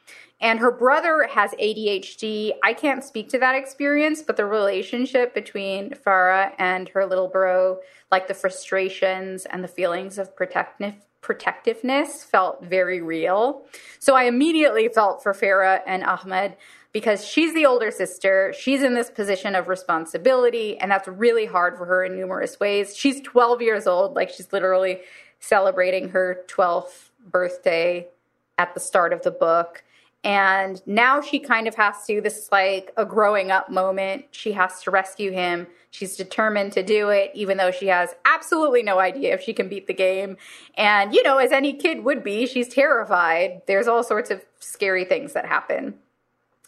And 0.40 0.58
her 0.58 0.70
brother 0.70 1.26
has 1.30 1.52
ADHD. 1.52 2.52
I 2.62 2.74
can't 2.74 3.02
speak 3.02 3.30
to 3.30 3.38
that 3.38 3.54
experience, 3.54 4.22
but 4.22 4.36
the 4.36 4.44
relationship 4.44 5.32
between 5.32 5.90
Farah 5.90 6.52
and 6.58 6.90
her 6.90 7.06
little 7.06 7.28
bro, 7.28 7.78
like 8.12 8.28
the 8.28 8.34
frustrations 8.34 9.46
and 9.46 9.64
the 9.64 9.68
feelings 9.68 10.18
of 10.18 10.36
protectiveness 10.36 10.96
protectiveness 11.24 12.22
felt 12.22 12.62
very 12.62 13.00
real. 13.00 13.64
So 13.98 14.14
I 14.14 14.24
immediately 14.24 14.88
felt 14.88 15.22
for 15.22 15.32
Farah 15.32 15.80
and 15.86 16.04
Ahmed 16.04 16.54
because 16.92 17.26
she's 17.26 17.54
the 17.54 17.64
older 17.64 17.90
sister. 17.90 18.54
She's 18.56 18.82
in 18.82 18.94
this 18.94 19.10
position 19.10 19.54
of 19.54 19.66
responsibility, 19.66 20.76
and 20.76 20.90
that's 20.90 21.08
really 21.08 21.46
hard 21.46 21.78
for 21.78 21.86
her 21.86 22.04
in 22.04 22.14
numerous 22.14 22.60
ways. 22.60 22.94
She's 22.94 23.22
12 23.22 23.62
years 23.62 23.86
old, 23.86 24.14
like 24.14 24.28
she's 24.28 24.52
literally 24.52 25.00
celebrating 25.40 26.10
her 26.10 26.44
12th 26.46 27.08
birthday 27.26 28.06
at 28.58 28.74
the 28.74 28.80
start 28.80 29.14
of 29.14 29.22
the 29.22 29.30
book. 29.30 29.82
And 30.24 30.80
now 30.86 31.20
she 31.20 31.38
kind 31.38 31.68
of 31.68 31.74
has 31.74 32.06
to, 32.06 32.22
this 32.22 32.38
is 32.38 32.48
like 32.50 32.92
a 32.96 33.04
growing 33.04 33.50
up 33.50 33.70
moment. 33.70 34.24
She 34.30 34.52
has 34.52 34.82
to 34.82 34.90
rescue 34.90 35.30
him. 35.30 35.66
She's 35.90 36.16
determined 36.16 36.72
to 36.72 36.82
do 36.82 37.10
it, 37.10 37.30
even 37.34 37.58
though 37.58 37.70
she 37.70 37.88
has 37.88 38.14
absolutely 38.24 38.82
no 38.82 38.98
idea 38.98 39.34
if 39.34 39.42
she 39.42 39.52
can 39.52 39.68
beat 39.68 39.86
the 39.86 39.94
game. 39.94 40.38
And, 40.76 41.14
you 41.14 41.22
know, 41.22 41.36
as 41.36 41.52
any 41.52 41.74
kid 41.74 42.04
would 42.04 42.24
be, 42.24 42.46
she's 42.46 42.68
terrified. 42.68 43.62
There's 43.66 43.86
all 43.86 44.02
sorts 44.02 44.30
of 44.30 44.42
scary 44.58 45.04
things 45.04 45.34
that 45.34 45.44
happen. 45.44 45.94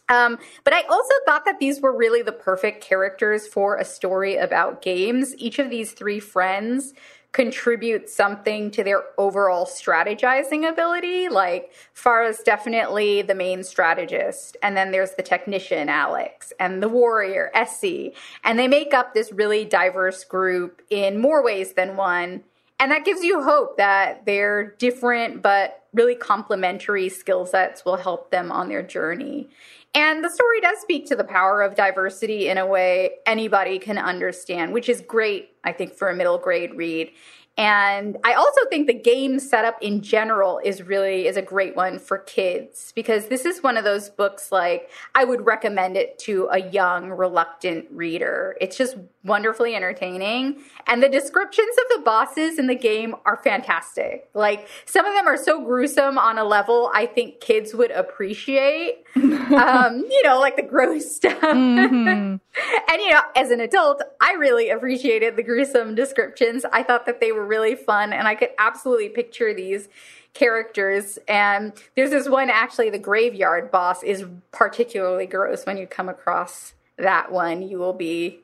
Um, 0.09 0.39
but 0.63 0.73
I 0.73 0.83
also 0.83 1.15
thought 1.25 1.45
that 1.47 1.59
these 1.59 1.81
were 1.81 1.97
really 1.97 2.23
the 2.23 2.31
perfect 2.31 2.85
characters 2.85 3.49
for 3.49 3.77
a 3.77 3.85
story 3.85 4.37
about 4.37 4.83
games. 4.83 5.35
Each 5.37 5.59
of 5.59 5.71
these 5.71 5.93
three 5.93 6.21
friends 6.21 6.95
contribute 7.37 8.09
something 8.09 8.71
to 8.71 8.83
their 8.83 9.05
overall 9.19 9.67
strategizing 9.67 10.67
ability. 10.67 11.29
Like 11.29 11.71
Farah's 11.95 12.39
definitely 12.39 13.21
the 13.21 13.35
main 13.35 13.63
strategist, 13.63 14.57
and 14.63 14.75
then 14.75 14.91
there's 14.91 15.17
the 15.17 15.23
technician 15.23 15.91
Alex 15.91 16.55
and 16.59 16.83
the 16.83 16.89
warrior 16.89 17.51
Essie, 17.53 18.15
and 18.43 18.59
they 18.59 18.67
make 18.67 18.95
up 18.95 19.13
this 19.13 19.33
really 19.33 19.67
diverse 19.67 20.25
group 20.25 20.81
in 20.89 21.21
more 21.21 21.45
ways 21.45 21.75
than 21.75 21.95
one. 21.95 22.43
And 22.81 22.91
that 22.91 23.05
gives 23.05 23.23
you 23.23 23.43
hope 23.43 23.77
that 23.77 24.25
their 24.25 24.71
different 24.79 25.43
but 25.43 25.85
really 25.93 26.15
complementary 26.15 27.11
skill 27.11 27.45
sets 27.45 27.85
will 27.85 27.97
help 27.97 28.31
them 28.31 28.51
on 28.51 28.71
their 28.71 28.83
journey. 28.83 29.51
And 29.97 30.23
the 30.23 30.29
story 30.29 30.61
does 30.61 30.79
speak 30.79 31.07
to 31.07 31.17
the 31.17 31.25
power 31.25 31.63
of 31.63 31.75
diversity 31.75 32.49
in 32.49 32.59
a 32.59 32.67
way 32.67 33.13
anybody 33.25 33.79
can 33.79 33.97
understand, 33.97 34.75
which 34.75 34.91
is 34.91 35.01
great, 35.01 35.53
I 35.65 35.73
think, 35.73 35.95
for 35.95 36.11
a 36.11 36.15
middle 36.15 36.37
grade 36.37 36.75
read. 36.75 37.13
And 37.59 38.19
I 38.23 38.35
also 38.35 38.61
think 38.69 38.87
the 38.87 38.95
game 38.95 39.39
setup 39.39 39.83
in 39.83 40.03
general 40.03 40.61
is 40.63 40.83
really 40.83 41.27
is 41.27 41.39
a 41.39 41.43
great 41.43 41.75
one 41.75 41.99
for 41.99 42.19
kids 42.19 42.93
because 42.95 43.29
this 43.29 43.47
is 43.47 43.63
one 43.63 43.79
of 43.79 43.85
those 43.85 44.11
books 44.11 44.53
like 44.53 44.91
I 45.15 45.25
would 45.25 45.47
recommend 45.47 45.97
it 45.97 46.19
to 46.21 46.49
a 46.51 46.59
young 46.59 47.09
reluctant 47.09 47.87
reader. 47.91 48.57
It's 48.61 48.77
just 48.77 48.97
wonderfully 49.25 49.75
entertaining 49.75 50.63
and 50.87 51.03
the 51.03 51.09
descriptions 51.09 51.77
of 51.79 51.97
the 51.97 52.03
bosses 52.05 52.59
in 52.59 52.67
the 52.67 52.75
game 52.75 53.15
are 53.25 53.39
fantastic. 53.39 54.29
Like 54.35 54.69
some 54.85 55.07
of 55.07 55.15
them 55.15 55.27
are 55.27 55.39
so 55.39 55.65
gruesome 55.65 56.19
on 56.19 56.37
a 56.37 56.45
level 56.45 56.91
I 56.95 57.07
think 57.07 57.41
kids 57.41 57.75
would 57.75 57.91
appreciate. 57.91 59.05
um, 59.17 60.05
you 60.11 60.23
know, 60.25 60.39
like 60.39 60.57
the 60.57 60.63
gross 60.63 61.17
stuff. 61.17 61.41
Mm-hmm. 61.41 62.37
and 62.89 63.03
you 63.03 63.11
know, 63.11 63.21
as 63.35 63.51
an 63.51 63.61
adult, 63.61 64.03
I 64.21 64.33
really 64.33 64.69
appreciated 64.69 65.37
the 65.37 65.43
gruesome 65.43 65.95
descriptions. 65.95 66.67
I 66.71 66.83
thought 66.83 67.07
that 67.07 67.21
they 67.21 67.33
were 67.33 67.46
really 67.47 67.75
fun, 67.75 68.13
and 68.13 68.29
I 68.29 68.35
could 68.35 68.51
absolutely 68.59 69.09
picture 69.09 69.55
these 69.55 69.89
characters. 70.35 71.19
And 71.27 71.73
there's 71.95 72.11
this 72.11 72.29
one 72.29 72.51
actually, 72.51 72.91
the 72.91 72.99
graveyard 72.99 73.71
boss 73.71 74.03
is 74.03 74.25
particularly 74.53 75.27
gross 75.27 75.65
when 75.65 75.77
you 75.77 75.87
come 75.87 76.09
across 76.09 76.75
that 76.99 77.33
one. 77.33 77.63
You 77.63 77.79
will 77.79 77.95
be 77.95 78.41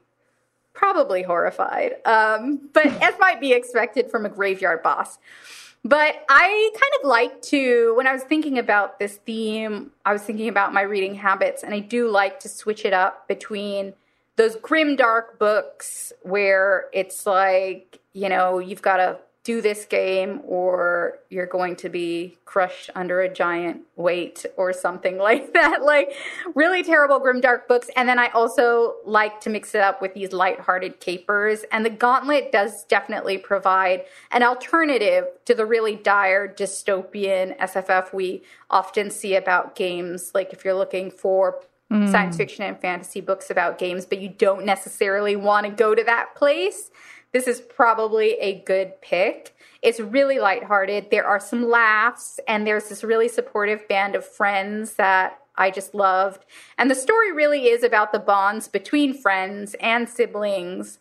probably 0.72 1.22
horrified, 1.22 1.94
um, 2.04 2.68
but 2.72 2.86
as 3.02 3.14
might 3.18 3.40
be 3.40 3.52
expected 3.52 4.10
from 4.10 4.26
a 4.26 4.28
graveyard 4.28 4.82
boss. 4.82 5.18
But 5.84 6.24
I 6.28 6.70
kind 6.74 7.02
of 7.02 7.08
like 7.08 7.42
to, 7.42 7.94
when 7.96 8.06
I 8.06 8.12
was 8.12 8.22
thinking 8.22 8.58
about 8.58 9.00
this 9.00 9.16
theme, 9.16 9.90
I 10.04 10.12
was 10.12 10.22
thinking 10.22 10.48
about 10.48 10.72
my 10.72 10.82
reading 10.82 11.16
habits, 11.16 11.64
and 11.64 11.74
I 11.74 11.80
do 11.80 12.08
like 12.08 12.38
to 12.40 12.48
switch 12.48 12.84
it 12.84 12.92
up 12.92 13.26
between 13.26 13.94
those 14.36 14.56
grim, 14.56 14.94
dark 14.96 15.38
books 15.38 16.12
where 16.22 16.86
it's 16.92 17.26
like, 17.26 17.98
you 18.12 18.28
know, 18.28 18.58
you've 18.58 18.82
got 18.82 18.96
to 18.96 19.18
do 19.44 19.60
this 19.60 19.86
game 19.86 20.40
or 20.44 21.18
you're 21.28 21.46
going 21.46 21.74
to 21.74 21.88
be 21.88 22.38
crushed 22.44 22.90
under 22.94 23.22
a 23.22 23.32
giant 23.32 23.80
weight 23.96 24.46
or 24.56 24.72
something 24.72 25.18
like 25.28 25.52
that. 25.52 25.82
Like 25.82 26.14
really 26.54 26.84
terrible 26.84 27.18
grim 27.18 27.40
dark 27.40 27.66
books. 27.66 27.90
And 27.96 28.08
then 28.08 28.18
I 28.18 28.28
also 28.28 28.96
like 29.04 29.40
to 29.40 29.50
mix 29.50 29.74
it 29.74 29.80
up 29.80 30.00
with 30.00 30.14
these 30.14 30.32
light-hearted 30.32 31.00
capers. 31.00 31.64
And 31.72 31.84
the 31.84 31.90
Gauntlet 31.90 32.52
does 32.52 32.84
definitely 32.84 33.38
provide 33.38 34.04
an 34.30 34.44
alternative 34.44 35.24
to 35.46 35.54
the 35.54 35.66
really 35.66 35.96
dire 35.96 36.46
dystopian 36.46 37.58
SFF 37.58 38.12
we 38.12 38.42
often 38.70 39.10
see 39.10 39.34
about 39.34 39.74
games. 39.74 40.30
Like 40.34 40.52
if 40.52 40.64
you're 40.64 40.74
looking 40.74 41.10
for 41.10 41.60
mm. 41.90 42.08
science 42.12 42.36
fiction 42.36 42.64
and 42.64 42.80
fantasy 42.80 43.20
books 43.20 43.50
about 43.50 43.78
games, 43.78 44.06
but 44.06 44.20
you 44.20 44.28
don't 44.28 44.64
necessarily 44.64 45.34
want 45.34 45.66
to 45.66 45.72
go 45.72 45.96
to 45.96 46.04
that 46.04 46.36
place 46.36 46.92
this 47.32 47.46
is 47.46 47.60
probably 47.60 48.32
a 48.34 48.60
good 48.60 49.00
pick. 49.00 49.56
It's 49.80 49.98
really 49.98 50.38
lighthearted. 50.38 51.10
There 51.10 51.26
are 51.26 51.40
some 51.40 51.68
laughs, 51.68 52.38
and 52.46 52.66
there's 52.66 52.88
this 52.88 53.02
really 53.02 53.28
supportive 53.28 53.88
band 53.88 54.14
of 54.14 54.24
friends 54.24 54.94
that 54.94 55.38
I 55.56 55.70
just 55.70 55.94
loved. 55.94 56.44
And 56.78 56.90
the 56.90 56.94
story 56.94 57.32
really 57.32 57.66
is 57.68 57.82
about 57.82 58.12
the 58.12 58.18
bonds 58.18 58.68
between 58.68 59.14
friends 59.14 59.74
and 59.80 60.08
siblings 60.08 60.98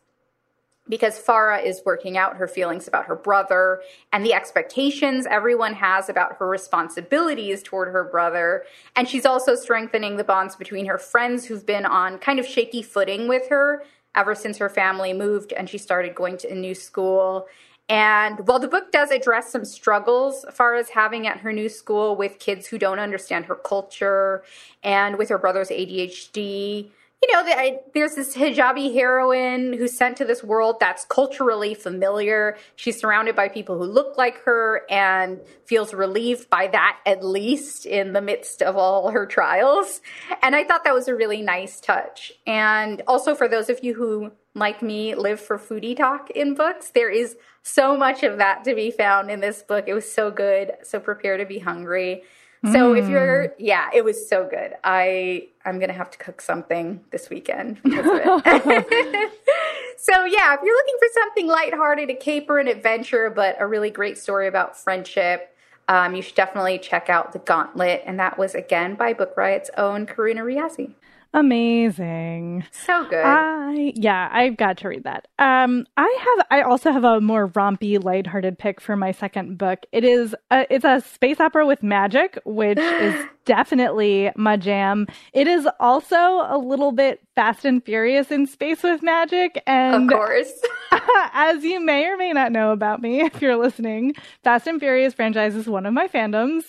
because 0.90 1.22
Farah 1.22 1.64
is 1.64 1.82
working 1.86 2.18
out 2.18 2.36
her 2.36 2.48
feelings 2.48 2.88
about 2.88 3.06
her 3.06 3.16
brother 3.16 3.82
and 4.12 4.26
the 4.26 4.34
expectations 4.34 5.26
everyone 5.30 5.74
has 5.76 6.10
about 6.10 6.38
her 6.38 6.48
responsibilities 6.48 7.64
toward 7.64 7.90
her 7.90 8.04
brother. 8.04 8.66
And 8.96 9.08
she's 9.08 9.26
also 9.26 9.56
strengthening 9.56 10.18
the 10.18 10.24
bonds 10.24 10.56
between 10.56 10.88
her 10.88 10.98
friends 10.98 11.46
who've 11.46 11.66
been 11.66 11.86
on 11.86 12.18
kind 12.18 12.40
of 12.40 12.46
shaky 12.46 12.82
footing 12.82 13.28
with 13.28 13.48
her 13.50 13.84
ever 14.16 14.36
since 14.36 14.58
her 14.58 14.70
family 14.70 15.14
moved 15.14 15.54
and 15.54 15.70
she 15.70 15.78
started 15.78 16.16
going 16.16 16.38
to 16.38 16.52
a 16.52 16.56
new 16.56 16.76
school. 16.76 17.48
And 17.90 18.48
while 18.48 18.60
the 18.60 18.68
book 18.68 18.92
does 18.92 19.12
address 19.12 19.52
some 19.52 19.66
struggles 19.66 20.46
as 20.46 20.54
far 20.54 20.76
as 20.76 20.90
having 20.90 21.28
at 21.28 21.40
her 21.40 21.52
new 21.52 21.68
school 21.68 22.16
with 22.16 22.40
kids 22.40 22.68
who 22.68 22.78
don't 22.78 23.00
understand 23.00 23.46
her 23.46 23.56
culture 23.56 24.44
and 24.84 25.18
with 25.18 25.30
her 25.30 25.38
brother's 25.38 25.70
ADHD, 25.70 26.90
you 27.22 27.32
know, 27.34 27.80
there's 27.94 28.16
this 28.16 28.36
hijabi 28.36 28.94
heroine 28.94 29.74
who's 29.74 29.96
sent 29.96 30.18
to 30.18 30.26
this 30.26 30.44
world 30.44 30.78
that's 30.80 31.06
culturally 31.06 31.76
familiar. 31.76 32.58
She's 32.76 33.00
surrounded 33.00 33.36
by 33.36 33.48
people 33.48 33.78
who 33.78 33.86
look 33.86 34.18
like 34.18 34.44
her 34.46 34.82
and 34.90 35.40
feels 35.66 35.94
relieved 35.94 36.50
by 36.50 36.68
that, 36.68 36.98
at 37.06 37.24
least 37.24 37.86
in 37.86 38.14
the 38.14 38.22
midst 38.22 38.64
of 38.64 38.76
all 38.76 39.12
her 39.12 39.28
trials. 39.28 40.02
And 40.42 40.56
I 40.56 40.64
thought 40.64 40.84
that 40.84 40.96
was 40.96 41.08
a 41.08 41.16
really 41.16 41.44
nice 41.44 41.80
touch. 41.80 42.32
And 42.48 43.04
also, 43.08 43.36
for 43.36 43.48
those 43.48 43.70
of 43.70 43.84
you 43.84 43.94
who, 43.94 44.32
like 44.56 44.82
me, 44.82 45.14
live 45.14 45.40
for 45.40 45.60
foodie 45.60 45.96
talk 45.96 46.32
in 46.32 46.56
books, 46.56 46.90
there 46.90 47.12
is 47.12 47.38
so 47.62 47.96
much 47.96 48.24
of 48.24 48.40
that 48.40 48.64
to 48.64 48.74
be 48.74 48.90
found 48.90 49.30
in 49.30 49.42
this 49.42 49.62
book. 49.62 49.86
It 49.88 49.94
was 49.94 50.12
so 50.12 50.32
good. 50.32 50.72
So 50.82 51.00
prepare 51.00 51.38
to 51.38 51.46
be 51.46 51.60
hungry. 51.60 52.24
So 52.66 52.94
mm. 52.94 53.00
if 53.00 53.10
you're, 53.10 53.48
mm. 53.48 53.54
yeah, 53.58 53.90
it 53.92 54.06
was 54.06 54.30
so 54.30 54.48
good. 54.48 54.76
I 54.84 55.48
I'm 55.66 55.80
gonna 55.80 55.94
have 55.94 56.12
to 56.12 56.18
cook 56.20 56.42
something 56.42 57.02
this 57.10 57.30
weekend 57.30 57.82
because 57.82 58.06
of 58.06 58.44
it. 58.46 59.32
so 59.98 60.26
yeah, 60.26 60.54
if 60.54 60.60
you're 60.64 60.76
looking 60.76 60.96
for 61.00 61.08
something 61.14 61.48
lighthearted, 61.48 62.10
a 62.12 62.16
caper, 62.16 62.60
an 62.60 62.68
adventure, 62.68 63.32
but 63.32 63.56
a 63.60 63.66
really 63.66 63.90
great 63.90 64.18
story 64.18 64.48
about 64.48 64.78
friendship, 64.78 65.56
um, 65.88 66.16
you 66.16 66.22
should 66.22 66.36
definitely 66.36 66.78
check 66.78 67.10
out 67.10 67.34
The 67.34 67.40
Gauntlet. 67.40 68.04
And 68.06 68.20
that 68.20 68.38
was 68.38 68.54
again 68.54 68.94
by 68.94 69.14
Book 69.14 69.36
Riot's 69.36 69.72
own 69.76 70.06
Karuna 70.06 70.42
Riazi. 70.42 70.94
Amazing. 71.34 72.66
So 72.72 73.06
good. 73.10 73.24
I 73.24 73.94
yeah, 73.96 74.30
I've 74.32 74.58
got 74.58 74.78
to 74.80 74.90
read 74.90 75.06
that. 75.06 75.28
Um 75.40 75.86
I 75.96 76.18
have 76.20 76.48
I 76.52 76.62
also 76.62 76.92
have 76.92 77.04
a 77.04 77.22
more 77.22 77.48
rompy 77.50 78.04
lighthearted 78.04 78.60
pick 78.60 78.82
for 78.82 78.96
my 78.96 79.12
second 79.12 79.58
book. 79.58 79.86
It 79.92 80.04
is 80.04 80.36
a, 80.50 80.66
it's 80.70 80.86
a 80.86 81.02
space 81.02 81.40
opera 81.40 81.66
with 81.66 81.84
magic, 81.84 82.38
which 82.46 82.78
is 82.80 83.26
definitely 83.46 84.32
my 84.36 84.58
jam. 84.58 85.08
It 85.34 85.48
is 85.48 85.68
also 85.80 86.16
a 86.18 86.58
little 86.58 86.92
bit 86.92 87.22
Fast 87.36 87.66
and 87.66 87.84
Furious 87.84 88.30
in 88.30 88.46
space 88.46 88.84
with 88.84 89.02
magic 89.02 89.62
and 89.66 90.12
Of 90.12 90.18
course. 90.18 90.52
as 91.34 91.64
you 91.64 91.80
may 91.80 92.06
or 92.06 92.18
may 92.18 92.34
not 92.34 92.52
know 92.52 92.72
about 92.72 93.02
me 93.02 93.22
if 93.22 93.42
you're 93.42 93.56
listening, 93.56 94.14
Fast 94.44 94.68
and 94.68 94.80
Furious 94.80 95.14
franchise 95.14 95.56
is 95.56 95.68
one 95.68 95.86
of 95.86 95.94
my 95.94 96.08
fandoms. 96.08 96.66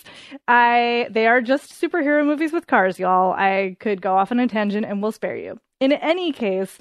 I 0.47 1.07
they 1.11 1.27
are 1.27 1.41
just 1.41 1.79
superhero 1.79 2.25
movies 2.25 2.53
with 2.53 2.67
cars, 2.67 2.99
y'all. 2.99 3.33
I 3.33 3.75
could 3.79 4.01
go 4.01 4.15
off 4.15 4.31
on 4.31 4.39
a 4.39 4.47
tangent 4.53 4.85
and 4.85 5.01
we'll 5.01 5.11
spare 5.11 5.35
you. 5.35 5.59
In 5.79 5.91
any 5.91 6.31
case, 6.31 6.79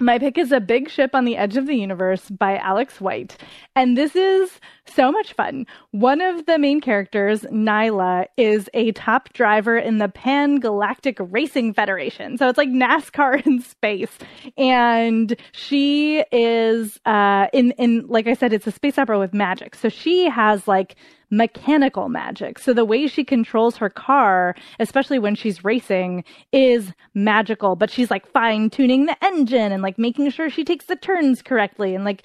my 0.00 0.18
pick 0.18 0.38
is 0.38 0.50
A 0.50 0.60
Big 0.60 0.88
Ship 0.88 1.10
on 1.14 1.26
the 1.26 1.36
Edge 1.36 1.58
of 1.58 1.66
the 1.66 1.74
Universe 1.74 2.30
by 2.30 2.56
Alex 2.56 3.02
White. 3.02 3.36
And 3.76 3.98
this 3.98 4.16
is 4.16 4.58
so 4.86 5.12
much 5.12 5.34
fun. 5.34 5.66
One 5.90 6.22
of 6.22 6.46
the 6.46 6.58
main 6.58 6.80
characters, 6.80 7.42
Nilah, 7.42 8.24
is 8.38 8.70
a 8.72 8.92
top 8.92 9.30
driver 9.34 9.76
in 9.76 9.98
the 9.98 10.08
Pan 10.08 10.56
Galactic 10.56 11.18
Racing 11.20 11.74
Federation. 11.74 12.38
So 12.38 12.48
it's 12.48 12.56
like 12.56 12.70
NASCAR 12.70 13.46
in 13.46 13.60
space. 13.60 14.16
And 14.56 15.36
she 15.52 16.24
is 16.32 16.98
uh 17.04 17.48
in 17.52 17.72
in 17.72 18.06
like 18.06 18.26
I 18.26 18.32
said, 18.32 18.54
it's 18.54 18.66
a 18.66 18.72
space 18.72 18.96
opera 18.96 19.18
with 19.18 19.34
magic. 19.34 19.74
So 19.74 19.90
she 19.90 20.30
has 20.30 20.66
like 20.66 20.96
mechanical 21.30 22.08
magic. 22.08 22.58
So 22.58 22.72
the 22.72 22.84
way 22.84 23.06
she 23.06 23.24
controls 23.24 23.76
her 23.76 23.88
car, 23.90 24.54
especially 24.78 25.18
when 25.18 25.34
she's 25.34 25.64
racing, 25.64 26.24
is 26.52 26.92
magical, 27.14 27.76
but 27.76 27.90
she's 27.90 28.10
like 28.10 28.30
fine 28.30 28.70
tuning 28.70 29.06
the 29.06 29.24
engine 29.24 29.72
and 29.72 29.82
like 29.82 29.98
making 29.98 30.30
sure 30.30 30.50
she 30.50 30.64
takes 30.64 30.86
the 30.86 30.96
turns 30.96 31.42
correctly 31.42 31.94
and 31.94 32.04
like 32.04 32.24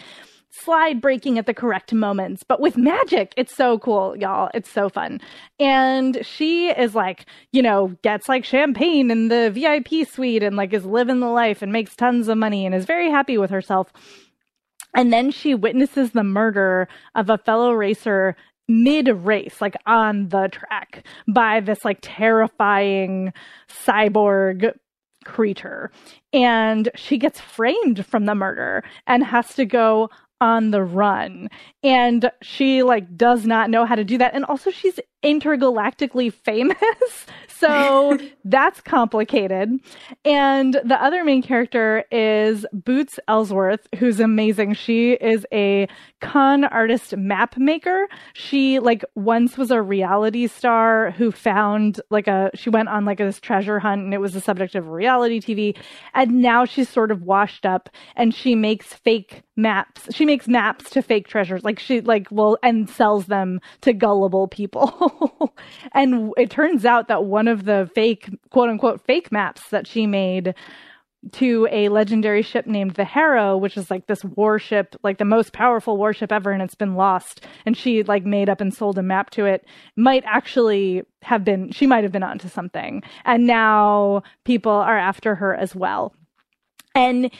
slide 0.49 1.01
braking 1.01 1.37
at 1.37 1.45
the 1.45 1.53
correct 1.53 1.93
moments. 1.93 2.43
But 2.43 2.61
with 2.61 2.77
magic, 2.77 3.33
it's 3.37 3.53
so 3.55 3.77
cool, 3.79 4.15
y'all. 4.17 4.49
It's 4.53 4.71
so 4.71 4.89
fun. 4.89 5.19
And 5.59 6.25
she 6.25 6.69
is 6.69 6.95
like, 6.95 7.25
you 7.51 7.61
know, 7.61 7.95
gets 8.03 8.29
like 8.29 8.45
champagne 8.45 9.11
in 9.11 9.27
the 9.27 9.51
VIP 9.51 10.07
suite 10.07 10.43
and 10.43 10.55
like 10.55 10.73
is 10.73 10.85
living 10.85 11.19
the 11.19 11.27
life 11.27 11.61
and 11.61 11.71
makes 11.71 11.95
tons 11.95 12.27
of 12.27 12.37
money 12.37 12.65
and 12.65 12.73
is 12.73 12.85
very 12.85 13.09
happy 13.09 13.37
with 13.37 13.49
herself. 13.49 13.91
And 14.93 15.11
then 15.11 15.29
she 15.29 15.53
witnesses 15.53 16.11
the 16.11 16.23
murder 16.23 16.87
of 17.15 17.29
a 17.29 17.37
fellow 17.37 17.73
racer 17.73 18.37
mid 18.67 19.07
race, 19.07 19.61
like 19.61 19.75
on 19.85 20.29
the 20.29 20.49
track, 20.51 21.05
by 21.27 21.59
this 21.59 21.85
like 21.85 21.99
terrifying 22.01 23.33
cyborg 23.69 24.73
creature. 25.25 25.91
And 26.33 26.89
she 26.95 27.17
gets 27.17 27.39
framed 27.39 28.05
from 28.05 28.25
the 28.25 28.35
murder 28.35 28.83
and 29.07 29.23
has 29.23 29.55
to 29.55 29.65
go 29.65 30.09
on 30.41 30.71
the 30.71 30.83
run 30.83 31.47
and 31.81 32.29
she 32.41 32.83
like 32.83 33.15
does 33.15 33.45
not 33.45 33.69
know 33.69 33.85
how 33.85 33.95
to 33.95 34.03
do 34.03 34.17
that 34.17 34.33
and 34.35 34.43
also 34.45 34.69
she's 34.69 34.99
intergalactically 35.23 36.33
famous. 36.33 36.77
So 37.57 38.17
that's 38.43 38.81
complicated. 38.81 39.79
And 40.25 40.73
the 40.73 41.01
other 41.01 41.23
main 41.23 41.41
character 41.41 42.03
is 42.11 42.65
boots 42.73 43.17
Elsworth 43.29 43.87
who's 43.97 44.19
amazing. 44.19 44.73
She 44.73 45.13
is 45.13 45.45
a 45.53 45.87
con 46.19 46.65
artist 46.65 47.15
map 47.15 47.57
maker. 47.57 48.07
She 48.33 48.79
like 48.79 49.05
once 49.15 49.57
was 49.57 49.71
a 49.71 49.81
reality 49.81 50.47
star 50.47 51.11
who 51.11 51.31
found 51.31 52.01
like 52.09 52.27
a 52.27 52.51
she 52.55 52.69
went 52.69 52.89
on 52.89 53.05
like 53.05 53.19
this 53.19 53.39
treasure 53.39 53.79
hunt 53.79 54.01
and 54.01 54.13
it 54.13 54.19
was 54.19 54.33
the 54.33 54.41
subject 54.41 54.75
of 54.75 54.89
reality 54.89 55.39
tv 55.39 55.77
and 56.13 56.41
now 56.41 56.65
she's 56.65 56.89
sort 56.89 57.09
of 57.11 57.21
washed 57.23 57.65
up 57.65 57.89
and 58.17 58.33
she 58.33 58.53
makes 58.53 58.93
fake 58.93 59.43
maps. 59.55 60.07
She 60.11 60.25
makes 60.25 60.47
maps 60.47 60.89
to 60.91 61.01
fake 61.01 61.27
treasures. 61.27 61.63
Like 61.63 61.79
she 61.79 62.01
like 62.01 62.29
will 62.31 62.57
and 62.61 62.89
sells 62.89 63.27
them 63.27 63.61
to 63.81 63.93
gullible 63.93 64.47
people. 64.47 64.93
and 65.93 66.31
it 66.37 66.49
turns 66.49 66.85
out 66.85 67.07
that 67.07 67.25
one 67.25 67.47
of 67.47 67.65
the 67.65 67.89
fake 67.95 68.29
quote 68.49 68.69
unquote 68.69 69.01
fake 69.05 69.31
maps 69.31 69.69
that 69.69 69.87
she 69.87 70.05
made 70.05 70.55
to 71.31 71.67
a 71.71 71.89
legendary 71.89 72.41
ship 72.41 72.67
named 72.67 72.91
the 72.91 73.05
Harrow, 73.05 73.57
which 73.57 73.77
is 73.77 73.89
like 73.89 74.07
this 74.07 74.23
warship, 74.23 74.95
like 75.03 75.17
the 75.17 75.25
most 75.25 75.53
powerful 75.53 75.97
warship 75.97 76.31
ever, 76.31 76.51
and 76.51 76.61
it's 76.61 76.75
been 76.75 76.95
lost. 76.95 77.45
And 77.65 77.75
she 77.75 78.03
like 78.03 78.25
made 78.25 78.49
up 78.49 78.61
and 78.61 78.73
sold 78.73 78.97
a 78.97 79.03
map 79.03 79.31
to 79.31 79.45
it. 79.45 79.65
Might 79.95 80.23
actually 80.25 81.03
have 81.23 81.43
been, 81.43 81.71
she 81.71 81.87
might 81.87 82.03
have 82.03 82.11
been 82.11 82.23
onto 82.23 82.47
something. 82.47 83.01
And 83.23 83.47
now 83.47 84.23
people 84.43 84.71
are 84.71 84.97
after 84.97 85.35
her 85.35 85.55
as 85.55 85.75
well. 85.75 86.13
And 86.93 87.31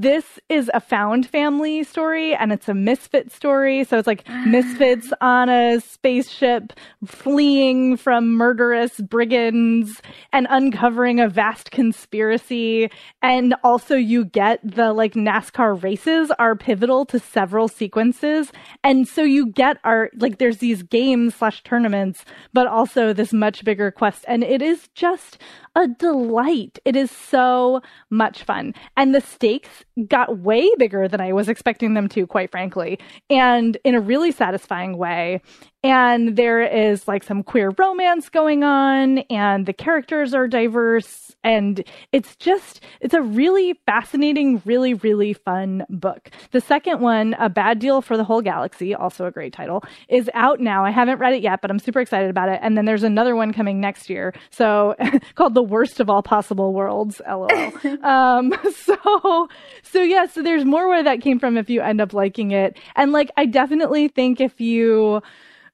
this 0.00 0.40
is 0.48 0.70
a 0.74 0.80
found 0.80 1.26
family 1.28 1.84
story 1.84 2.34
and 2.34 2.52
it's 2.52 2.68
a 2.68 2.74
misfit 2.74 3.30
story. 3.32 3.84
So 3.84 3.98
it's 3.98 4.06
like 4.06 4.24
ah. 4.26 4.44
misfits 4.46 5.12
on 5.20 5.48
a 5.48 5.80
spaceship 5.80 6.72
fleeing 7.04 7.96
from 7.96 8.32
murderous 8.32 9.00
brigands 9.00 10.02
and 10.32 10.46
uncovering 10.50 11.20
a 11.20 11.28
vast 11.28 11.70
conspiracy. 11.70 12.90
And 13.22 13.54
also 13.62 13.94
you 13.96 14.24
get 14.24 14.60
the 14.62 14.92
like 14.92 15.14
NASCAR 15.14 15.82
races 15.82 16.30
are 16.38 16.56
pivotal 16.56 17.06
to 17.06 17.18
several 17.18 17.68
sequences. 17.68 18.50
And 18.82 19.06
so 19.06 19.22
you 19.22 19.46
get 19.46 19.78
our, 19.84 20.10
like 20.16 20.38
there's 20.38 20.58
these 20.58 20.82
games 20.82 21.36
slash 21.36 21.62
tournaments, 21.62 22.24
but 22.52 22.66
also 22.66 23.12
this 23.12 23.32
much 23.32 23.64
bigger 23.64 23.90
quest. 23.90 24.24
And 24.26 24.42
it 24.42 24.62
is 24.62 24.88
just 24.94 25.38
a 25.74 25.88
delight. 25.88 26.78
It 26.84 26.96
is 26.96 27.10
so 27.10 27.80
much 28.10 28.44
fun. 28.44 28.74
And 28.96 29.14
the 29.14 29.20
stakes 29.20 29.84
got 30.06 30.38
way 30.38 30.70
bigger 30.78 31.08
than 31.08 31.20
I 31.20 31.32
was 31.32 31.48
expecting 31.48 31.94
them 31.94 32.08
to, 32.08 32.26
quite 32.26 32.50
frankly, 32.50 32.98
and 33.28 33.76
in 33.84 33.94
a 33.94 34.00
really 34.00 34.30
satisfying 34.30 34.96
way 34.96 35.40
and 35.84 36.34
there 36.36 36.62
is 36.62 37.06
like 37.06 37.22
some 37.22 37.42
queer 37.42 37.70
romance 37.76 38.30
going 38.30 38.64
on 38.64 39.18
and 39.30 39.66
the 39.66 39.72
characters 39.74 40.32
are 40.32 40.48
diverse 40.48 41.36
and 41.44 41.84
it's 42.10 42.34
just 42.36 42.80
it's 43.02 43.12
a 43.12 43.20
really 43.20 43.74
fascinating 43.84 44.62
really 44.64 44.94
really 44.94 45.34
fun 45.34 45.84
book. 45.90 46.30
The 46.52 46.60
second 46.60 47.00
one 47.00 47.34
a 47.38 47.50
bad 47.50 47.78
deal 47.78 48.00
for 48.00 48.16
the 48.16 48.24
whole 48.24 48.40
galaxy 48.40 48.94
also 48.94 49.26
a 49.26 49.30
great 49.30 49.52
title 49.52 49.84
is 50.08 50.30
out 50.32 50.58
now. 50.58 50.84
I 50.84 50.90
haven't 50.90 51.18
read 51.18 51.34
it 51.34 51.42
yet 51.42 51.60
but 51.60 51.70
i'm 51.70 51.78
super 51.78 52.00
excited 52.00 52.30
about 52.30 52.48
it. 52.48 52.58
And 52.62 52.78
then 52.78 52.86
there's 52.86 53.02
another 53.02 53.36
one 53.36 53.52
coming 53.52 53.78
next 53.78 54.08
year 54.08 54.32
so 54.50 54.96
called 55.34 55.52
the 55.54 55.62
worst 55.62 56.00
of 56.00 56.08
all 56.08 56.22
possible 56.22 56.72
worlds 56.72 57.20
lol. 57.28 57.48
Um 58.02 58.54
so 58.74 59.48
so 59.82 60.02
yeah 60.02 60.26
so 60.26 60.42
there's 60.42 60.64
more 60.64 60.88
where 60.88 61.02
that 61.02 61.20
came 61.20 61.38
from 61.38 61.58
if 61.58 61.68
you 61.68 61.82
end 61.82 62.00
up 62.00 62.14
liking 62.14 62.52
it. 62.52 62.78
And 62.96 63.12
like 63.12 63.30
i 63.36 63.44
definitely 63.44 64.08
think 64.08 64.40
if 64.40 64.62
you 64.62 65.20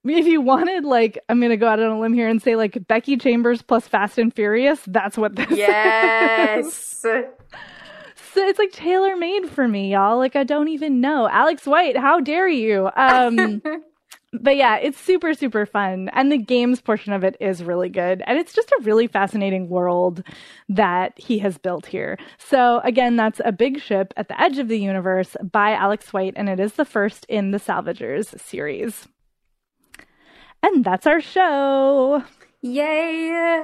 if 0.05 0.27
you 0.27 0.41
wanted, 0.41 0.85
like, 0.85 1.19
I'm 1.29 1.41
gonna 1.41 1.57
go 1.57 1.69
out 1.69 1.81
on 1.81 1.91
a 1.91 2.01
limb 2.01 2.15
here 2.15 2.29
and 2.29 2.43
say, 2.43 2.57
like, 2.57 2.87
Becky 2.87 3.17
Chambers 3.17 3.63
plus 3.63 3.87
Fast 3.87 4.19
and 4.19 4.35
Furious, 4.35 4.81
that's 4.87 5.19
what 5.19 5.37
this 5.37 5.51
yes. 5.51 6.67
is. 6.67 6.75
so 7.05 8.47
it's 8.47 8.59
like 8.59 8.73
tailor 8.73 9.17
made 9.17 9.49
for 9.51 9.67
me, 9.69 9.93
y'all. 9.93 10.19
Like, 10.19 10.37
I 10.37 10.45
don't 10.45 10.69
even 10.69 11.01
know. 11.01 11.29
Alex 11.29 11.67
White, 11.67 11.97
how 11.97 12.21
dare 12.21 12.49
you? 12.49 12.89
Um, 12.97 13.61
but 14.33 14.57
yeah, 14.57 14.77
it's 14.77 14.99
super, 14.99 15.35
super 15.35 15.67
fun. 15.67 16.09
And 16.13 16.31
the 16.31 16.39
games 16.39 16.81
portion 16.81 17.13
of 17.13 17.25
it 17.25 17.37
is 17.41 17.63
really 17.63 17.89
good. 17.89 18.23
And 18.27 18.39
it's 18.39 18.55
just 18.55 18.71
a 18.71 18.83
really 18.83 19.07
fascinating 19.07 19.69
world 19.69 20.23
that 20.69 21.19
he 21.19 21.41
has 21.41 21.59
built 21.59 21.87
here. 21.87 22.17
So 22.39 22.81
again, 22.85 23.17
that's 23.17 23.41
A 23.45 23.53
Big 23.53 23.81
Ship 23.81 24.15
at 24.17 24.29
the 24.29 24.41
Edge 24.41 24.59
of 24.59 24.69
the 24.69 24.79
Universe 24.79 25.37
by 25.43 25.73
Alex 25.73 26.13
White, 26.13 26.35
and 26.37 26.49
it 26.49 26.61
is 26.61 26.75
the 26.75 26.85
first 26.85 27.27
in 27.29 27.51
the 27.51 27.59
Salvagers 27.59 28.39
series. 28.41 29.09
And 30.63 30.85
that's 30.85 31.07
our 31.07 31.21
show. 31.21 32.23
Yay! 32.61 33.63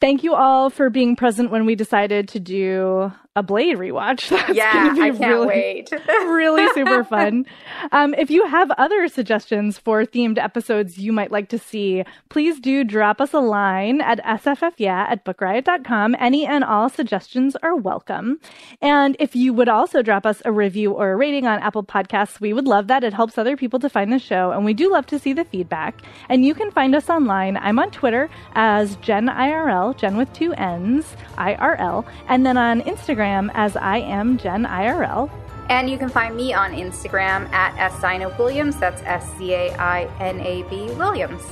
Thank 0.00 0.22
you 0.22 0.34
all 0.34 0.70
for 0.70 0.90
being 0.90 1.16
present 1.16 1.50
when 1.50 1.66
we 1.66 1.74
decided 1.74 2.28
to 2.28 2.40
do 2.40 3.12
a 3.36 3.42
Blade 3.42 3.76
rewatch. 3.76 4.28
That's 4.30 4.56
yeah, 4.56 4.94
I 4.98 5.10
can't 5.10 5.20
really, 5.20 5.46
wait. 5.46 5.90
really 6.08 6.66
super 6.72 7.04
fun. 7.04 7.44
Um, 7.92 8.14
if 8.14 8.30
you 8.30 8.46
have 8.46 8.70
other 8.72 9.06
suggestions 9.08 9.78
for 9.78 10.04
themed 10.04 10.38
episodes 10.38 10.98
you 10.98 11.12
might 11.12 11.30
like 11.30 11.50
to 11.50 11.58
see, 11.58 12.02
please 12.30 12.58
do 12.58 12.82
drop 12.82 13.20
us 13.20 13.34
a 13.34 13.38
line 13.38 14.00
at 14.00 14.24
sffyeah 14.24 15.06
at 15.10 15.24
bookriot.com. 15.24 16.16
Any 16.18 16.46
and 16.46 16.64
all 16.64 16.88
suggestions 16.88 17.56
are 17.56 17.76
welcome. 17.76 18.40
And 18.80 19.16
if 19.20 19.36
you 19.36 19.52
would 19.52 19.68
also 19.68 20.00
drop 20.00 20.24
us 20.24 20.40
a 20.46 20.50
review 20.50 20.92
or 20.92 21.12
a 21.12 21.16
rating 21.16 21.46
on 21.46 21.60
Apple 21.60 21.84
Podcasts, 21.84 22.40
we 22.40 22.54
would 22.54 22.66
love 22.66 22.86
that. 22.86 23.04
It 23.04 23.12
helps 23.12 23.36
other 23.36 23.56
people 23.56 23.78
to 23.80 23.90
find 23.90 24.10
the 24.10 24.18
show, 24.18 24.50
and 24.50 24.64
we 24.64 24.72
do 24.72 24.90
love 24.90 25.06
to 25.08 25.18
see 25.18 25.34
the 25.34 25.44
feedback. 25.44 26.00
And 26.30 26.42
you 26.44 26.54
can 26.54 26.70
find 26.70 26.94
us 26.94 27.10
online. 27.10 27.58
I'm 27.58 27.78
on 27.78 27.90
Twitter 27.90 28.30
as 28.54 28.96
Jen 28.96 29.26
IRL, 29.26 29.94
Jen 29.98 30.16
with 30.16 30.32
two 30.32 30.54
N's, 30.54 31.14
IRL, 31.36 32.06
and 32.28 32.46
then 32.46 32.56
on 32.56 32.80
Instagram 32.82 33.25
Instagram 33.26 33.50
as 33.54 33.76
I 33.76 33.98
am 33.98 34.38
Jen 34.38 34.64
IRL. 34.64 35.30
And 35.68 35.90
you 35.90 35.98
can 35.98 36.08
find 36.08 36.36
me 36.36 36.54
on 36.54 36.72
Instagram 36.72 37.50
at 37.52 37.92
Sciana 38.00 38.34
Williams. 38.38 38.76
That's 38.76 39.02
S 39.02 39.28
C 39.36 39.52
A 39.52 39.72
I 39.74 40.08
N 40.20 40.40
A 40.40 40.62
B 40.64 40.90
Williams. 40.94 41.42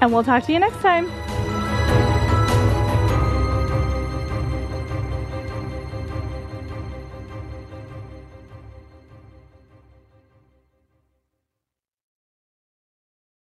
And 0.00 0.12
we'll 0.12 0.24
talk 0.24 0.44
to 0.44 0.52
you 0.52 0.60
next 0.60 0.80
time. 0.80 1.06